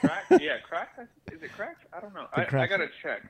crack? 0.01 0.25
yeah, 0.41 0.59
crack. 0.69 0.91
Is 1.33 1.43
it 1.43 1.53
crack? 1.53 1.79
I 1.93 2.01
don't 2.01 2.13
know. 2.15 2.27
I, 2.35 2.43
I 2.43 2.67
gotta 2.67 2.89
check. 3.03 3.23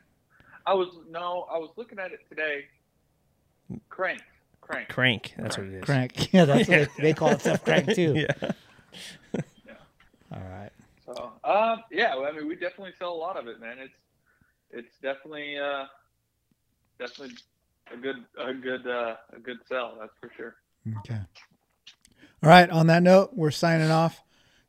I 0.67 0.75
was 0.75 0.89
no, 1.11 1.47
I 1.53 1.59
was 1.59 1.71
looking 1.77 1.99
at 2.01 2.11
it 2.13 2.21
today. 2.29 2.65
Crank, 3.89 4.21
crank. 4.61 4.89
Crank. 4.89 5.35
That's 5.39 5.57
what 5.57 5.67
it 5.69 5.75
is. 5.75 5.85
Crank. 5.85 6.29
Yeah, 6.33 6.45
that's 6.47 6.69
what 6.69 6.89
they, 6.97 7.03
they 7.03 7.13
call 7.13 7.29
it 7.31 7.41
stuff 7.41 7.63
crank 7.65 7.95
too. 7.95 8.15
Yeah. 8.43 8.51
All 10.33 10.43
right. 10.51 10.71
So, 11.07 11.33
um, 11.45 11.83
yeah, 11.91 12.15
well, 12.17 12.27
I 12.27 12.33
mean, 12.33 12.49
we 12.49 12.55
definitely 12.55 12.93
sell 12.99 13.13
a 13.13 13.15
lot 13.15 13.37
of 13.37 13.47
it, 13.47 13.61
man. 13.61 13.79
It's 13.79 13.95
it's 14.71 14.99
definitely 15.03 15.57
uh, 15.59 15.85
definitely 16.99 17.37
a 17.93 17.97
good 17.97 18.17
a 18.39 18.55
good 18.55 18.87
uh, 18.87 19.17
a 19.35 19.39
good 19.41 19.59
sell. 19.69 19.97
That's 20.01 20.13
for 20.21 20.31
sure. 20.37 20.57
Okay. 20.99 21.21
All 22.43 22.49
right. 22.51 22.69
On 22.71 22.87
that 22.89 23.03
note, 23.03 23.31
we're 23.35 23.51
signing 23.51 23.91
off. 23.91 24.23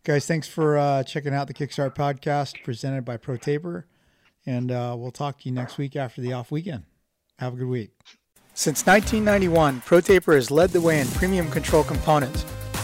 Guys, 0.03 0.28
thanks 0.28 0.47
for 0.47 0.78
uh, 0.78 1.03
checking 1.03 1.34
out 1.34 1.47
the 1.47 1.53
Kickstart 1.53 1.95
podcast 1.95 2.63
presented 2.63 3.03
by 3.03 3.17
ProTaper. 3.17 3.86
And 4.45 4.71
uh, 4.71 4.95
we'll 4.97 5.11
talk 5.11 5.39
to 5.39 5.49
you 5.49 5.55
next 5.55 5.80
week 5.80 5.95
after 5.95 6.21
the 6.21 6.32
off 6.34 6.51
weekend. 6.51 6.84
Have 7.39 7.53
a 7.53 7.57
good 7.57 7.67
week. 7.67 7.91
Since 8.53 8.86
1991, 8.86 9.82
ProTaper 9.82 10.36
has 10.36 10.51
led 10.51 10.69
the 10.69 10.80
way 10.80 11.01
in 11.01 11.07
premium 11.07 11.49
control 11.49 11.84
components 11.84 12.45